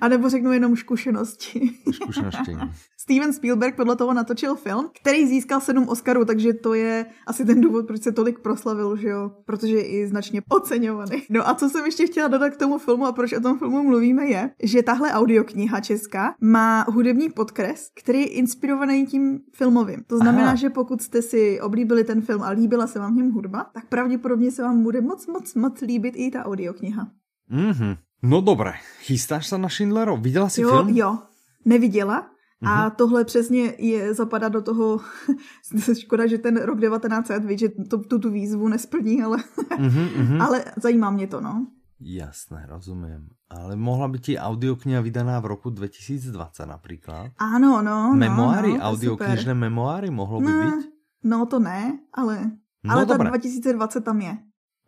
A 0.00 0.08
nebo 0.08 0.28
řeknu 0.28 0.52
jenom 0.52 0.76
zkušenosti. 0.76 1.70
Zkušenosti. 1.94 2.56
Steven 3.02 3.32
Spielberg 3.32 3.76
podle 3.76 3.96
toho 3.96 4.14
natočil 4.14 4.56
film, 4.56 4.90
který 5.00 5.26
získal 5.26 5.60
sedm 5.60 5.88
Oscarů, 5.88 6.24
takže 6.24 6.52
to 6.52 6.74
je 6.74 7.06
asi 7.26 7.44
ten 7.44 7.60
důvod, 7.60 7.86
proč 7.86 8.02
se 8.02 8.12
tolik 8.12 8.38
proslavil, 8.38 8.96
že 8.96 9.08
jo? 9.08 9.30
Protože 9.44 9.76
je 9.76 9.88
i 9.88 10.06
značně 10.06 10.42
oceňovaný. 10.48 11.22
No 11.30 11.48
a 11.48 11.54
co 11.54 11.68
jsem 11.68 11.84
ještě 11.84 12.06
chtěla 12.06 12.28
dodat 12.28 12.50
k 12.50 12.56
tomu 12.56 12.78
filmu 12.78 13.06
a 13.06 13.12
proč 13.12 13.32
o 13.32 13.40
tom 13.40 13.58
filmu 13.58 13.82
mluvíme 13.82 14.26
je, 14.26 14.50
že 14.62 14.82
tahle 14.82 15.12
audiokniha 15.12 15.80
česká 15.80 16.34
má 16.40 16.84
hudební 16.88 17.30
podkres, 17.30 17.90
který 18.02 18.20
je 18.20 18.26
inspirovaný 18.26 19.06
tím 19.06 19.40
filmovým. 19.54 20.04
To 20.06 20.16
znamená, 20.16 20.46
Aha. 20.46 20.54
že 20.54 20.70
pokud 20.70 21.02
jste 21.02 21.22
si 21.22 21.60
oblíbili 21.60 22.04
ten 22.04 22.20
film 22.20 22.42
a 22.42 22.50
líbila 22.50 22.86
se 22.86 22.98
vám 22.98 23.14
v 23.14 23.16
něm 23.16 23.32
hudba, 23.32 23.66
tak 23.74 23.86
pravděpodobně 23.86 24.50
se 24.50 24.62
vám 24.62 24.82
bude 24.82 25.00
moc, 25.00 25.26
moc, 25.26 25.54
moc 25.54 25.80
líbit 25.80 26.14
i 26.16 26.30
ta 26.30 26.44
audiokniha. 26.44 27.08
Mm-hmm. 27.52 27.96
No 28.22 28.40
dobré, 28.40 28.72
chystáš 29.00 29.46
se 29.46 29.58
na 29.58 29.68
Schindlerov? 29.68 30.20
Viděla 30.20 30.48
jsi 30.48 30.60
jo, 30.60 30.70
film? 30.70 30.88
Jo, 30.88 31.18
neviděla. 31.64 32.30
A 32.62 32.66
mm-hmm. 32.66 32.94
tohle 32.96 33.24
přesně 33.24 33.74
je 33.78 34.14
zapadá 34.14 34.48
do 34.48 34.62
toho, 34.62 35.00
škoda, 36.00 36.26
že 36.26 36.38
ten 36.38 36.56
rok 36.56 36.80
1900, 36.80 37.44
víš, 37.44 37.60
že 37.60 37.68
to, 37.68 37.98
tu, 37.98 38.18
tu 38.18 38.30
výzvu 38.30 38.68
nesplní, 38.68 39.22
ale, 39.22 39.38
mm-hmm. 39.78 40.42
ale 40.46 40.64
zajímá 40.76 41.10
mě 41.10 41.26
to, 41.26 41.40
no. 41.40 41.66
Jasné, 42.00 42.66
rozumím. 42.68 43.28
Ale 43.50 43.76
mohla 43.76 44.08
by 44.08 44.18
ti 44.18 44.38
audiokniha 44.38 45.00
vydaná 45.00 45.40
v 45.40 45.46
roku 45.46 45.70
2020 45.70 46.66
například? 46.66 47.32
Ano, 47.38 47.82
no. 47.82 48.14
Memoáry, 48.14 48.72
no, 48.72 48.78
no, 48.78 48.84
audioknižné 48.84 49.54
memoáry 49.54 50.10
mohlo 50.10 50.40
by 50.40 50.52
no, 50.52 50.62
být? 50.62 50.88
No 51.24 51.46
to 51.46 51.58
ne, 51.58 51.98
ale, 52.12 52.50
no, 52.84 52.94
ale 52.94 53.06
ta 53.06 53.16
2020 53.16 54.00
tam 54.00 54.20
je. 54.20 54.38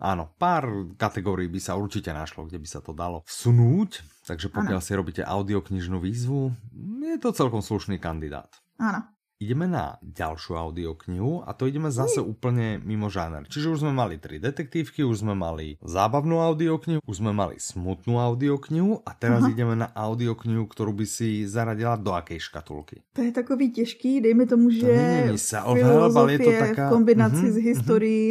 Áno, 0.03 0.35
pár 0.35 0.67
kategórií 0.99 1.47
by 1.47 1.63
sa 1.63 1.79
určite 1.79 2.11
našlo, 2.11 2.51
kde 2.51 2.59
by 2.59 2.67
sa 2.67 2.83
to 2.83 2.91
dalo 2.91 3.23
vsunúť, 3.23 4.03
takže 4.27 4.49
pokiaľ 4.49 4.81
ano. 4.81 4.87
si 4.87 4.93
robíte 4.95 5.23
audioknižnú 5.23 5.99
výzvu, 5.99 6.55
je 7.03 7.19
to 7.19 7.35
celkom 7.35 7.61
slušný 7.61 7.99
kandidát. 7.99 8.51
Áno 8.79 9.13
ideme 9.43 9.67
na 9.67 9.99
ďalšiu 9.99 10.55
audioknihu 10.55 11.43
a 11.43 11.51
to 11.51 11.67
ideme 11.67 11.91
zase 11.91 12.23
úplne 12.23 12.79
mimo 12.79 13.11
žáner. 13.11 13.51
Čiže 13.51 13.75
už 13.75 13.79
sme 13.83 13.91
mali 13.91 14.23
tri 14.23 14.39
detektívky, 14.39 15.03
už 15.03 15.27
sme 15.27 15.35
mali 15.35 15.83
zábavnú 15.83 16.39
audioknihu, 16.39 17.03
už 17.03 17.17
sme 17.19 17.35
mali 17.35 17.59
smutnú 17.59 18.23
audioknihu 18.23 19.03
a 19.03 19.11
teraz 19.19 19.43
Aha. 19.43 19.51
ideme 19.51 19.75
na 19.75 19.91
audioknihu, 19.91 20.71
ktorú 20.71 20.95
by 20.95 21.07
si 21.11 21.43
zaradila 21.51 21.99
do 21.99 22.15
akej 22.15 22.39
škatulky. 22.39 23.03
To 23.19 23.27
je 23.27 23.35
takový 23.35 23.75
těžký, 23.75 24.23
dejme 24.23 24.47
tomu, 24.47 24.71
že 24.71 24.87
sa 25.35 25.67
filozofie 25.67 26.39
je 26.39 26.47
to 26.47 26.53
taká... 26.55 26.87
v 26.87 26.93
kombinaci 26.95 27.47
uh-huh, 27.51 27.57
s 27.57 27.59
mhm, 27.59 27.67
historií. 27.67 28.27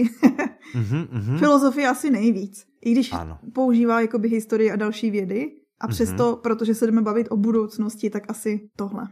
Uh-huh. 0.72 1.04
uh-huh. 1.04 1.38
Filozofie 1.38 1.84
asi 1.84 2.08
nejvíc. 2.08 2.64
I 2.82 2.92
když 2.92 3.14
ano. 3.14 3.38
používá 3.54 4.02
jakoby 4.02 4.30
historii 4.30 4.72
a 4.72 4.76
další 4.76 5.12
vědy, 5.12 5.61
a 5.82 5.88
přesto, 5.88 6.34
uh-huh. 6.34 6.42
protože 6.42 6.76
se 6.76 6.86
jdeme 6.86 7.02
bavit 7.02 7.28
o 7.30 7.38
budoucnosti, 7.38 8.10
tak 8.10 8.30
asi 8.30 8.70
tohle. 8.76 9.08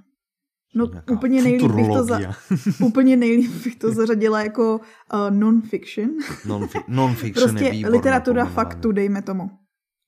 No 0.76 0.88
úplně 1.12 1.42
nejlíp, 1.42 1.72
bych 1.72 1.88
to 1.88 2.04
za, 2.04 2.20
úplně 2.86 3.18
nejlíp 3.18 3.52
bych 3.64 3.76
to 3.76 3.92
zařadila 3.92 4.44
jako 4.44 4.78
uh, 4.78 5.32
non-fiction. 5.32 6.10
Non-fi- 6.46 6.84
non-fiction 6.88 7.50
prostě 7.50 7.66
je 7.66 7.90
literatura 7.90 8.46
faktu, 8.46 8.92
dejme 8.92 9.22
tomu. 9.22 9.50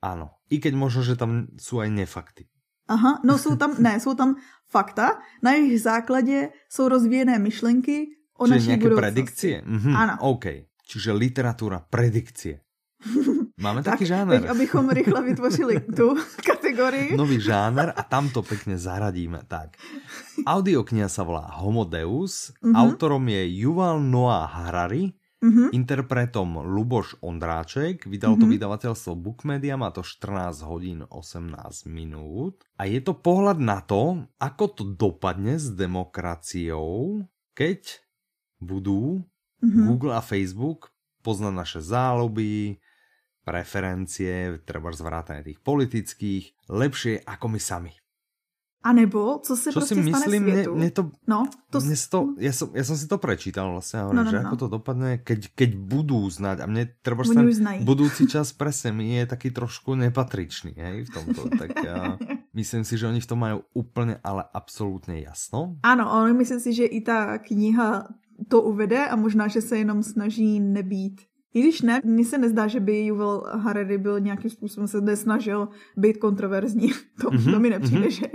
Ano. 0.02 0.30
I 0.50 0.60
keď 0.60 0.74
možno, 0.74 1.04
že 1.04 1.16
tam 1.16 1.48
jsou 1.62 1.80
aj 1.80 1.90
nefakty. 1.90 2.44
Aha, 2.88 3.22
no 3.24 3.38
jsou 3.38 3.56
tam, 3.56 3.76
ne, 3.80 4.00
jsou 4.00 4.14
tam 4.14 4.36
fakta, 4.68 5.20
na 5.44 5.52
jejich 5.52 5.82
základě 5.82 6.50
jsou 6.70 6.88
rozvíjené 6.88 7.40
myšlenky 7.40 8.08
o 8.38 8.46
Čiže 8.46 8.56
naší 8.56 8.68
nějaké 8.68 8.90
predikcie? 8.90 9.62
Mhm, 9.66 9.96
ano. 9.96 10.18
OK. 10.20 10.46
Čiže 10.88 11.12
literatura, 11.12 11.80
predikcie. 11.90 12.60
Máme 13.62 13.86
taký 13.86 14.10
tak, 14.10 14.12
žáner. 14.18 14.42
Teď, 14.42 14.50
abychom 14.50 14.90
rychle 14.90 15.24
vytvořili 15.24 15.80
tu 15.98 16.18
kategorii. 16.46 17.18
Nový 17.18 17.38
žáner 17.42 17.94
a 17.96 18.02
tam 18.04 18.30
to 18.34 18.42
pekne 18.42 18.74
zaradíme. 18.82 19.46
Tak. 19.46 19.78
Audiokniha 20.42 21.06
sa 21.06 21.22
volá 21.22 21.46
Homo 21.62 21.86
Deus, 21.86 22.50
mm-hmm. 22.58 22.74
autorom 22.74 23.22
je 23.30 23.42
Yuval 23.62 24.02
Noah 24.02 24.50
Harari, 24.50 25.14
mm-hmm. 25.46 25.70
interpretom 25.78 26.66
Luboš 26.66 27.22
Ondráček, 27.22 28.10
vydal 28.10 28.34
mm-hmm. 28.34 28.50
to 28.50 28.54
vydavateľstvo 28.58 29.12
Bookmedia, 29.14 29.78
má 29.78 29.94
to 29.94 30.02
14 30.02 30.66
hodín 30.66 31.00
18 31.06 31.86
minút 31.86 32.66
a 32.82 32.90
je 32.90 32.98
to 32.98 33.14
pohľad 33.14 33.62
na 33.62 33.86
to, 33.86 34.26
ako 34.42 34.66
to 34.74 34.84
dopadne 34.98 35.62
s 35.62 35.70
demokraciou, 35.70 37.22
keď 37.54 38.02
budú 38.58 39.22
mm-hmm. 39.62 39.86
Google 39.86 40.18
a 40.18 40.22
Facebook 40.26 40.90
poznať 41.22 41.54
naše 41.54 41.80
záľuby, 41.86 42.82
preferencie, 43.44 44.62
treba 44.66 44.94
zvrátane 44.94 45.42
tých 45.44 45.60
politických, 45.60 46.70
lepšie 46.70 47.26
ako 47.26 47.46
my 47.48 47.60
sami. 47.60 47.94
A 48.84 48.94
nebo 48.94 49.38
co 49.38 49.58
se 49.58 49.72
Čo 49.72 49.80
prostě 49.80 49.96
si 49.96 50.02
myslím, 50.02 50.22
stane 50.22 50.40
mne, 50.40 50.54
světu? 50.54 50.76
mne 50.76 50.90
to, 50.92 51.12
no, 51.28 51.46
to 51.70 51.78
mne 51.86 51.96
to, 52.10 52.20
ja, 52.42 52.50
som, 52.50 52.74
ja 52.74 52.82
som 52.82 52.98
si 52.98 53.06
to 53.06 53.22
prečítal 53.22 53.70
vlastne, 53.70 54.02
hovorím, 54.02 54.18
No, 54.18 54.24
no, 54.26 54.32
že 54.34 54.40
no. 54.42 54.46
ako 54.50 54.56
to 54.58 54.68
dopadne, 54.74 55.12
keď, 55.22 55.54
keď 55.54 55.70
budú 55.78 56.26
znať. 56.26 56.58
A 56.62 56.66
mne 56.66 56.84
treba 57.06 57.22
ten 57.22 57.46
budúci 57.86 58.26
čas 58.26 58.50
presne 58.62 58.90
mi 58.90 59.22
je 59.22 59.30
taký 59.30 59.54
trošku 59.54 59.94
nepatričný, 59.94 60.74
hej, 60.74 60.98
v 61.06 61.10
tomto. 61.14 61.54
Tak 61.62 61.70
ja 61.78 62.18
myslím 62.58 62.82
si, 62.82 62.98
že 62.98 63.06
oni 63.06 63.22
v 63.22 63.30
tom 63.30 63.38
majú 63.38 63.62
úplne, 63.78 64.18
ale 64.26 64.50
absolútne 64.50 65.22
jasno. 65.22 65.78
Ano, 65.86 66.10
ale 66.10 66.34
myslím 66.34 66.58
si, 66.58 66.74
že 66.74 66.90
i 66.90 67.06
ta 67.06 67.38
kniha 67.38 68.10
to 68.50 68.66
uvede 68.66 68.98
a 68.98 69.14
možná, 69.14 69.46
že 69.46 69.62
se 69.62 69.78
jenom 69.78 70.02
snaží 70.02 70.58
nebýt. 70.58 71.22
I 71.54 71.62
když 71.62 71.82
ne, 71.82 72.02
mně 72.04 72.26
se 72.26 72.38
nezdá, 72.38 72.68
že 72.68 72.80
by 72.80 73.06
Yuval 73.06 73.44
Harari 73.60 73.98
byl 73.98 74.20
nějakým 74.20 74.50
způsobem 74.52 74.88
se 74.88 75.02
nesnažil 75.02 75.68
být 75.98 76.18
kontroverzní. 76.18 76.92
To, 77.22 77.30
mm-hmm, 77.30 77.52
to 77.52 77.60
mi 77.60 77.70
nepřijde, 77.70 78.00
mhm. 78.00 78.12
že 78.12 78.26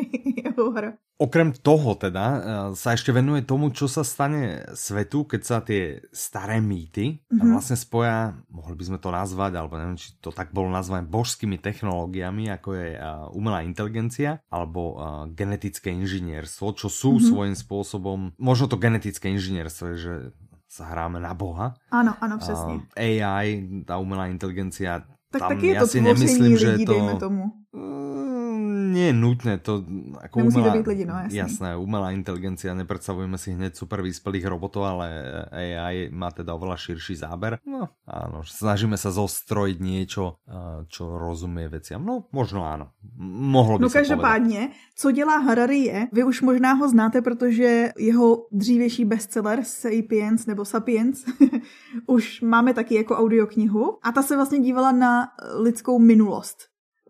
jeho 0.46 0.70
hra. 0.70 0.92
Okrem 1.16 1.52
toho 1.52 1.96
teda 1.96 2.24
eh, 2.28 2.42
sa 2.76 2.92
ešte 2.92 3.08
venuje 3.08 3.40
tomu, 3.42 3.72
čo 3.72 3.88
sa 3.88 4.04
stane 4.04 4.68
svetu, 4.76 5.24
keď 5.24 5.40
sa 5.42 5.58
tie 5.64 6.04
staré 6.12 6.60
mýty 6.60 7.18
mm-hmm. 7.18 7.40
Mhm. 7.40 7.50
vlastne 7.56 7.74
spoja, 7.74 8.36
mohli 8.52 8.76
by 8.76 8.84
sme 8.84 8.98
to 9.00 9.10
nazvať, 9.10 9.52
alebo 9.56 9.74
neviem, 9.80 9.98
či 9.98 10.14
to 10.20 10.30
tak 10.30 10.52
bolo 10.52 10.68
nazvané, 10.68 11.08
božskými 11.08 11.58
technológiami, 11.58 12.52
ako 12.52 12.68
je 12.78 12.88
eh, 12.94 13.02
umelá 13.32 13.64
inteligencia 13.66 14.44
alebo 14.52 14.82
eh, 14.94 14.96
genetické 15.34 15.90
inžinierstvo, 15.90 16.76
čo 16.78 16.86
sú 16.86 17.16
mm-hmm. 17.16 17.28
svojím 17.32 17.56
spôsobom, 17.56 18.18
možno 18.38 18.70
to 18.70 18.78
genetické 18.78 19.32
inžinierstvo 19.32 19.84
že 19.96 20.36
sa 20.76 20.84
hráme 20.92 21.16
na 21.16 21.32
Boha. 21.32 21.72
Ano, 21.90 22.12
ano, 22.20 22.38
přesně. 22.38 22.84
A 22.92 23.00
AI, 23.00 23.64
tá 23.88 23.96
umelá 23.96 24.28
inteligencia, 24.28 25.00
tak 25.32 25.40
tam 25.40 25.48
taky 25.56 25.66
je 25.66 25.74
ja 25.74 25.80
to 25.80 25.86
si 25.88 26.00
nemyslím, 26.00 26.54
že 26.56 26.78
to... 26.84 26.92
dejme 26.92 27.14
tomu. 27.16 27.42
Mm, 27.72 28.05
nie 28.96 29.12
je 29.12 29.14
nutné 29.14 29.60
to 29.60 29.84
ako 30.24 30.36
Nemusí 30.40 30.56
to 30.56 30.60
umelá, 30.64 30.76
byť 30.80 30.86
lidi, 30.88 31.04
no 31.04 31.14
jasne. 31.20 31.36
jasné, 31.36 31.68
umelá 31.76 32.08
inteligencia, 32.10 32.72
nepredstavujeme 32.72 33.36
si 33.36 33.52
hneď 33.52 33.76
super 33.76 34.00
vyspelých 34.00 34.48
robotov, 34.48 34.88
ale 34.88 35.06
AI 35.52 36.08
má 36.08 36.32
teda 36.32 36.56
oveľa 36.56 36.80
širší 36.80 37.20
záber. 37.20 37.60
No 37.68 37.92
áno, 38.08 38.40
snažíme 38.40 38.96
sa 38.96 39.12
zostrojiť 39.12 39.78
niečo, 39.78 40.40
eh, 40.48 40.88
čo 40.88 41.20
rozumie 41.20 41.68
veciam. 41.68 42.00
No 42.00 42.24
možno 42.32 42.64
áno, 42.64 42.96
mohlo 43.20 43.76
by 43.76 43.84
No 43.84 43.88
sa 43.88 43.92
povedať. 43.92 44.08
každopádně, 44.08 44.60
co 44.96 45.06
dělá 45.12 45.36
Harari 45.36 45.78
je, 45.78 45.98
vy 46.12 46.24
už 46.24 46.42
možná 46.42 46.72
ho 46.72 46.88
znáte, 46.88 47.22
protože 47.22 47.92
jeho 47.98 48.46
dřívější 48.52 49.04
bestseller 49.04 49.60
Sapiens 49.64 50.46
nebo 50.46 50.64
Sapiens 50.64 51.24
už 52.06 52.40
máme 52.40 52.74
taky 52.74 52.94
jako 52.94 53.16
audioknihu 53.16 53.98
a 54.02 54.12
ta 54.12 54.22
se 54.22 54.36
vlastně 54.36 54.58
dívala 54.60 54.92
na 54.92 55.28
lidskou 55.58 55.98
minulost. 55.98 56.56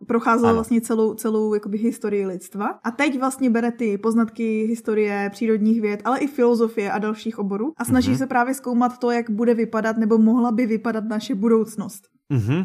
Procházela 0.09 0.49
Ano. 0.51 0.57
vlastně 0.57 0.81
celou, 0.81 1.15
celou 1.15 1.55
jakoby 1.55 1.79
historii 1.79 2.27
lidstva. 2.27 2.67
A 2.85 2.91
teď 2.91 3.19
vlastně 3.19 3.51
bere 3.51 3.73
ty 3.73 3.99
poznatky 3.99 4.67
historie, 4.69 5.29
přírodních 5.33 5.81
věd, 5.81 6.01
ale 6.05 6.19
i 6.19 6.27
filozofie 6.27 6.93
a 6.93 6.99
dalších 6.99 7.39
oborů 7.39 7.73
a 7.77 7.85
snaží 7.85 8.11
Mhm. 8.11 8.19
se 8.19 8.27
právě 8.27 8.55
zkoumat 8.55 8.99
to, 8.99 9.11
jak 9.11 9.31
bude 9.31 9.55
vypadat 9.55 9.97
nebo 9.97 10.19
mohla 10.19 10.53
by 10.53 10.67
vypadat 10.67 11.05
naše 11.05 11.35
budoucnost. 11.35 12.03
Mhm. 12.29 12.65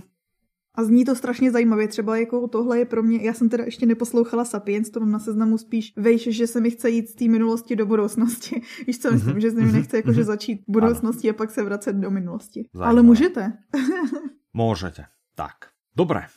A 0.76 0.84
zní 0.84 1.06
to 1.06 1.16
strašně 1.16 1.52
zajímavě, 1.52 1.88
třeba 1.88 2.18
jako 2.18 2.48
tohle 2.48 2.80
je 2.80 2.86
pro 2.86 3.04
mě, 3.04 3.20
já 3.22 3.34
jsem 3.34 3.50
teda 3.50 3.64
ještě 3.64 3.86
neposlouchala 3.86 4.46
Sapiens, 4.46 4.90
to 4.90 5.00
mám 5.00 5.12
na 5.12 5.20
seznamu 5.20 5.58
spíš, 5.58 5.94
vejš, 5.98 6.24
že 6.32 6.48
se 6.48 6.60
mi 6.60 6.70
chce 6.72 6.90
jít 6.90 7.10
z 7.10 7.16
té 7.16 7.26
minulosti 7.28 7.76
do 7.76 7.86
budoucnosti. 7.86 8.62
Víš 8.88 9.00
co 9.00 9.12
myslím, 9.12 9.40
že 9.40 9.52
se 9.52 9.62
mi 9.62 9.72
nechce 9.72 9.98
jakože 9.98 10.24
začít 10.24 10.62
v 10.68 10.72
budoucnosti 10.72 11.30
a 11.30 11.34
pak 11.34 11.52
se 11.52 11.64
vracet 11.64 11.94
do 11.94 12.12
minulosti. 12.12 12.64
Zajímavé. 12.74 12.90
Ale 12.92 13.02
můžete. 13.04 13.54
Môžete. 14.56 15.06
Tak, 15.36 15.72
dobre. 15.96 16.28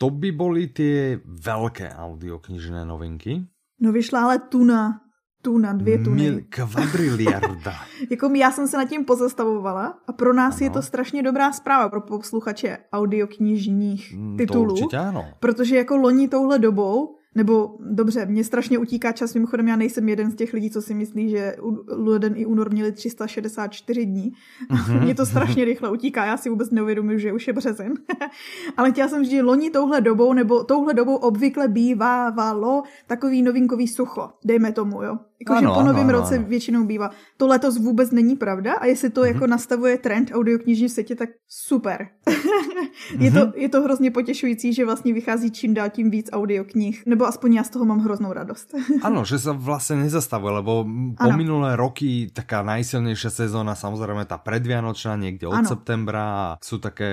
To 0.00 0.08
by 0.08 0.32
boli 0.32 0.72
tie 0.72 1.20
veľké 1.20 1.92
audioknižné 1.92 2.88
novinky. 2.88 3.44
No 3.84 3.92
vyšla 3.92 4.24
ale 4.24 4.36
tuna, 4.48 5.00
tuna, 5.44 5.72
dvě 5.76 5.98
tuny. 5.98 6.22
Mil, 6.22 6.40
kvadriliarda. 6.48 7.74
Jako 8.10 8.28
já 8.34 8.50
jsem 8.50 8.68
se 8.68 8.76
nad 8.76 8.88
tím 8.88 9.04
pozastavovala 9.04 10.00
a 10.08 10.12
pro 10.12 10.32
nás 10.32 10.56
Ano. 10.56 10.64
je 10.66 10.70
to 10.70 10.82
strašně 10.82 11.22
dobrá 11.22 11.52
zpráva 11.52 11.88
pro 11.88 12.00
posluchače 12.00 12.78
audioknižních 12.92 14.16
Mm, 14.16 14.36
titulů. 14.36 14.66
To 14.66 14.72
určite 14.72 14.98
áno. 14.98 15.24
Protože 15.40 15.76
jako 15.76 15.96
loni 15.96 16.28
touhle 16.28 16.58
dobou, 16.58 17.16
nebo 17.34 17.76
dobře, 17.80 18.26
mně 18.26 18.44
strašně 18.44 18.78
utíká 18.78 19.12
čas, 19.12 19.34
mimochodem 19.34 19.68
já 19.68 19.76
nejsem 19.76 20.08
jeden 20.08 20.30
z 20.30 20.34
těch 20.34 20.52
lidí, 20.52 20.70
co 20.70 20.82
si 20.82 20.94
myslí, 20.94 21.30
že 21.30 21.56
leden 21.88 22.32
i 22.36 22.46
únor 22.46 22.70
měli 22.70 22.92
364 22.92 24.06
dní. 24.06 24.32
Mhm. 24.70 25.02
Mně 25.04 25.14
to 25.14 25.26
strašně 25.26 25.64
rychle 25.64 25.90
utíká, 25.90 26.24
já 26.24 26.36
si 26.36 26.50
vůbec 26.50 26.70
neuvědomuji, 26.70 27.18
že 27.18 27.32
už 27.32 27.46
je 27.46 27.52
březen. 27.52 27.94
Ale 28.76 28.90
chtěla 28.90 29.08
jsem 29.08 29.24
říct, 29.24 29.30
že 29.30 29.42
loni 29.42 29.70
touhle 29.70 30.00
dobou, 30.00 30.32
nebo 30.32 30.64
touhle 30.64 30.94
dobou 30.94 31.16
obvykle 31.16 31.68
bývávalo 31.68 32.82
takový 33.06 33.42
novinkový 33.42 33.88
sucho, 33.88 34.30
dejme 34.44 34.72
tomu, 34.72 35.02
jo. 35.02 35.18
Jakože 35.40 35.64
Ano, 35.64 35.72
po 35.74 35.80
ano, 35.80 35.88
novém 35.92 36.08
ano, 36.08 36.20
roce 36.20 36.36
ano. 36.36 36.44
většinou 36.48 36.84
bývá. 36.84 37.10
To 37.36 37.46
letos 37.48 37.78
vůbec 37.78 38.10
není 38.10 38.36
pravda 38.36 38.74
a 38.74 38.86
jestli 38.86 39.10
to 39.10 39.24
jako 39.24 39.46
nastavuje 39.46 39.98
trend 39.98 40.30
audioknižní 40.34 40.88
v 40.88 40.90
světě, 40.92 41.14
tak 41.16 41.28
super. 41.48 42.08
je, 43.18 43.30
to, 43.32 43.40
Mhm. 43.46 43.52
je 43.56 43.68
to 43.68 43.82
hrozně 43.82 44.10
potěšující, 44.10 44.74
že 44.74 44.84
vlastně 44.84 45.12
vychází 45.14 45.50
čím 45.50 45.74
dál 45.74 45.90
tím 45.90 46.10
víc 46.10 46.28
audioknih. 46.32 47.02
Nebo 47.06 47.26
aspoň 47.26 47.54
já 47.54 47.64
z 47.64 47.70
toho 47.70 47.84
mám 47.84 47.98
hroznou 48.00 48.32
radost. 48.32 48.74
Áno, 49.02 49.24
že 49.24 49.40
sa 49.40 49.56
vlastne 49.56 50.04
nezastavuje, 50.04 50.52
lebo 50.60 50.84
po 51.16 51.28
Áno. 51.32 51.36
minulé 51.40 51.72
roky 51.76 52.28
taká 52.28 52.60
najsilnejšia 52.60 53.30
sezóna, 53.32 53.72
samozrejme 53.72 54.28
tá 54.28 54.36
predvianočná, 54.36 55.16
niekde 55.16 55.48
od 55.48 55.64
Áno. 55.64 55.68
septembra, 55.72 56.56
sú 56.60 56.76
také, 56.76 57.08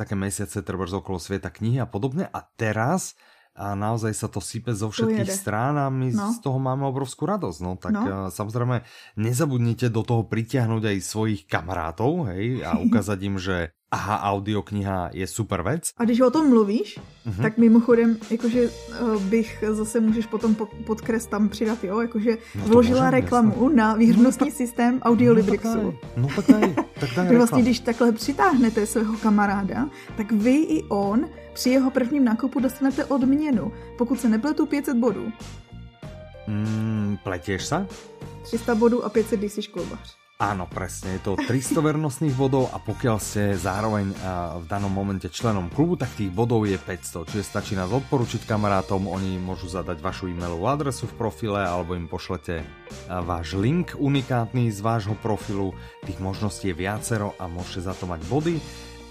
také 0.00 0.16
mesiace 0.16 0.64
treba 0.64 0.88
okolo 0.88 1.20
sveta 1.20 1.52
knihy 1.52 1.76
a 1.76 1.86
podobne. 1.86 2.24
A 2.32 2.40
teraz 2.56 3.12
a 3.56 3.72
naozaj 3.72 4.12
sa 4.12 4.28
to 4.28 4.44
sype 4.44 4.68
zo 4.76 4.92
všetkých 4.92 5.32
strán 5.32 5.80
a 5.80 5.88
my 5.88 6.12
No. 6.12 6.28
z 6.30 6.38
toho 6.44 6.60
máme 6.60 6.84
obrovskú 6.86 7.24
radosť. 7.24 7.58
No 7.64 7.80
tak 7.80 7.96
no. 7.96 8.28
samozrejme 8.28 8.84
nezabudnite 9.16 9.88
do 9.88 10.04
toho 10.04 10.28
pritiahnuť 10.28 10.82
aj 10.92 10.98
svojich 11.00 11.42
kamarátov 11.48 12.28
hej, 12.30 12.60
a 12.60 12.76
ukázať 12.76 13.18
im, 13.24 13.36
že 13.40 13.72
aha, 13.96 14.20
audiokniha 14.32 15.10
je 15.12 15.26
super 15.26 15.62
vec. 15.62 15.90
A 15.96 16.04
když 16.04 16.20
o 16.20 16.30
tom 16.30 16.48
mluvíš, 16.50 16.98
Mhm. 17.26 17.42
tak 17.42 17.58
mimochodem, 17.58 18.16
jakože 18.30 18.68
uh, 18.68 19.22
bych 19.22 19.64
zase 19.70 20.00
můžeš 20.00 20.26
potom 20.26 20.54
po- 20.54 20.68
podkres 20.86 21.26
tam 21.26 21.48
přidat, 21.48 21.84
jo, 21.84 22.00
jakože 22.00 22.38
No 22.54 22.64
vložila 22.64 23.00
můžem, 23.00 23.12
reklamu 23.12 23.68
na 23.68 23.94
výhrnostní 23.94 24.50
systém 24.50 25.00
Audiolibrixu. 25.02 25.94
No 26.16 26.28
tak 26.36 26.44
daj, 26.50 26.74
tak 27.00 27.10
daj 27.16 27.36
vlastně, 27.36 27.62
když 27.62 27.80
takhle 27.80 28.12
přitáhnete 28.12 28.86
svého 28.86 29.16
kamaráda, 29.16 29.88
tak 30.16 30.32
vy 30.32 30.54
i 30.56 30.82
on 30.88 31.28
při 31.52 31.70
jeho 31.70 31.90
prvním 31.90 32.24
nákupu 32.24 32.60
dostanete 32.60 33.04
odměnu. 33.04 33.72
Pokud 33.98 34.20
se 34.20 34.28
nepletu 34.28 34.66
500 34.66 34.96
bodů. 34.96 35.32
Mm, 36.46 37.18
pletieš 37.24 37.64
sa? 37.66 37.86
300 38.42 38.74
bodů 38.74 39.04
a 39.04 39.08
500 39.08 39.40
DC 39.40 39.62
školbař. 39.62 40.16
Áno, 40.36 40.68
presne, 40.68 41.16
je 41.16 41.32
to 41.32 41.40
300 41.40 41.80
vernostných 41.80 42.36
bodov 42.36 42.68
a 42.68 42.76
pokiaľ 42.76 43.16
ste 43.16 43.56
zároveň 43.56 44.12
v 44.60 44.64
danom 44.68 44.92
momente 44.92 45.32
členom 45.32 45.72
klubu, 45.72 45.96
tak 45.96 46.12
tých 46.12 46.28
bodov 46.28 46.68
je 46.68 46.76
500, 46.76 47.24
čiže 47.24 47.40
stačí 47.40 47.72
nás 47.72 47.88
odporučiť 47.88 48.44
kamarátom, 48.44 49.08
oni 49.08 49.40
môžu 49.40 49.72
zadať 49.72 49.96
vašu 50.04 50.28
e-mailovú 50.28 50.68
adresu 50.68 51.08
v 51.08 51.16
profile 51.16 51.64
alebo 51.64 51.96
im 51.96 52.04
pošlete 52.04 52.68
váš 53.08 53.56
link 53.56 53.96
unikátny 53.96 54.68
z 54.68 54.76
vášho 54.84 55.16
profilu, 55.24 55.72
tých 56.04 56.20
možností 56.20 56.68
je 56.68 56.84
viacero 56.84 57.32
a 57.40 57.48
môžete 57.48 57.88
za 57.88 57.96
to 57.96 58.04
mať 58.04 58.20
body. 58.28 58.60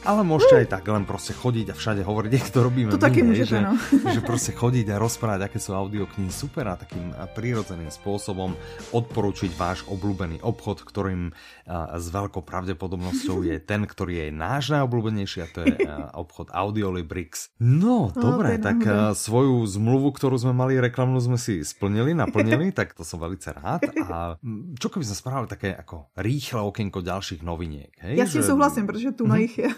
Ale 0.06 0.22
môžete 0.22 0.56
aj 0.62 0.68
tak 0.70 0.86
len 0.86 1.04
proste 1.10 1.34
chodiť 1.34 1.74
a 1.74 1.76
všade 1.76 2.02
hovoriť, 2.06 2.32
jak 2.38 2.50
to 2.54 2.60
robíme 2.62 2.94
To 2.94 3.02
my, 3.02 3.22
môžete, 3.26 3.50
že, 3.50 3.60
no. 3.66 3.74
že 4.16 4.22
proste 4.22 4.54
chodiť 4.54 4.86
a 4.94 5.02
rozprávať, 5.02 5.50
aké 5.50 5.58
sú 5.58 5.74
audioknihy 5.74 6.30
super 6.30 6.70
a 6.70 6.78
takým 6.78 7.10
prírodzeným 7.34 7.90
spôsobom 7.90 8.54
odporučiť 8.94 9.52
váš 9.58 9.82
obľúbený 9.90 10.46
obchod, 10.46 10.86
ktorým 10.86 11.34
a, 11.66 11.98
s 11.98 12.06
veľkou 12.14 12.46
pravdepodobnosťou 12.46 13.50
je 13.50 13.58
ten, 13.58 13.82
ktorý 13.90 14.28
je 14.28 14.28
náš 14.30 14.70
najobľúbenejší 14.78 15.40
a 15.42 15.48
to 15.50 15.60
je 15.66 15.76
a, 15.82 16.14
obchod 16.14 16.54
Audiolibrix. 16.54 17.50
No, 17.58 17.96
No, 17.96 18.12
dobre, 18.12 18.60
tak 18.60 18.84
a, 18.84 19.16
svoju 19.16 19.64
zmluvu, 19.64 20.12
ktorú 20.12 20.36
sme 20.36 20.52
mali 20.52 20.76
reklamnú, 20.76 21.16
sme 21.24 21.40
si 21.40 21.64
splnili, 21.64 22.12
naplnili, 22.12 22.76
tak 22.76 22.92
to 22.92 23.08
som 23.08 23.24
veľmi 23.24 23.40
rád. 23.56 23.82
A 24.12 24.36
čo 24.76 24.88
keby 24.92 25.08
sme 25.08 25.16
spravili 25.16 25.48
také 25.48 25.70
ako 25.72 26.12
rýchle 26.20 26.60
okienko 26.60 27.00
ďalších 27.00 27.40
noviniek? 27.40 27.96
Hej? 28.04 28.14
Já 28.20 28.26
s 28.28 28.32
tím 28.36 28.42
Že- 28.42 28.48
souhlasím, 28.48 28.88
protože 28.88 29.12
tu 29.12 29.28
na 29.28 29.38
jich 29.38 29.58
je. 29.58 29.70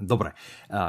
Dobre, 0.00 0.34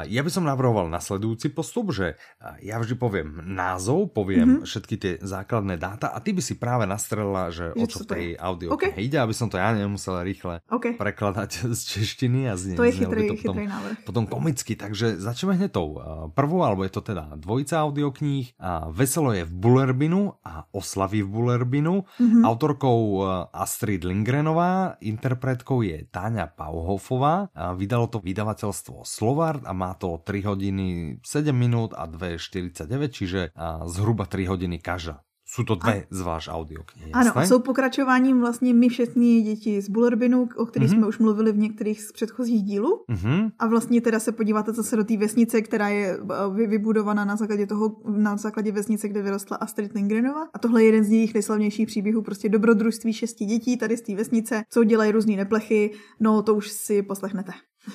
ja 0.10 0.22
by 0.22 0.32
som 0.32 0.48
navrhoval 0.48 0.90
nasledujúci 0.90 1.54
postup, 1.54 1.94
že 1.94 2.18
ja 2.64 2.82
vždy 2.82 2.96
poviem 2.98 3.30
názov, 3.46 4.14
poviem 4.14 4.62
mm-hmm. 4.62 4.68
všetky 4.68 4.96
tie 4.98 5.14
základné 5.22 5.78
dáta 5.78 6.10
a 6.10 6.18
ty 6.20 6.34
by 6.34 6.42
si 6.42 6.58
práve 6.58 6.90
nastrelila, 6.90 7.54
že, 7.54 7.76
Že 7.76 7.82
o 7.82 7.86
čo 7.86 7.98
v 8.02 8.08
tej 8.10 8.26
audio 8.38 8.70
OK. 8.74 8.98
ide, 8.98 9.18
aby 9.22 9.34
som 9.36 9.48
to 9.52 9.62
ja 9.62 9.72
nemusel 9.76 10.22
rýchle 10.26 10.64
OK, 10.70 10.98
prekladať 10.98 11.50
z 11.78 11.82
češtiny 11.98 12.50
a 12.50 12.58
znie, 12.58 12.78
to 12.78 12.88
je 12.88 12.94
chytrý, 12.98 13.30
to 13.30 13.36
potom, 13.38 13.56
chytrý 13.56 13.66
návrh. 13.70 13.96
potom 14.06 14.24
komicky, 14.26 14.74
takže 14.74 15.22
začneme 15.22 15.58
hneď 15.58 15.72
tou 15.72 16.02
prvou, 16.34 16.66
alebo 16.66 16.84
je 16.84 16.92
to 16.92 17.02
teda 17.02 17.38
dvojica 17.38 17.80
audiokníh. 17.86 18.58
Veselo 18.92 19.32
je 19.32 19.48
v 19.48 19.54
Bullerbinu 19.54 20.36
a 20.44 20.68
Oslavy 20.76 21.24
v 21.24 21.30
Bullerbinu. 21.32 22.04
Mm-hmm. 22.20 22.44
Autorkou 22.44 23.24
Astrid 23.52 24.04
Lindgrenová, 24.04 25.00
interpretkou 25.00 25.84
je 25.86 26.08
Táňa 26.12 26.52
Pauhofová. 26.52 27.50
Vydalo 27.78 28.12
to 28.12 28.20
vydavateľstvo 28.72 29.04
Slovard 29.04 29.62
a 29.68 29.74
má 29.76 29.94
to 30.00 30.18
3 30.24 30.48
hodiny 30.48 31.20
7 31.24 31.52
minút 31.52 31.92
a 31.94 32.08
2,49, 32.08 33.12
čiže 33.12 33.40
zhruba 33.86 34.26
3 34.26 34.48
hodiny 34.48 34.80
každá. 34.80 35.22
Jsou 35.52 35.64
to 35.64 35.76
dvě 35.76 36.08
zvlášť 36.10 36.48
audioknihy, 36.48 37.12
Ano, 37.12 37.38
a 37.38 37.46
jsou 37.46 37.60
pokračováním 37.60 38.40
vlastně 38.40 38.74
my 38.74 38.90
všechny 38.90 39.42
děti 39.42 39.82
z 39.82 39.90
Bullerbinu, 39.90 40.50
o 40.56 40.66
kterých 40.66 40.90
mm-hmm. 40.90 40.96
jsme 40.96 41.08
už 41.08 41.20
mluvili 41.20 41.52
v 41.52 41.58
některých 41.58 42.02
z 42.02 42.12
předchozích 42.12 42.64
dílů. 42.64 43.04
Mm-hmm. 43.10 43.52
A 43.60 43.68
vlastně 43.68 44.02
teda 44.02 44.20
se 44.20 44.32
podíváte 44.32 44.74
zase 44.74 44.96
do 44.96 45.04
té 45.04 45.18
vesnice, 45.18 45.62
která 45.62 45.90
je 45.90 46.18
eh, 46.18 46.68
vybudovaná 46.68 47.26
na 47.26 47.36
základě 47.36 47.68
toho, 47.68 48.00
na 48.08 48.38
základě 48.38 48.72
vesnice, 48.72 49.08
kde 49.10 49.22
vyrostla 49.22 49.58
Astrid 49.58 49.92
Lindgrenova. 49.94 50.48
A 50.54 50.60
tohle 50.60 50.84
je 50.84 50.86
jeden 50.86 51.04
z 51.04 51.12
jejich 51.12 51.34
nejslavnějších 51.34 51.88
příběhů, 51.88 52.22
prostě 52.22 52.50
dobrodružství 52.50 53.14
šesti 53.14 53.46
dětí 53.46 53.78
tady 53.78 53.98
z 53.98 54.02
té 54.02 54.16
vesnice, 54.16 54.64
co 54.70 54.84
dělají 54.84 55.12
různé 55.12 55.36
neplechy. 55.36 55.92
No, 56.20 56.42
to 56.42 56.56
už 56.56 56.72
si 56.72 57.04
poslechnete. 57.04 57.52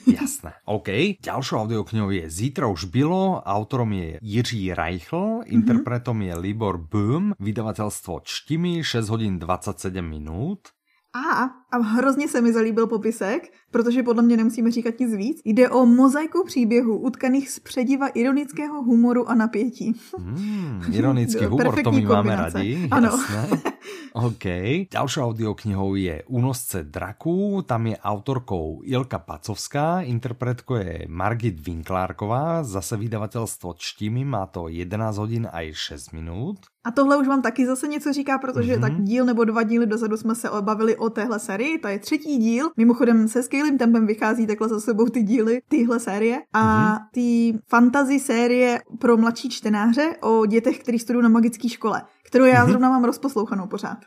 Jasné, 0.07 0.53
OK. 0.65 0.89
Ďalšou 1.23 1.57
audioknihou 1.63 2.11
je 2.11 2.31
Zítra 2.31 2.67
už 2.67 2.85
bylo, 2.85 3.43
autorom 3.43 3.93
je 3.93 4.19
Jiří 4.23 4.75
Reichl, 4.75 5.41
interpretom 5.47 6.23
je 6.23 6.35
Libor 6.39 6.79
Böhm, 6.79 7.39
vydavateľstvo 7.39 8.21
Čtimi, 8.27 8.83
6 8.83 9.09
hodin 9.09 9.39
27 9.39 10.03
minút. 10.03 10.75
A, 11.15 11.49
a 11.73 11.77
hrozně 11.79 12.29
se 12.29 12.41
mi 12.41 12.53
zalíbil 12.53 12.87
popisek, 12.87 13.53
protože 13.71 14.03
podle 14.03 14.23
mě 14.23 14.37
nemusíme 14.37 14.71
říkat 14.71 15.01
nic 15.01 15.15
víc. 15.15 15.41
Jde 15.45 15.71
o 15.71 15.87
mozaiku 15.87 16.45
příběhů 16.47 16.99
utkaných 16.99 17.51
z 17.51 17.59
přediva 17.59 18.09
ironického 18.09 18.83
humoru 18.83 19.29
a 19.31 19.35
napětí. 19.35 19.95
Mm, 20.19 20.83
ironický 20.93 21.45
humor, 21.45 21.83
to 21.83 21.93
my 21.93 22.01
máme 22.01 22.37
radi. 22.37 22.89
Ano. 22.91 23.09
Jasné. 23.09 23.63
OK. 24.13 24.45
Ďalšou 24.93 25.23
audioknihou 25.23 25.95
je 25.95 26.23
Únosce 26.27 26.85
draku, 26.85 27.63
tam 27.67 27.87
je 27.87 27.97
autorkou 27.99 28.81
Ilka 28.85 29.19
Pacovská, 29.19 30.01
interpretkou 30.01 30.75
je 30.75 31.07
Margit 31.09 31.67
Winklárková, 31.67 32.65
zase 32.65 32.97
vydavatelstvo 32.97 33.75
Čtimi, 33.79 34.25
má 34.25 34.47
to 34.47 34.69
11 34.69 35.19
hodin 35.19 35.49
a 35.53 35.73
6 35.73 36.13
minut. 36.13 36.57
A 36.87 36.91
tohle 36.91 37.17
už 37.17 37.29
vám 37.29 37.43
taky 37.43 37.67
zase 37.67 37.89
něco 37.89 38.13
říká, 38.13 38.39
protože 38.39 38.77
mm-hmm. 38.77 38.81
tak 38.81 39.03
díl 39.03 39.25
nebo 39.25 39.45
dva 39.45 39.63
díly 39.63 39.87
dozadu 39.87 40.17
jsme 40.17 40.35
se 40.35 40.51
obavili 40.51 40.97
o 40.97 41.11
téhle 41.11 41.39
sérii, 41.39 41.56
to 41.83 41.89
je 41.89 41.99
třetí 41.99 42.39
díl. 42.39 42.71
Mimochodem 42.77 43.29
se 43.29 43.43
skvělým 43.43 43.79
tempem 43.79 44.07
vychází 44.07 44.47
takhle 44.47 44.69
za 44.69 44.81
sebou 44.81 45.07
ty 45.07 45.23
díly 45.23 45.63
téhle 45.69 46.01
série. 46.01 46.43
A 46.53 46.63
mm-hmm. 46.63 47.03
ty 47.13 47.59
fantasy 47.69 48.21
série 48.21 48.83
pro 48.99 49.17
mladší 49.17 49.49
čtenáře 49.49 50.17
o 50.23 50.47
dětech, 50.47 50.79
kteří 50.79 50.99
studují 50.99 51.23
na 51.23 51.29
magické 51.29 51.69
škole 51.69 52.03
kterou 52.27 52.45
já 52.45 52.65
mm-hmm. 52.65 52.69
zrovna 52.69 52.89
mám 52.89 53.05
rozposlouchanou 53.05 53.67
pořád. 53.67 53.99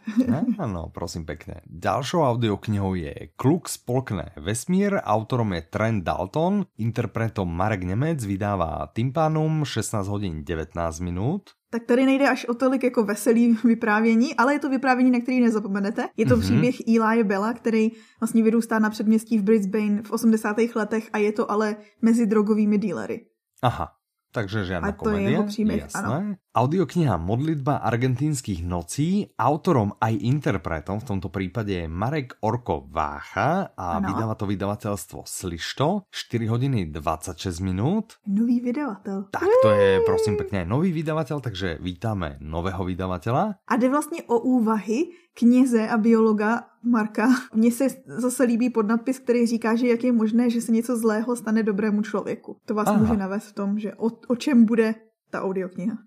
Ano, 0.59 0.89
prosím 0.93 1.25
pekne. 1.25 1.61
Ďalšou 1.65 2.21
audioknihou 2.21 2.93
je 2.93 3.15
Kluk 3.35 3.69
spolkne 3.69 4.31
vesmír, 4.35 4.99
autorom 5.03 5.53
je 5.53 5.61
Trent 5.61 6.03
Dalton, 6.03 6.65
interpretom 6.77 7.55
Marek 7.55 7.83
Nemec, 7.83 8.25
vydává 8.25 8.87
Tympanum 8.93 9.65
16 9.65 10.07
hodin 10.07 10.43
19 10.43 10.99
minut 10.99 11.49
tak 11.71 11.83
tady 11.83 12.05
nejde 12.05 12.29
až 12.29 12.45
o 12.45 12.53
tolik 12.53 12.83
jako 12.83 13.03
veselý 13.03 13.57
vyprávění, 13.63 14.35
ale 14.35 14.53
je 14.53 14.59
to 14.59 14.69
vyprávění, 14.69 15.11
na 15.11 15.19
který 15.19 15.39
nezapomenete. 15.39 16.09
Je 16.17 16.25
to 16.25 16.37
mm-hmm. 16.37 16.41
příběh 16.41 16.75
Eli 16.87 17.23
Bella, 17.23 17.53
který 17.53 17.91
vlastně 18.19 18.43
vyrůstá 18.43 18.79
na 18.79 18.89
předměstí 18.89 19.37
v 19.37 19.43
Brisbane 19.43 20.01
v 20.01 20.11
80. 20.11 20.57
letech 20.75 21.09
a 21.13 21.17
je 21.17 21.31
to 21.31 21.51
ale 21.51 21.75
mezi 22.01 22.25
drogovými 22.25 22.77
dílery. 22.77 23.25
Aha, 23.63 23.98
takže 24.31 24.65
žiadna 24.65 24.89
a 24.89 24.97
to 24.97 25.09
komédia. 25.09 25.41
je 25.45 25.77
Jasné. 25.85 26.37
Audiokniha 26.49 27.15
Modlitba 27.21 27.79
argentínskych 27.85 28.65
nocí, 28.65 29.31
autorom 29.37 29.95
aj 30.01 30.17
interpretom 30.17 30.99
v 30.99 31.07
tomto 31.07 31.29
prípade 31.29 31.71
je 31.71 31.85
Marek 31.85 32.41
Orko 32.41 32.89
Vácha 32.89 33.71
a 33.77 34.01
ano. 34.01 34.11
vydáva 34.11 34.33
to 34.35 34.49
vydavateľstvo 34.49 35.23
Slišto, 35.23 36.09
4 36.09 36.51
hodiny 36.51 36.89
26 36.89 37.63
minút. 37.63 38.17
Nový 38.27 38.59
vydavatel. 38.59 39.29
Tak 39.29 39.49
to 39.61 39.69
je 39.71 40.01
prosím 40.03 40.35
pekne 40.41 40.65
nový 40.65 40.89
vydavateľ, 40.91 41.37
takže 41.39 41.77
vítame 41.79 42.41
nového 42.41 42.81
vydavateľa. 42.81 43.43
A 43.67 43.73
jde 43.77 43.89
vlastně 43.89 44.23
o 44.27 44.39
úvahy 44.39 45.13
kněze 45.39 45.87
a 45.87 45.97
biologa 45.97 46.63
Marka. 46.83 47.27
Mně 47.53 47.71
se 47.71 47.87
zase 48.05 48.43
líbí 48.43 48.69
podnadpis, 48.69 49.19
který 49.19 49.47
říká, 49.47 49.75
že 49.75 49.87
jak 49.87 50.03
je 50.03 50.11
možné, 50.11 50.49
že 50.49 50.61
se 50.61 50.71
něco 50.71 50.97
zlého 50.97 51.35
stane 51.35 51.63
dobrému 51.63 52.01
člověku. 52.01 52.55
To 52.65 52.73
vás 52.73 52.87
Aha. 52.87 52.99
může 52.99 53.17
navést 53.17 53.47
v 53.47 53.53
tom, 53.53 53.79
že 53.79 53.95
o, 53.95 54.11
o 54.27 54.35
čem 54.35 54.65
bude 54.65 54.95
ta 55.31 55.41
audiokniha. 55.41 55.97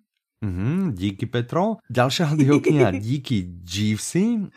Mm-hmm, 0.45 0.93
díky 0.93 1.27
Petro. 1.27 1.79
Ďalšia 1.87 2.35
audiokniha 2.35 2.91
Díky 2.99 3.63
Jeevesy. 3.63 4.51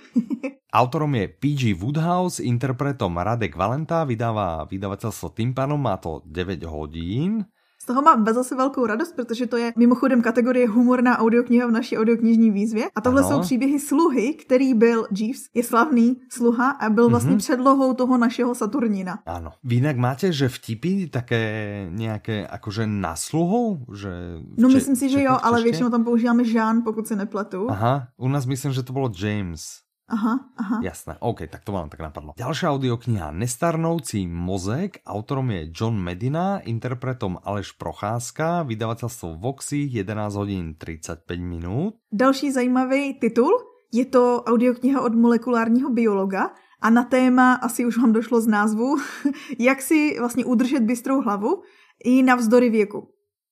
Autorom 0.73 1.15
je 1.15 1.29
PG 1.29 1.77
Woodhouse, 1.77 2.43
interpretom 2.43 3.17
Radek 3.17 3.55
Valenta, 3.55 4.03
vydává 4.03 4.65
vydavateľstvo 4.65 5.29
Tympanom, 5.31 5.79
má 5.79 5.95
to 6.01 6.25
9 6.25 6.65
hodín. 6.65 7.45
Z 7.85 7.87
toho 7.87 8.01
mám 8.01 8.25
zase 8.33 8.55
velkou 8.55 8.85
radost, 8.85 9.15
protože 9.15 9.47
to 9.47 9.57
je 9.57 9.73
mimochodem 9.77 10.21
kategorie 10.21 10.67
humorná 10.67 11.19
audiokniha 11.19 11.67
v 11.67 11.71
naší 11.71 11.97
audioknižní 11.97 12.51
výzvě. 12.51 12.85
A 12.95 13.01
tohle 13.01 13.21
ano. 13.21 13.29
jsou 13.29 13.41
příběhy 13.41 13.79
sluhy, 13.79 14.33
který 14.33 14.73
byl 14.73 15.07
Jeeves, 15.11 15.41
je 15.53 15.63
slavný 15.63 16.17
sluha 16.29 16.69
a 16.69 16.89
byl 16.89 17.09
vlastně 17.09 17.31
mm-hmm. 17.31 17.37
předlohou 17.37 17.93
toho 17.93 18.17
našeho 18.17 18.55
Saturnina. 18.55 19.19
Ano. 19.25 19.51
Vy 19.63 19.75
jinak 19.75 19.97
máte, 19.97 20.31
že 20.31 20.49
vtipy 20.49 21.07
také 21.07 21.87
nějaké 21.91 22.47
jakože 22.51 22.87
na 22.87 23.15
sluhu? 23.15 23.85
Že 23.93 24.09
no 24.57 24.69
myslím 24.69 24.95
si, 24.95 25.09
že 25.09 25.23
jo, 25.23 25.37
ale 25.41 25.63
většinou 25.63 25.89
tam 25.89 26.03
používáme 26.03 26.43
Jean, 26.43 26.81
pokud 26.83 27.07
se 27.07 27.15
nepletu. 27.15 27.71
Aha, 27.71 28.07
u 28.17 28.27
nás 28.27 28.45
myslím, 28.45 28.71
že 28.71 28.83
to 28.83 28.93
bylo 28.93 29.11
James. 29.19 29.84
Aha, 30.05 30.53
aha. 30.57 30.85
Jasné, 30.85 31.17
OK, 31.19 31.49
tak 31.49 31.65
to 31.65 31.73
vám 31.73 31.89
tak 31.89 31.97
napadlo. 31.99 32.37
Ďalšia 32.37 32.69
audiokniha 32.69 33.33
Nestarnoucí 33.33 34.29
mozek, 34.29 35.01
autorom 35.01 35.49
je 35.49 35.73
John 35.73 35.97
Medina, 35.97 36.61
interpretom 36.61 37.41
Aleš 37.41 37.73
Procházka, 37.73 38.69
vydavateľstvo 38.69 39.41
Voxy, 39.41 39.89
11 39.89 40.37
hodin 40.37 40.77
35 40.77 41.25
minút. 41.41 41.97
Další 42.13 42.53
zajímavý 42.53 43.17
titul, 43.17 43.49
je 43.89 44.05
to 44.05 44.45
audiokniha 44.45 45.01
od 45.01 45.13
molekulárního 45.17 45.89
biologa 45.89 46.53
a 46.81 46.89
na 46.89 47.03
téma, 47.03 47.53
asi 47.53 47.85
už 47.85 47.97
vám 47.97 48.13
došlo 48.13 48.41
z 48.41 48.47
názvu, 48.47 48.95
jak 49.59 49.81
si 49.81 50.19
vlastně 50.19 50.45
udržet 50.45 50.83
bystrou 50.83 51.21
hlavu 51.21 51.61
i 52.03 52.23
navzdory 52.23 52.69
věku. 52.69 53.09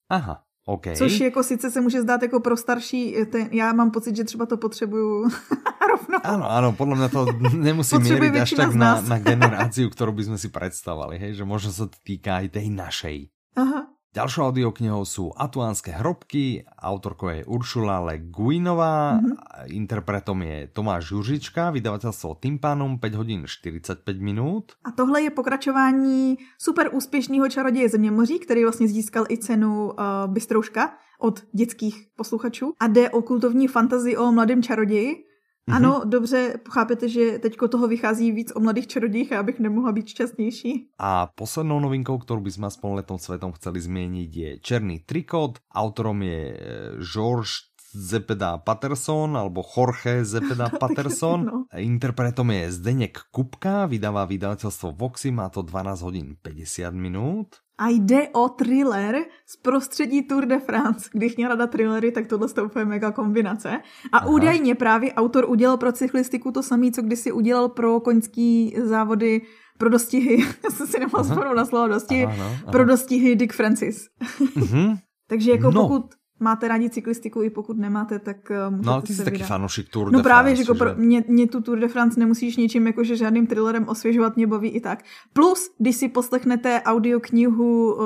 Aha, 0.10 0.44
Okay. 0.66 0.96
Což 0.96 1.20
jako 1.20 1.44
sice 1.44 1.72
se 1.72 1.82
může 1.82 2.02
zdát 2.02 2.22
jako 2.22 2.40
pro 2.40 2.58
starší, 2.58 3.16
ten, 3.32 3.50
já 3.52 3.74
mám 3.74 3.92
pocit, 3.92 4.16
že 4.16 4.24
třeba 4.24 4.46
to 4.46 4.58
potřebuju 4.58 5.30
rovnou. 5.92 6.20
Áno, 6.24 6.46
áno, 6.48 6.70
podľa 6.72 6.96
mňa 6.96 7.10
to 7.12 7.22
nemusí 7.52 8.00
mieriť 8.00 8.34
až 8.40 8.52
tak 8.56 8.72
na, 8.72 9.04
na 9.04 9.20
generáciu, 9.20 9.92
ktorú 9.92 10.16
by 10.16 10.24
sme 10.32 10.38
si 10.40 10.48
predstavovali, 10.48 11.20
hej, 11.20 11.32
že 11.36 11.44
možno 11.44 11.70
sa 11.76 11.86
to 11.92 11.98
týka 12.00 12.40
aj 12.40 12.56
tej 12.56 12.68
našej. 12.72 13.18
Aha. 13.60 13.93
Ďalšou 14.14 14.54
audioknihou 14.54 15.10
sú 15.10 15.34
Atuánske 15.34 15.90
hrobky, 15.90 16.62
autorkou 16.78 17.34
je 17.34 17.50
Uršula 17.50 17.98
Le 18.06 18.22
Guinová, 18.22 19.18
mm-hmm. 19.18 19.74
interpretom 19.74 20.38
je 20.46 20.70
Tomáš 20.70 21.18
Južička, 21.18 21.74
vydavateľstvo 21.74 22.38
Tympanum 22.38 23.02
5 23.02 23.18
hodín 23.18 23.42
45 23.50 24.06
minút. 24.22 24.78
A 24.86 24.94
tohle 24.94 25.26
je 25.26 25.30
pokračování 25.34 26.38
super 26.62 26.94
úspěšného 26.94 27.50
čaroděje 27.50 27.90
Zeměmoří, 27.90 28.40
který 28.40 28.64
vlastně 28.64 28.88
získal 28.88 29.26
i 29.30 29.38
cenu 29.38 29.90
uh, 29.90 29.94
Bystrouška 30.28 30.94
od 31.20 31.42
dětských 31.54 32.08
posluchačů. 32.16 32.74
A 32.80 32.88
jde 32.88 33.10
o 33.10 33.22
kultovní 33.22 33.68
fantazii 33.68 34.18
o 34.18 34.32
mladém 34.32 34.64
čaroději, 34.64 35.26
Mm-hmm. 35.64 35.76
Ano, 35.76 36.02
dobře, 36.06 36.60
chápete, 36.70 37.10
že 37.10 37.40
teďko 37.40 37.68
toho 37.68 37.88
vychází 37.88 38.32
víc 38.32 38.52
o 38.56 38.60
mladých 38.60 38.88
čarodějích 38.88 39.32
a 39.32 39.40
abych 39.40 39.60
nemohla 39.60 39.92
být 39.92 40.08
šťastnější. 40.08 40.92
A 41.00 41.28
poslednou 41.36 41.80
novinkou, 41.80 42.18
kterou 42.20 42.44
by 42.44 42.52
sme 42.52 42.68
aspoň 42.68 42.90
letom 43.00 43.16
svetom 43.16 43.56
chceli 43.56 43.80
změnit, 43.80 44.36
je 44.36 44.50
Černý 44.60 45.00
trikot. 45.08 45.64
Autorom 45.72 46.20
je 46.20 46.52
e, 46.52 46.56
George 47.00 47.72
Zepeda 47.96 48.58
Patterson 48.58 49.38
alebo 49.38 49.64
Jorge 49.64 50.26
Zepeda 50.26 50.68
Patterson. 50.82 51.46
no. 51.46 51.64
Interpretom 51.80 52.52
je 52.52 52.72
Zdeněk 52.72 53.32
Kupka, 53.32 53.86
vydává 53.86 54.26
vydavateľstvo 54.28 54.92
Voxy, 55.00 55.32
má 55.32 55.48
to 55.48 55.64
12 55.64 56.02
hodin 56.04 56.36
50 56.44 56.92
minút. 56.92 57.63
A 57.78 57.88
jde 57.90 58.30
o 58.30 58.50
thriller 58.50 59.26
z 59.46 59.58
prostředí 59.58 60.22
Tour 60.22 60.46
de 60.46 60.60
France. 60.60 61.10
Když 61.14 61.36
měla 61.36 61.50
rada 61.50 61.68
thrillery, 61.68 62.12
tak 62.12 62.28
tohle 62.28 62.48
je 62.58 62.64
úplně 62.64 62.86
mega 62.86 63.12
kombinace. 63.12 63.70
A 64.12 64.18
Aha. 64.18 64.28
údajně 64.28 64.76
právě 64.76 65.14
autor 65.14 65.46
udělal 65.50 65.78
pro 65.78 65.92
cyklistiku 65.92 66.52
to 66.52 66.64
samé, 66.64 66.92
co 66.92 67.02
kdysi 67.02 67.32
udělal 67.32 67.70
pro 67.70 68.00
koňský 68.00 68.76
závody 68.78 69.42
pro 69.78 69.90
dostihy, 69.90 70.40
já 70.64 70.70
jsem 70.70 70.88
si 70.88 71.00
nemohla 71.00 71.54
na 71.54 71.66
slovo 71.66 71.88
dostihy, 71.88 72.26
aha, 72.26 72.46
aha. 72.46 72.72
pro 72.72 72.86
dostihy 72.86 73.36
Dick 73.36 73.54
Francis. 73.54 74.08
Mm-hmm. 74.40 74.98
Takže 75.28 75.52
jako 75.52 75.72
no. 75.72 75.82
pokud 75.82 76.06
máte 76.44 76.68
rádi 76.68 76.90
cyklistiku, 76.90 77.42
i 77.42 77.50
pokud 77.50 77.78
nemáte, 77.78 78.20
tak 78.20 78.38
uh, 78.50 78.72
můžete 78.72 78.88
No 78.88 78.94
ale 78.94 79.02
ty 79.02 79.14
jsi 79.14 79.26
taky 79.26 79.44
fanoušek 79.44 79.90
Tour 79.90 80.12
no 80.12 80.20
de 80.20 80.24
právě, 80.24 80.56
France. 80.56 80.74
že, 80.74 80.84
jako 80.86 81.02
mě, 81.02 81.24
mě 81.28 81.48
tu 81.48 81.62
Tour 81.62 81.80
de 81.80 81.88
France 81.88 82.20
nemusíš 82.20 82.58
ničím 82.58 82.88
jakože 82.88 83.16
žádným 83.16 83.48
thrillerem 83.48 83.88
osvěžovat, 83.88 84.36
mě 84.36 84.48
baví 84.48 84.70
i 84.70 84.80
tak. 84.80 85.04
Plus, 85.34 85.70
když 85.78 85.96
si 85.96 86.08
poslechnete 86.08 86.82
audioknihu 86.82 87.94
uh, 87.94 88.04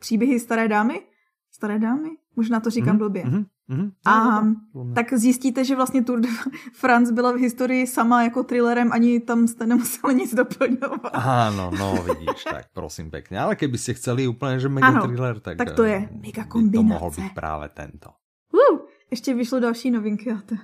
Příběhy 0.00 0.40
staré 0.40 0.68
dámy, 0.68 1.00
staré 1.50 1.78
dámy? 1.78 2.08
Možná 2.36 2.60
to 2.60 2.70
říkám 2.70 2.94
mm-hmm. 2.94 2.98
blbě. 2.98 3.24
Mm-hmm. 3.24 3.44
Mm-hmm. 3.66 3.90
A 4.06 4.40
no, 4.74 4.94
tak 4.94 5.12
zjistíte, 5.12 5.64
že 5.64 5.76
vlastně 5.76 6.04
Tour 6.04 6.20
de 6.20 6.28
France 6.72 7.12
byla 7.12 7.32
v 7.32 7.36
historii 7.36 7.86
sama 7.86 8.22
jako 8.22 8.42
thrillerem, 8.42 8.92
ani 8.92 9.20
tam 9.20 9.48
jste 9.48 9.66
nemuseli 9.66 10.14
nic 10.14 10.34
doplňovat. 10.34 11.10
Áno, 11.12 11.74
no 11.74 11.98
vidíš, 12.06 12.46
tak 12.46 12.70
prosím 12.70 13.10
pekne. 13.10 13.42
Ale 13.42 13.58
keby 13.58 13.74
ste 13.78 13.98
chceli 13.98 14.30
úplne, 14.30 14.62
že 14.62 14.70
mega 14.70 14.94
ano, 14.94 15.02
thriller, 15.02 15.42
tak, 15.42 15.58
tak 15.58 15.74
to 15.74 15.82
je 15.82 15.98
eh, 15.98 16.14
mega 16.14 16.46
kombinace. 16.46 16.78
to 16.78 16.94
mohol 16.94 17.10
byť 17.10 17.26
práve 17.34 17.66
tento. 17.74 18.14
Uh, 18.54 18.86
Ještě 19.10 19.34
vyšlo 19.34 19.60
další 19.60 19.90
novinky. 19.90 20.30
A 20.30 20.38
to... 20.46 20.54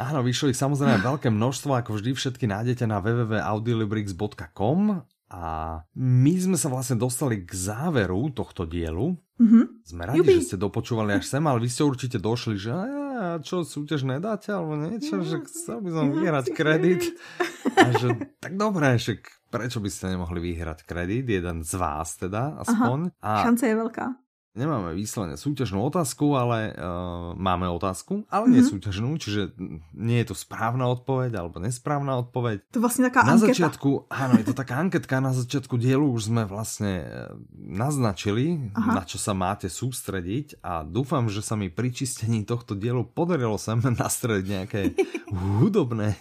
Áno, 0.00 0.24
vyšlo 0.24 0.48
ich 0.48 0.56
samozrejme 0.56 1.04
veľké 1.04 1.28
množstvo, 1.28 1.76
ako 1.76 2.00
vždy 2.00 2.16
všetky 2.16 2.48
nájdete 2.48 2.88
na 2.88 3.04
www.audiolibrix.com 3.04 5.04
a 5.30 5.78
my 5.94 6.34
sme 6.34 6.58
sa 6.58 6.66
vlastne 6.66 6.98
dostali 6.98 7.46
k 7.46 7.54
záveru 7.54 8.34
tohto 8.34 8.66
dielu. 8.66 9.14
Mm-hmm. 9.38 9.64
Sme 9.86 10.02
radi, 10.04 10.18
Jubi. 10.20 10.34
že 10.42 10.52
ste 10.52 10.58
dopočúvali 10.58 11.16
až 11.16 11.30
sem, 11.30 11.44
ale 11.46 11.62
vy 11.62 11.68
ste 11.70 11.86
určite 11.86 12.18
došli, 12.18 12.58
že 12.58 12.74
a 12.74 13.38
čo, 13.38 13.62
súťaž 13.62 14.08
nedáte, 14.08 14.50
alebo 14.50 14.74
niečo, 14.74 15.22
že 15.22 15.44
chcel 15.46 15.84
by 15.84 15.90
som 15.92 16.06
vyhrať 16.10 16.46
kredit. 16.56 17.14
A 17.78 17.94
že, 17.94 18.16
tak 18.42 18.56
dobré, 18.56 18.96
že 18.96 19.22
prečo 19.52 19.78
by 19.78 19.92
ste 19.92 20.16
nemohli 20.16 20.40
vyhrať 20.40 20.82
kredit, 20.88 21.28
jeden 21.28 21.62
z 21.62 21.72
vás 21.78 22.16
teda, 22.16 22.58
aspoň. 22.64 23.14
Aha, 23.20 23.44
a 23.44 23.44
šance 23.46 23.64
je 23.68 23.76
veľká. 23.76 24.06
Nemáme 24.50 24.98
výslovene 24.98 25.38
súťažnú 25.38 25.78
otázku, 25.86 26.34
ale 26.34 26.74
uh, 26.74 27.38
máme 27.38 27.70
otázku, 27.70 28.26
ale 28.26 28.50
mm-hmm. 28.50 28.54
nie 28.58 28.62
mhm. 28.66 28.70
súťažnú, 28.74 29.10
čiže 29.14 29.42
nie 29.94 30.18
je 30.26 30.34
to 30.34 30.36
správna 30.36 30.90
odpoveď 30.90 31.38
alebo 31.38 31.62
nesprávna 31.62 32.18
odpoveď. 32.26 32.66
To 32.74 32.82
vlastne 32.82 33.06
taká 33.06 33.22
na 33.22 33.38
anketa. 33.38 33.54
začiatku, 33.54 34.10
áno, 34.10 34.34
je 34.42 34.46
to 34.50 34.54
taká 34.58 34.82
anketka, 34.82 35.22
na 35.22 35.30
začiatku 35.30 35.78
dielu 35.78 36.02
už 36.02 36.34
sme 36.34 36.42
vlastne 36.50 36.92
e, 36.98 37.06
naznačili, 37.54 38.74
Aha. 38.74 38.98
na 38.98 39.02
čo 39.06 39.22
sa 39.22 39.38
máte 39.38 39.70
sústrediť 39.70 40.58
a 40.66 40.82
dúfam, 40.82 41.30
že 41.30 41.46
sa 41.46 41.54
mi 41.54 41.70
pri 41.70 41.94
čistení 41.94 42.42
tohto 42.42 42.74
dielu 42.74 43.06
podarilo 43.06 43.54
sem 43.54 43.78
nastrediť 44.02 44.46
nejaké 44.50 44.80
hudobné 45.62 46.18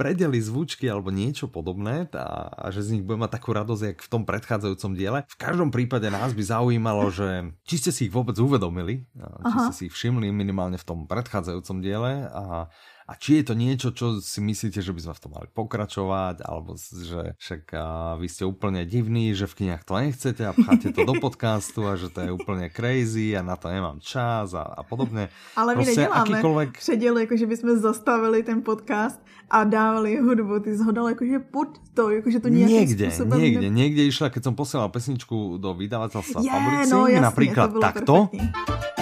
predely, 0.00 0.40
zvučky 0.40 0.88
alebo 0.88 1.12
niečo 1.12 1.44
podobné 1.52 2.08
a, 2.16 2.48
a 2.56 2.66
že 2.72 2.88
z 2.88 2.96
nich 2.96 3.04
budem 3.04 3.28
mať 3.28 3.36
takú 3.36 3.52
radosť, 3.52 3.82
jak 3.84 3.98
v 4.00 4.08
tom 4.08 4.24
predchádzajúcom 4.24 4.92
diele. 4.96 5.28
V 5.28 5.36
každom 5.36 5.68
prípade 5.68 6.08
nás 6.08 6.32
by 6.32 6.40
zaujímalo, 6.40 7.12
že 7.12 7.52
či 7.66 7.82
ste 7.82 7.90
si 7.90 8.06
ich 8.06 8.14
vôbec 8.14 8.38
uvedomili, 8.38 9.02
či 9.18 9.42
Aha. 9.50 9.68
ste 9.68 9.74
si 9.74 9.82
ich 9.90 9.94
všimli 9.94 10.30
minimálne 10.30 10.78
v 10.78 10.86
tom 10.86 10.98
predchádzajúcom 11.10 11.82
diele 11.82 12.30
a 12.30 12.70
a 13.06 13.14
či 13.14 13.38
je 13.38 13.44
to 13.46 13.54
niečo, 13.54 13.94
čo 13.94 14.18
si 14.18 14.42
myslíte, 14.42 14.82
že 14.82 14.90
by 14.90 15.00
sme 15.06 15.14
v 15.14 15.22
tom 15.22 15.32
mali 15.38 15.46
pokračovať, 15.54 16.42
alebo 16.42 16.74
že 16.78 17.38
však 17.38 17.62
a, 17.70 18.18
vy 18.18 18.26
ste 18.26 18.42
úplne 18.42 18.82
divní, 18.82 19.30
že 19.30 19.46
v 19.46 19.62
knihách 19.62 19.86
to 19.86 19.94
nechcete 19.94 20.42
a 20.42 20.50
pcháte 20.50 20.90
to 20.90 21.06
do 21.06 21.14
podcastu 21.24 21.86
a 21.86 21.94
že 21.94 22.10
to 22.10 22.26
je 22.26 22.30
úplne 22.34 22.66
crazy 22.66 23.38
a 23.38 23.46
na 23.46 23.54
to 23.54 23.70
nemám 23.70 24.02
čas 24.02 24.58
a, 24.58 24.66
a 24.66 24.82
podobne. 24.82 25.30
Ale 25.54 25.78
my 25.78 25.86
Proste 25.86 26.02
neděláme 26.02 26.38
akýkoľvek... 26.42 26.68
předěl, 26.78 27.14
jakože 27.18 27.46
bychom 27.46 27.70
zastavili 27.78 28.42
ten 28.42 28.58
podcast 28.62 29.22
a 29.50 29.64
dávali 29.64 30.18
hudbu. 30.18 30.60
Ty 30.60 30.76
zhodal 30.76 31.08
jakože 31.14 31.38
pod 31.38 31.78
to, 31.94 32.10
jakože 32.10 32.42
to 32.42 32.48
nejakým 32.50 32.74
niekde, 32.74 33.06
spôsobom... 33.14 33.38
Niekde, 33.38 33.68
niekde 33.70 34.02
išla, 34.10 34.34
keď 34.34 34.50
som 34.50 34.54
posielal 34.58 34.90
pesničku 34.90 35.62
do 35.62 35.70
vydavateľstva 35.78 36.42
yeah, 36.42 36.58
Publixing, 36.58 36.90
no, 36.90 37.06
jasne, 37.06 37.22
napríklad 37.22 37.68
to 37.70 37.78
takto. 37.78 38.14
Perfektní. 38.34 38.95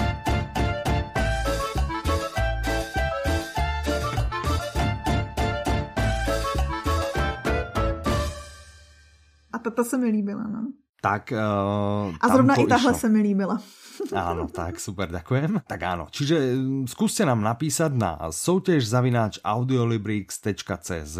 Ta, 9.65 9.73
ta 9.73 9.83
se 9.83 9.97
mi 9.97 10.13
líbila, 10.13 10.45
no. 10.45 10.69
Tak 11.01 11.33
uh, 11.33 12.13
A 12.17 12.25
zrovna 12.29 12.55
i 12.57 12.65
tahle 12.65 12.91
išlo. 12.91 12.99
se 12.99 13.09
mi 13.09 13.21
líbila. 13.21 13.57
Áno, 14.13 14.49
tak 14.49 14.77
super, 14.81 15.07
ďakujem. 15.07 15.63
Tak 15.69 15.79
áno, 15.87 16.11
čiže 16.11 16.57
mm, 16.57 16.91
skúste 16.91 17.23
nám 17.23 17.39
napísať 17.39 17.95
na 17.95 18.19
soutěž 18.27 18.83
zavináč 18.83 19.39
audiolibrix.cz 19.39 21.17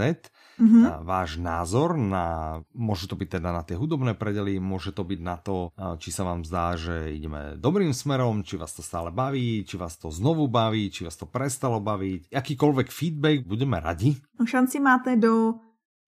Mm-hmm. 0.55 1.03
váš 1.03 1.35
názor 1.35 1.99
na, 1.99 2.63
môže 2.71 3.11
to 3.11 3.19
byť 3.19 3.27
teda 3.27 3.51
na 3.51 3.59
tie 3.67 3.75
hudobné 3.75 4.15
predely, 4.15 4.55
môže 4.55 4.95
to 4.95 5.03
byť 5.03 5.19
na 5.19 5.35
to, 5.35 5.75
či 5.99 6.15
sa 6.15 6.23
vám 6.23 6.47
zdá, 6.47 6.79
že 6.79 7.11
ideme 7.11 7.59
dobrým 7.59 7.91
smerom, 7.91 8.39
či 8.39 8.55
vás 8.55 8.71
to 8.71 8.79
stále 8.79 9.11
baví, 9.11 9.67
či 9.67 9.75
vás 9.75 9.99
to 9.99 10.07
znovu 10.07 10.47
baví, 10.47 10.87
či 10.87 11.03
vás 11.03 11.19
to 11.19 11.27
prestalo 11.27 11.83
baviť. 11.83 12.31
Akýkoľvek 12.31 12.87
feedback, 12.87 13.43
budeme 13.43 13.83
radi. 13.83 14.15
No 14.39 14.47
šanci 14.47 14.79
máte 14.79 15.19
do 15.19 15.59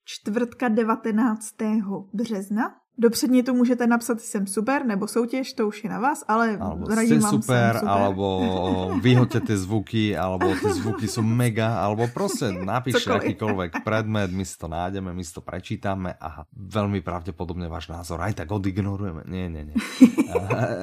čtvrtka 0.09 0.67
19. 0.67 1.55
března 2.13 2.75
do 2.97 3.09
předmětu 3.09 3.53
můžete 3.53 3.87
napsat 3.87 4.21
jsem 4.21 4.47
super, 4.47 4.85
nebo 4.85 5.07
soutěž, 5.07 5.53
to 5.53 5.67
už 5.67 5.83
je 5.83 5.89
na 5.89 5.99
vás, 5.99 6.23
ale 6.27 6.57
alebo 6.57 6.85
radím 6.89 7.19
vám 7.19 7.31
super, 7.31 7.75
super, 7.77 7.89
alebo 7.89 8.25
vyhoďte 9.01 9.39
tie 9.39 9.57
zvuky, 9.57 10.17
alebo 10.17 10.49
tie 10.57 10.73
zvuky 10.73 11.07
sú 11.07 11.21
mega, 11.21 11.77
alebo 11.77 12.07
prostě 12.07 12.51
napíšte 12.51 13.13
akýkoľvek 13.13 13.83
predmet, 13.83 14.31
my 14.31 14.45
si 14.45 14.57
to 14.57 14.67
nájdeme, 14.67 15.13
my 15.13 15.23
si 15.23 15.33
to 15.33 15.41
prečítame 15.41 16.17
a 16.17 16.43
veľmi 16.51 17.05
pravdepodobne 17.05 17.69
váš 17.69 17.93
názor 17.93 18.21
aj 18.21 18.33
tak 18.33 18.49
odignorujeme. 18.49 19.29
Nie, 19.29 19.49
nie, 19.49 19.69
nie. 19.69 19.75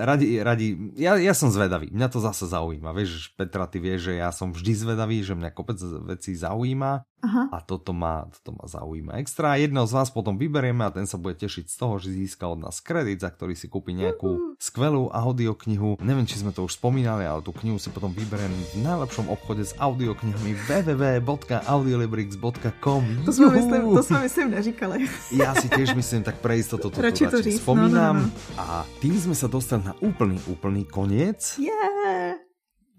Radi, 0.04 0.38
radi, 0.42 0.66
ja, 0.94 1.18
ja 1.18 1.34
som 1.34 1.50
zvedavý, 1.50 1.90
mňa 1.90 2.08
to 2.08 2.22
zase 2.22 2.46
zaujíma. 2.46 2.94
Vieš, 2.94 3.34
Petra, 3.34 3.66
ty 3.66 3.82
vieš, 3.82 4.12
že 4.12 4.22
ja 4.22 4.30
som 4.30 4.54
vždy 4.54 4.72
zvedavý, 4.74 5.20
že 5.26 5.34
mňa 5.34 5.50
kopec 5.50 5.78
vecí 6.06 6.38
zaujíma 6.38 6.92
Aha. 7.24 7.42
a 7.52 7.58
toto 7.64 7.96
ma, 7.96 8.28
toto 8.28 8.56
ma 8.56 8.64
zaujíma 8.68 9.16
extra. 9.20 9.56
Jedného 9.56 9.88
z 9.88 9.92
vás 9.96 10.08
potom 10.12 10.36
vyberieme 10.36 10.84
a 10.84 10.92
ten 10.92 11.08
sa 11.08 11.16
bude 11.16 11.40
tešiť 11.40 11.66
z 11.68 11.76
toho, 11.76 11.96
že 12.04 12.12
získa 12.12 12.44
od 12.44 12.60
nás 12.60 12.84
kredit, 12.84 13.24
za 13.24 13.32
ktorý 13.32 13.56
si 13.56 13.72
kúpi 13.72 13.96
nejakú 13.96 14.60
skvelú 14.60 15.08
audioknihu. 15.08 15.96
Neviem, 16.04 16.28
či 16.28 16.44
sme 16.44 16.52
to 16.52 16.68
už 16.68 16.76
spomínali, 16.76 17.24
ale 17.24 17.40
tú 17.40 17.56
knihu 17.56 17.80
si 17.80 17.88
potom 17.88 18.12
vyberiem 18.12 18.52
v 18.52 18.84
najlepšom 18.84 19.32
obchode 19.32 19.64
s 19.64 19.72
audioknihami 19.80 20.52
www.audiolibrix.com 20.68 23.02
To 23.24 23.32
sme 23.32 23.48
myslím, 23.56 23.96
to 23.96 24.04
sme 24.04 24.28
myslím 24.28 24.52
neříkali. 24.52 25.08
Ja 25.32 25.56
si 25.56 25.72
tiež 25.72 25.96
myslím, 25.96 26.28
tak 26.28 26.44
pre 26.44 26.60
istotu 26.60 26.92
to 26.92 27.00
to 27.00 27.40
říct. 27.40 27.64
spomínam. 27.64 28.20
No, 28.20 28.28
no, 28.28 28.28
no. 28.28 28.60
A 28.60 28.84
tým 29.00 29.16
sme 29.16 29.32
sa 29.32 29.48
dostali 29.48 29.88
na 29.88 29.96
úplný, 30.04 30.36
úplný 30.46 30.84
koniec. 30.84 31.56
Yeah. 31.56 32.44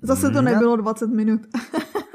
Zase 0.01 0.31
to 0.31 0.41
nebylo 0.41 0.75
20 0.77 1.07
minut. 1.09 1.47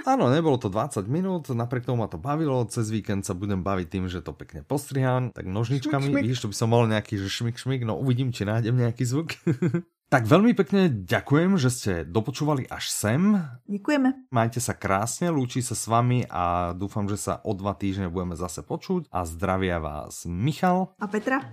Áno, 0.09 0.33
nebolo 0.33 0.57
to 0.57 0.73
20 0.73 1.05
minút, 1.07 1.53
napriek 1.53 1.85
tomu 1.85 2.05
ma 2.05 2.09
to 2.09 2.17
bavilo, 2.17 2.65
cez 2.69 2.89
víkend 2.89 3.25
sa 3.29 3.37
budem 3.37 3.61
baviť 3.61 3.87
tým, 3.89 4.05
že 4.09 4.25
to 4.25 4.33
pekne 4.33 4.65
postriham, 4.65 5.29
tak 5.31 5.45
nožničkami, 5.45 6.09
šmik, 6.09 6.15
šmik. 6.17 6.25
vidíš, 6.25 6.41
to 6.41 6.51
by 6.51 6.57
som 6.57 6.69
mal 6.73 6.89
nejaký 6.89 7.21
že 7.21 7.29
šmik, 7.29 7.61
šmik, 7.61 7.85
no 7.85 8.01
uvidím, 8.01 8.33
či 8.33 8.49
nájdem 8.49 8.81
nejaký 8.81 9.05
zvuk. 9.05 9.37
tak 10.15 10.25
veľmi 10.25 10.57
pekne 10.57 10.89
ďakujem, 10.89 11.51
že 11.61 11.71
ste 11.71 11.93
dopočúvali 12.09 12.65
až 12.73 12.89
sem. 12.89 13.39
Ďakujeme. 13.69 14.33
Majte 14.33 14.59
sa 14.59 14.73
krásne, 14.73 15.29
lúči 15.29 15.61
sa 15.61 15.77
s 15.77 15.85
vami 15.85 16.25
a 16.33 16.73
dúfam, 16.73 17.05
že 17.05 17.21
sa 17.21 17.45
o 17.45 17.53
dva 17.53 17.77
týždne 17.77 18.09
budeme 18.09 18.35
zase 18.35 18.65
počuť 18.65 19.13
a 19.13 19.29
zdravia 19.29 19.79
vás 19.79 20.25
Michal 20.25 20.97
a 20.97 21.07
Petra. 21.07 21.45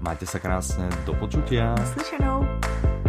Majte 0.00 0.24
sa 0.24 0.40
krásne, 0.40 0.88
do 1.04 1.12
počutia. 1.12 1.76
Slyšenou. 1.92 2.99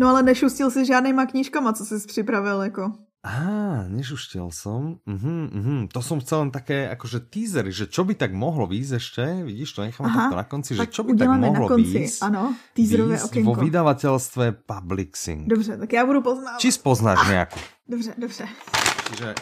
No 0.00 0.08
ale 0.08 0.24
nešustil 0.24 0.72
si 0.72 0.88
žádnýma 0.88 1.28
knížkama, 1.28 1.72
co 1.76 1.84
jsi 1.84 2.06
připravil, 2.06 2.62
jako. 2.62 2.92
Á, 3.20 3.84
nešuštil 3.92 4.48
som. 4.48 4.96
Uh-huh, 5.04 5.52
uh-huh. 5.52 5.92
To 5.92 6.00
som 6.00 6.24
chcel 6.24 6.48
len 6.48 6.50
také 6.50 6.88
akože 6.88 7.28
teasery, 7.28 7.68
že 7.68 7.84
čo 7.84 8.08
by 8.08 8.16
tak 8.16 8.32
mohlo 8.32 8.64
výjsť 8.64 8.92
ešte, 8.96 9.24
vidíš, 9.44 9.76
to 9.76 9.84
necháme 9.84 10.08
Aha, 10.08 10.16
takto 10.16 10.36
na 10.40 10.46
konci, 10.48 10.70
že 10.72 10.88
čo 10.88 11.04
by 11.04 11.20
tak 11.20 11.28
mohlo 11.36 11.68
výjsť, 11.76 12.24
ano, 12.24 12.56
teaserové 12.72 13.20
okienko. 13.20 13.44
vo 13.44 13.54
vydavateľstve 13.60 14.64
Publixing. 14.64 15.52
Dobře, 15.52 15.76
tak 15.76 15.92
já 15.92 16.06
budu 16.06 16.22
poznávat. 16.24 16.60
Či 16.64 16.72
spoznáš 16.72 17.20
ah, 17.20 17.28
nejakú? 17.28 17.60
Dobře, 17.88 18.12
dobře. 18.16 18.44
Čiže 19.12 19.34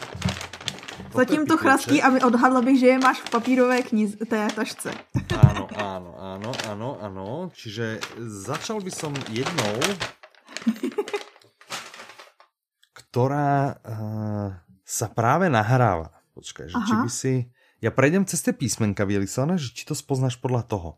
Zatím 1.15 1.47
to 1.47 1.57
chrastí 1.57 2.03
a 2.03 2.11
odhadla 2.27 2.63
bych, 2.63 2.81
že 2.81 2.87
je 2.87 2.99
máš 2.99 3.23
v 3.23 3.31
papírové 3.31 3.83
knize, 3.83 4.19
té 4.27 4.49
tašce. 4.55 4.91
Áno, 5.39 5.71
áno, 5.79 6.11
áno, 6.19 6.51
áno, 6.67 6.89
áno. 7.01 7.27
Čiže 7.55 8.03
začal 8.27 8.83
by 8.83 8.91
som 8.91 9.15
jednou 9.31 9.79
ktorá 13.09 13.81
uh, 13.83 14.49
sa 14.85 15.07
práve 15.11 15.49
nahráva. 15.49 16.13
Počkaj, 16.37 16.71
že 16.71 16.77
či 16.87 16.95
by 16.95 17.11
si... 17.11 17.35
Ja 17.79 17.91
prejdem 17.95 18.27
cez 18.27 18.43
tie 18.43 18.55
písmenka, 18.55 19.07
Vielisona, 19.07 19.59
že 19.59 19.71
či 19.75 19.87
to 19.87 19.95
spoznáš 19.95 20.39
podľa 20.39 20.63
toho. 20.67 20.91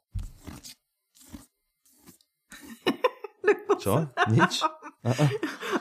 Čo? 3.82 4.08
Nič? 4.32 4.64
Uh-uh. 5.04 5.28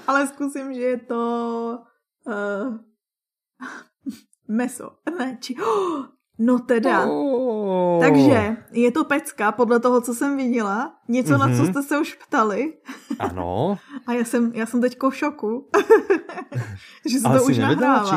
Ale 0.07 0.27
zkusím, 0.31 0.71
že 0.75 0.83
je 0.95 0.99
to... 1.07 1.21
Uh, 2.23 2.79
meso. 4.59 5.01
Ne, 5.07 5.39
či... 5.41 5.57
Oh, 5.59 6.07
No 6.39 6.59
teda. 6.59 7.05
Oh. 7.05 7.99
Takže 7.99 8.57
je 8.71 8.91
to 8.91 9.03
pecka, 9.03 9.51
podle 9.51 9.79
toho, 9.79 10.01
co 10.01 10.13
jsem 10.13 10.37
viděla. 10.37 10.95
Něco, 11.07 11.33
mm-hmm. 11.33 11.39
na 11.39 11.57
co 11.57 11.63
mhm. 11.63 11.71
jste 11.71 11.83
se 11.83 11.99
už 11.99 12.13
ptali. 12.13 12.73
Ano. 13.19 13.77
A 14.07 14.13
já 14.13 14.23
jsem, 14.23 14.51
já 14.55 14.65
jsem 14.65 14.81
teďko 14.81 15.09
v 15.09 15.15
šoku. 15.15 15.69
že 17.05 17.19
se 17.19 17.27
Ale 17.27 17.39
to 17.39 17.45
už 17.45 17.57
nahrává. 17.57 18.09
Či... 18.09 18.15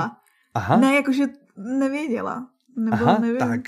Aha. 0.54 0.76
Ne, 0.76 0.94
jakože 0.94 1.24
nevěděla. 1.56 2.46
Nebo 2.76 2.96
Aha, 2.96 3.18
nevím. 3.18 3.38
tak. 3.38 3.60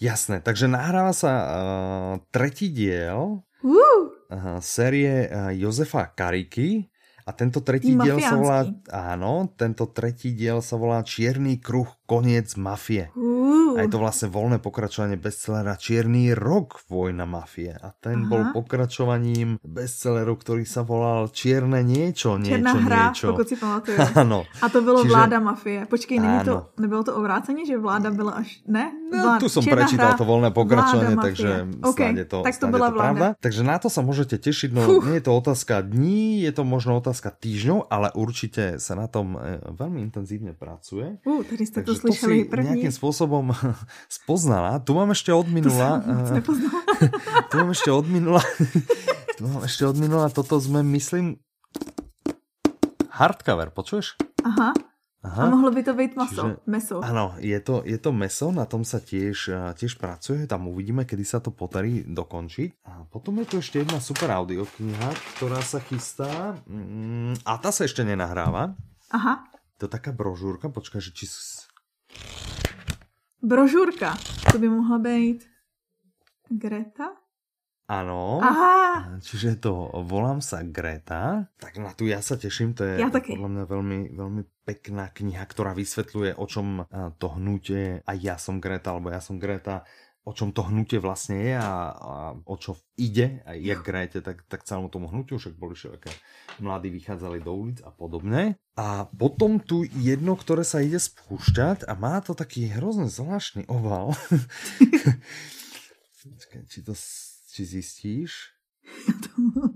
Jasné, 0.00 0.40
takže 0.40 0.64
nahráva 0.64 1.12
sa 1.12 1.28
uh, 1.28 2.24
tretí 2.32 2.72
diel 2.72 3.44
Uh, 3.60 4.08
uh, 4.32 4.56
série 4.64 5.28
uh, 5.28 5.52
Jozefa 5.52 6.08
Kariky 6.16 6.88
a 7.30 7.32
tento 7.32 7.62
tretí 7.62 7.94
diel 7.94 8.18
sa 8.18 8.34
volá, 8.34 8.66
áno, 8.90 9.46
tento 9.54 9.86
tretí 9.86 10.34
diel 10.34 10.58
sa 10.58 10.74
volá 10.74 11.06
Čierny 11.06 11.62
kruh 11.62 11.86
koniec 12.10 12.58
mafie. 12.58 13.14
uh. 13.14 13.78
A 13.78 13.86
je 13.86 13.94
to 13.94 14.02
vlastne 14.02 14.26
voľné 14.26 14.58
pokračovanie 14.58 15.14
bestsellera 15.14 15.78
Čierny 15.78 16.34
rok 16.34 16.82
vojna 16.90 17.22
mafie. 17.22 17.70
A 17.70 17.94
ten 17.94 18.26
Aha. 18.26 18.30
bol 18.30 18.42
pokračovaním 18.50 19.62
bestselleru, 19.62 20.34
ktorý 20.34 20.66
sa 20.66 20.82
volal 20.82 21.30
Čierne 21.30 21.86
niečo, 21.86 22.34
niečo, 22.34 22.58
Černá 22.58 22.74
hra, 22.74 23.04
niečo. 23.14 23.30
pokud 23.30 23.46
si 23.46 23.54
pamatuju. 23.54 23.98
Áno. 24.26 24.42
A 24.58 24.66
to 24.66 24.82
bylo 24.82 25.06
Čiže- 25.06 25.14
vláda 25.14 25.38
mafie. 25.38 25.86
Počkej, 25.86 26.18
není 26.18 26.40
to, 26.42 26.74
nebylo 26.82 27.02
to 27.06 27.14
obráceně, 27.14 27.62
že 27.62 27.78
vláda 27.78 28.10
byla 28.10 28.42
až, 28.42 28.58
ne? 28.66 28.90
No, 29.10 29.38
tu 29.42 29.46
som 29.50 29.62
Černá 29.62 29.86
prečítal 29.86 30.14
hra, 30.14 30.18
to 30.18 30.26
voľné 30.26 30.50
pokračovanie, 30.54 31.14
takže 31.18 31.50
mafie. 31.66 31.82
OK, 31.82 31.98
snáď 31.98 32.14
je 32.16 32.26
to, 32.30 32.38
tak 32.46 32.54
to 32.58 32.66
je 32.66 32.72
to 32.72 32.78
vláda. 32.78 32.94
pravda. 32.98 33.26
Takže 33.42 33.62
na 33.66 33.76
to 33.82 33.88
sa 33.90 34.00
môžete 34.06 34.38
tešiť, 34.38 34.70
no 34.70 34.82
Fuh. 34.86 35.02
nie 35.02 35.18
je 35.18 35.24
to 35.26 35.32
otázka 35.34 35.82
dní, 35.82 36.46
je 36.46 36.52
to 36.54 36.62
možno 36.62 36.94
otázka 36.94 37.19
týždňov, 37.28 37.92
ale 37.92 38.08
určite 38.16 38.80
sa 38.80 38.96
na 38.96 39.04
tom 39.04 39.36
e, 39.36 39.60
veľmi 39.76 40.00
intenzívne 40.00 40.56
pracuje. 40.56 41.20
Uh, 41.28 41.44
tady 41.44 41.66
jste 41.66 41.84
to 41.84 41.92
to 41.92 42.00
slyšeli 42.00 42.48
první. 42.48 42.80
nejakým 42.80 42.92
spôsobom 42.96 43.52
spoznala. 44.08 44.80
Tu 44.80 44.96
mám 44.96 45.12
ešte 45.12 45.28
od 45.28 45.44
minula... 45.52 46.00
To 46.00 46.32
nepoznala. 46.40 46.80
tu 47.52 47.54
mám 47.60 47.70
ešte 47.76 47.90
od 47.92 48.06
minula... 48.08 48.40
tu 49.36 49.44
mám 49.44 49.62
ešte 49.68 49.84
od 49.84 49.96
minula, 50.00 50.32
toto 50.32 50.56
sme, 50.56 50.80
myslím... 50.96 51.36
Hardcover, 53.12 53.68
počuješ? 53.76 54.16
Aha. 54.48 54.72
A 55.20 55.52
mohlo 55.52 55.68
by 55.68 55.84
to 55.84 55.92
být 55.92 56.16
maso. 56.16 56.42
Čiže- 56.48 56.56
Meso. 56.66 56.96
Áno, 57.04 57.36
je 57.36 57.60
to, 57.60 57.84
je 57.84 57.98
to 58.00 58.08
meso, 58.08 58.48
na 58.56 58.64
tom 58.64 58.88
sa 58.88 59.04
tiež, 59.04 59.52
tiež 59.76 60.00
pracuje, 60.00 60.48
tam 60.48 60.64
uvidíme, 60.72 61.04
kedy 61.04 61.24
sa 61.28 61.44
to 61.44 61.52
podarí 61.52 62.00
dokončiť. 62.08 62.80
A 62.88 63.04
potom 63.04 63.36
je 63.44 63.46
tu 63.46 63.54
ešte 63.60 63.84
jedna 63.84 64.00
super 64.00 64.32
audiokniha, 64.32 65.08
ktorá 65.36 65.60
sa 65.60 65.76
chystá 65.84 66.56
mm, 66.64 67.44
a 67.44 67.52
tá 67.60 67.68
sa 67.68 67.84
ešte 67.84 68.00
nenahráva. 68.00 68.72
Aha. 69.12 69.44
To 69.76 69.84
je 69.84 69.92
taká 69.92 70.08
brožúrka, 70.12 70.72
počkaj, 70.72 71.04
že 71.04 71.12
či... 71.12 71.28
Brožurka. 73.44 74.16
To 74.52 74.56
by 74.56 74.68
mohla 74.68 74.98
být 74.98 75.44
Greta? 76.48 77.19
Áno. 77.90 78.38
Aha. 78.38 79.18
Čiže 79.18 79.58
to 79.58 79.90
volám 80.06 80.38
sa 80.38 80.62
Greta, 80.62 81.50
tak 81.58 81.74
na 81.82 81.90
tu 81.90 82.06
ja 82.06 82.22
sa 82.22 82.38
teším, 82.38 82.70
to 82.70 82.86
je 82.86 83.02
Ja 83.02 83.10
taky. 83.10 83.34
podľa 83.34 83.50
mňa 83.50 83.64
veľmi, 83.66 83.98
veľmi 84.14 84.42
pekná 84.62 85.10
kniha, 85.10 85.42
ktorá 85.42 85.74
vysvetľuje, 85.74 86.38
o 86.38 86.46
čom 86.46 86.86
to 87.18 87.26
hnutie, 87.34 87.98
a 88.06 88.12
ja 88.14 88.38
som 88.38 88.62
Greta, 88.62 88.94
alebo 88.94 89.10
ja 89.10 89.18
som 89.18 89.42
Greta, 89.42 89.82
o 90.22 90.30
čom 90.30 90.54
to 90.54 90.62
hnutie 90.70 91.02
vlastne 91.02 91.42
je 91.42 91.58
a, 91.58 91.90
a 91.90 92.12
o 92.38 92.54
čo 92.54 92.78
ide, 92.94 93.42
a 93.42 93.58
jak 93.58 93.82
Grete, 93.82 94.22
tak, 94.22 94.46
tak 94.46 94.62
celému 94.62 94.86
tomu 94.86 95.10
hnutiu, 95.10 95.42
však 95.42 95.58
boli 95.58 95.74
všelijaké 95.74 96.14
mladí 96.62 96.94
vychádzali 96.94 97.42
do 97.42 97.50
ulic 97.56 97.82
a 97.82 97.90
podobne. 97.90 98.54
A 98.78 99.10
potom 99.10 99.58
tu 99.58 99.82
jedno, 99.82 100.38
ktoré 100.38 100.62
sa 100.62 100.78
ide 100.78 101.02
spúšťať 101.02 101.90
a 101.90 101.98
má 101.98 102.22
to 102.22 102.38
taký 102.38 102.70
hrozne 102.70 103.10
zvláštny 103.10 103.66
oval. 103.66 104.14
Počkaj, 106.20 106.68
či 106.68 106.84
to 106.84 106.92
či 107.60 107.68
zistíš? 107.76 108.56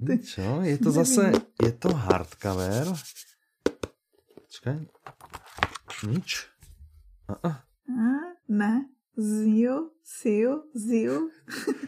Ty- 0.08 0.24
Čo? 0.24 0.64
Je 0.64 0.80
to 0.80 0.88
zase, 0.88 1.36
je 1.60 1.72
to 1.76 1.92
hardcover. 1.92 2.96
Počkaj. 4.40 4.88
Nič. 6.08 6.48
A-a. 7.28 7.60
A, 7.84 8.08
ne. 8.48 8.88
Zio, 9.14 9.92
Sio, 10.00 10.66
Zio. 10.72 11.28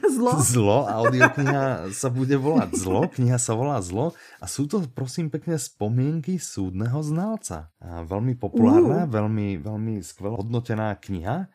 Zlo. 0.05 0.37
Zlo, 0.39 0.79
audiokniha 0.85 1.89
sa 2.05 2.13
bude 2.13 2.37
volať 2.37 2.77
Zlo, 2.77 3.09
kniha 3.09 3.41
sa 3.41 3.57
volá 3.57 3.81
Zlo 3.81 4.13
a 4.39 4.45
sú 4.47 4.69
to 4.69 4.85
prosím 4.93 5.33
pekne 5.33 5.57
spomienky 5.57 6.37
súdneho 6.37 7.01
znalca. 7.01 7.73
A 7.81 8.05
veľmi 8.05 8.37
populárna, 8.37 9.09
veľmi, 9.09 9.59
veľmi 9.65 10.05
skvelá 10.05 10.37
hodnotená 10.45 10.93
kniha. 11.01 11.49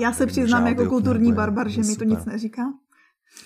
Já 0.00 0.12
se 0.12 0.26
přiznám 0.26 0.66
jako 0.66 0.88
kulturní 0.88 1.32
barbar, 1.32 1.68
že 1.68 1.80
mi 1.84 1.96
to 1.96 2.04
nic 2.04 2.24
neříká. 2.24 2.72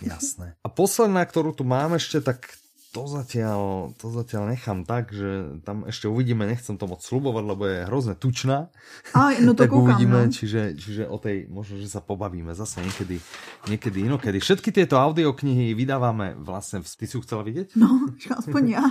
Jasné. 0.00 0.54
A 0.60 0.68
posledná, 0.68 1.24
ktorú 1.24 1.52
tu 1.52 1.64
mám 1.64 1.92
ešte, 1.94 2.20
tak 2.20 2.56
to 2.90 3.06
zatiaľ, 3.06 3.94
to 4.02 4.10
zatiaľ 4.10 4.50
nechám 4.50 4.82
tak, 4.82 5.14
že 5.14 5.62
tam 5.62 5.86
ešte 5.86 6.10
uvidíme, 6.10 6.42
nechcem 6.42 6.74
to 6.74 6.90
moc 6.90 6.98
slubovať, 6.98 7.44
lebo 7.46 7.62
je 7.62 7.86
hrozne 7.86 8.14
tučná. 8.18 8.66
A, 9.14 9.30
no 9.38 9.54
to 9.54 9.62
tak 9.62 9.70
koukám, 9.70 9.94
uvidíme, 9.94 10.26
no. 10.26 10.32
čiže, 10.34 10.74
čiže 10.74 11.06
o 11.06 11.14
tej 11.14 11.46
možno, 11.46 11.78
že 11.78 11.86
sa 11.86 12.02
pobavíme 12.02 12.50
zase 12.50 12.82
niekedy, 12.82 13.22
niekedy 13.70 13.98
inokedy. 14.02 14.42
Všetky 14.42 14.74
tieto 14.74 14.98
audioknihy 14.98 15.70
vydávame 15.70 16.34
vlastne, 16.34 16.82
v... 16.82 16.86
ty 16.90 17.06
si 17.06 17.14
ju 17.14 17.22
chcela 17.22 17.46
vidieť? 17.46 17.78
No, 17.78 18.10
že 18.18 18.28
aspoň 18.42 18.62
já. 18.68 18.84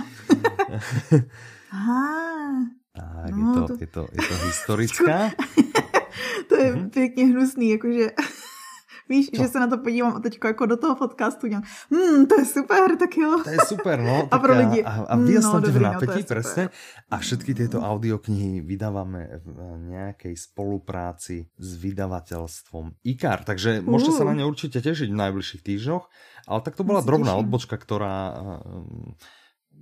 Aha, 1.72 2.64
Tak, 2.96 3.30
No, 3.30 3.52
je, 3.52 3.54
to, 3.54 3.66
to- 3.66 3.76
je, 3.80 3.86
to, 3.86 4.02
je 4.12 4.22
to 4.28 4.34
historická. 4.46 5.30
to 6.48 6.54
je 6.56 6.72
Mhm. 6.72 6.90
pěkně 6.90 7.24
hnusný, 7.26 7.70
jakože... 7.70 8.10
Víš, 9.10 9.30
že 9.34 9.48
se 9.48 9.58
na 9.60 9.66
to 9.66 9.78
podívám 9.78 10.16
a 10.16 10.20
teď 10.20 10.38
jako 10.44 10.66
do 10.66 10.76
toho 10.76 10.94
podcastu 10.96 11.46
dělám, 11.50 11.62
hmm, 11.90 12.26
to 12.26 12.34
je 12.40 12.46
super, 12.46 12.96
tak 12.98 13.10
jo. 13.16 13.42
To 13.44 13.50
je 13.50 13.58
super, 13.66 13.98
no. 14.00 14.28
A 14.30 14.38
pro 14.38 14.54
lidi. 14.58 14.84
A, 14.86 15.02
a 15.10 15.14
No, 15.18 15.26
vyjasnite 15.26 15.58
v 15.58 15.74
dobrý, 15.74 15.84
no, 15.84 15.90
to 15.90 16.06
napätí, 16.06 16.22
presne. 16.22 16.62
A 17.10 17.18
všetky 17.18 17.50
tieto 17.58 17.82
audioknihy 17.82 18.62
vydávame 18.62 19.42
v 19.42 19.50
nejakej 19.90 20.38
spolupráci 20.38 21.50
s 21.58 21.68
vydavateľstvom 21.74 23.02
IKAR, 23.02 23.42
takže 23.42 23.82
môžete 23.82 24.14
sa 24.14 24.22
Uh. 24.22 24.30
na 24.30 24.34
ne 24.38 24.44
určite 24.46 24.78
tešiť 24.78 25.10
v 25.10 25.18
najbližších 25.26 25.62
týždňoch, 25.66 26.04
ale 26.46 26.60
tak 26.62 26.78
to 26.78 26.86
bola 26.86 27.02
sa 27.02 27.06
drobná 27.10 27.34
teším. 27.34 27.42
odbočka, 27.42 27.74
ktorá... 27.76 28.14
um, 28.62 29.18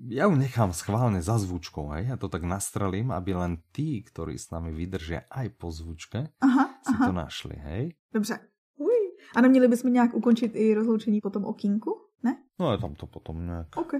Ja 0.08 0.24
ju 0.30 0.38
nechám 0.38 0.70
schválne 0.72 1.20
za 1.20 1.36
zvučkou, 1.42 1.90
hej? 1.98 2.08
Ja 2.08 2.16
to 2.16 2.30
tak 2.32 2.46
nastrelím, 2.48 3.10
aby 3.12 3.34
len 3.34 3.52
tí, 3.74 4.00
ktorí 4.06 4.38
s 4.38 4.48
nami 4.54 4.70
vydržia 4.72 5.26
aj 5.28 5.58
po 5.58 5.68
zvučke, 5.74 6.32
Aha, 6.40 6.64
si 6.86 6.94
to 6.96 7.10
aha, 7.12 7.28
našli, 7.28 7.56
hej? 7.58 7.84
dobře. 8.14 8.38
A 9.36 9.40
neměli 9.40 9.68
bychom 9.68 9.92
nějak 9.92 10.14
ukončit 10.14 10.52
i 10.54 10.74
rozloučení 10.74 11.20
potom 11.20 11.44
okýnku? 11.44 12.00
Ne? 12.22 12.36
No 12.58 12.68
a 12.68 12.76
tam 12.76 12.94
to 12.94 13.06
potom 13.06 13.46
nejak... 13.46 13.66
OK. 13.76 13.92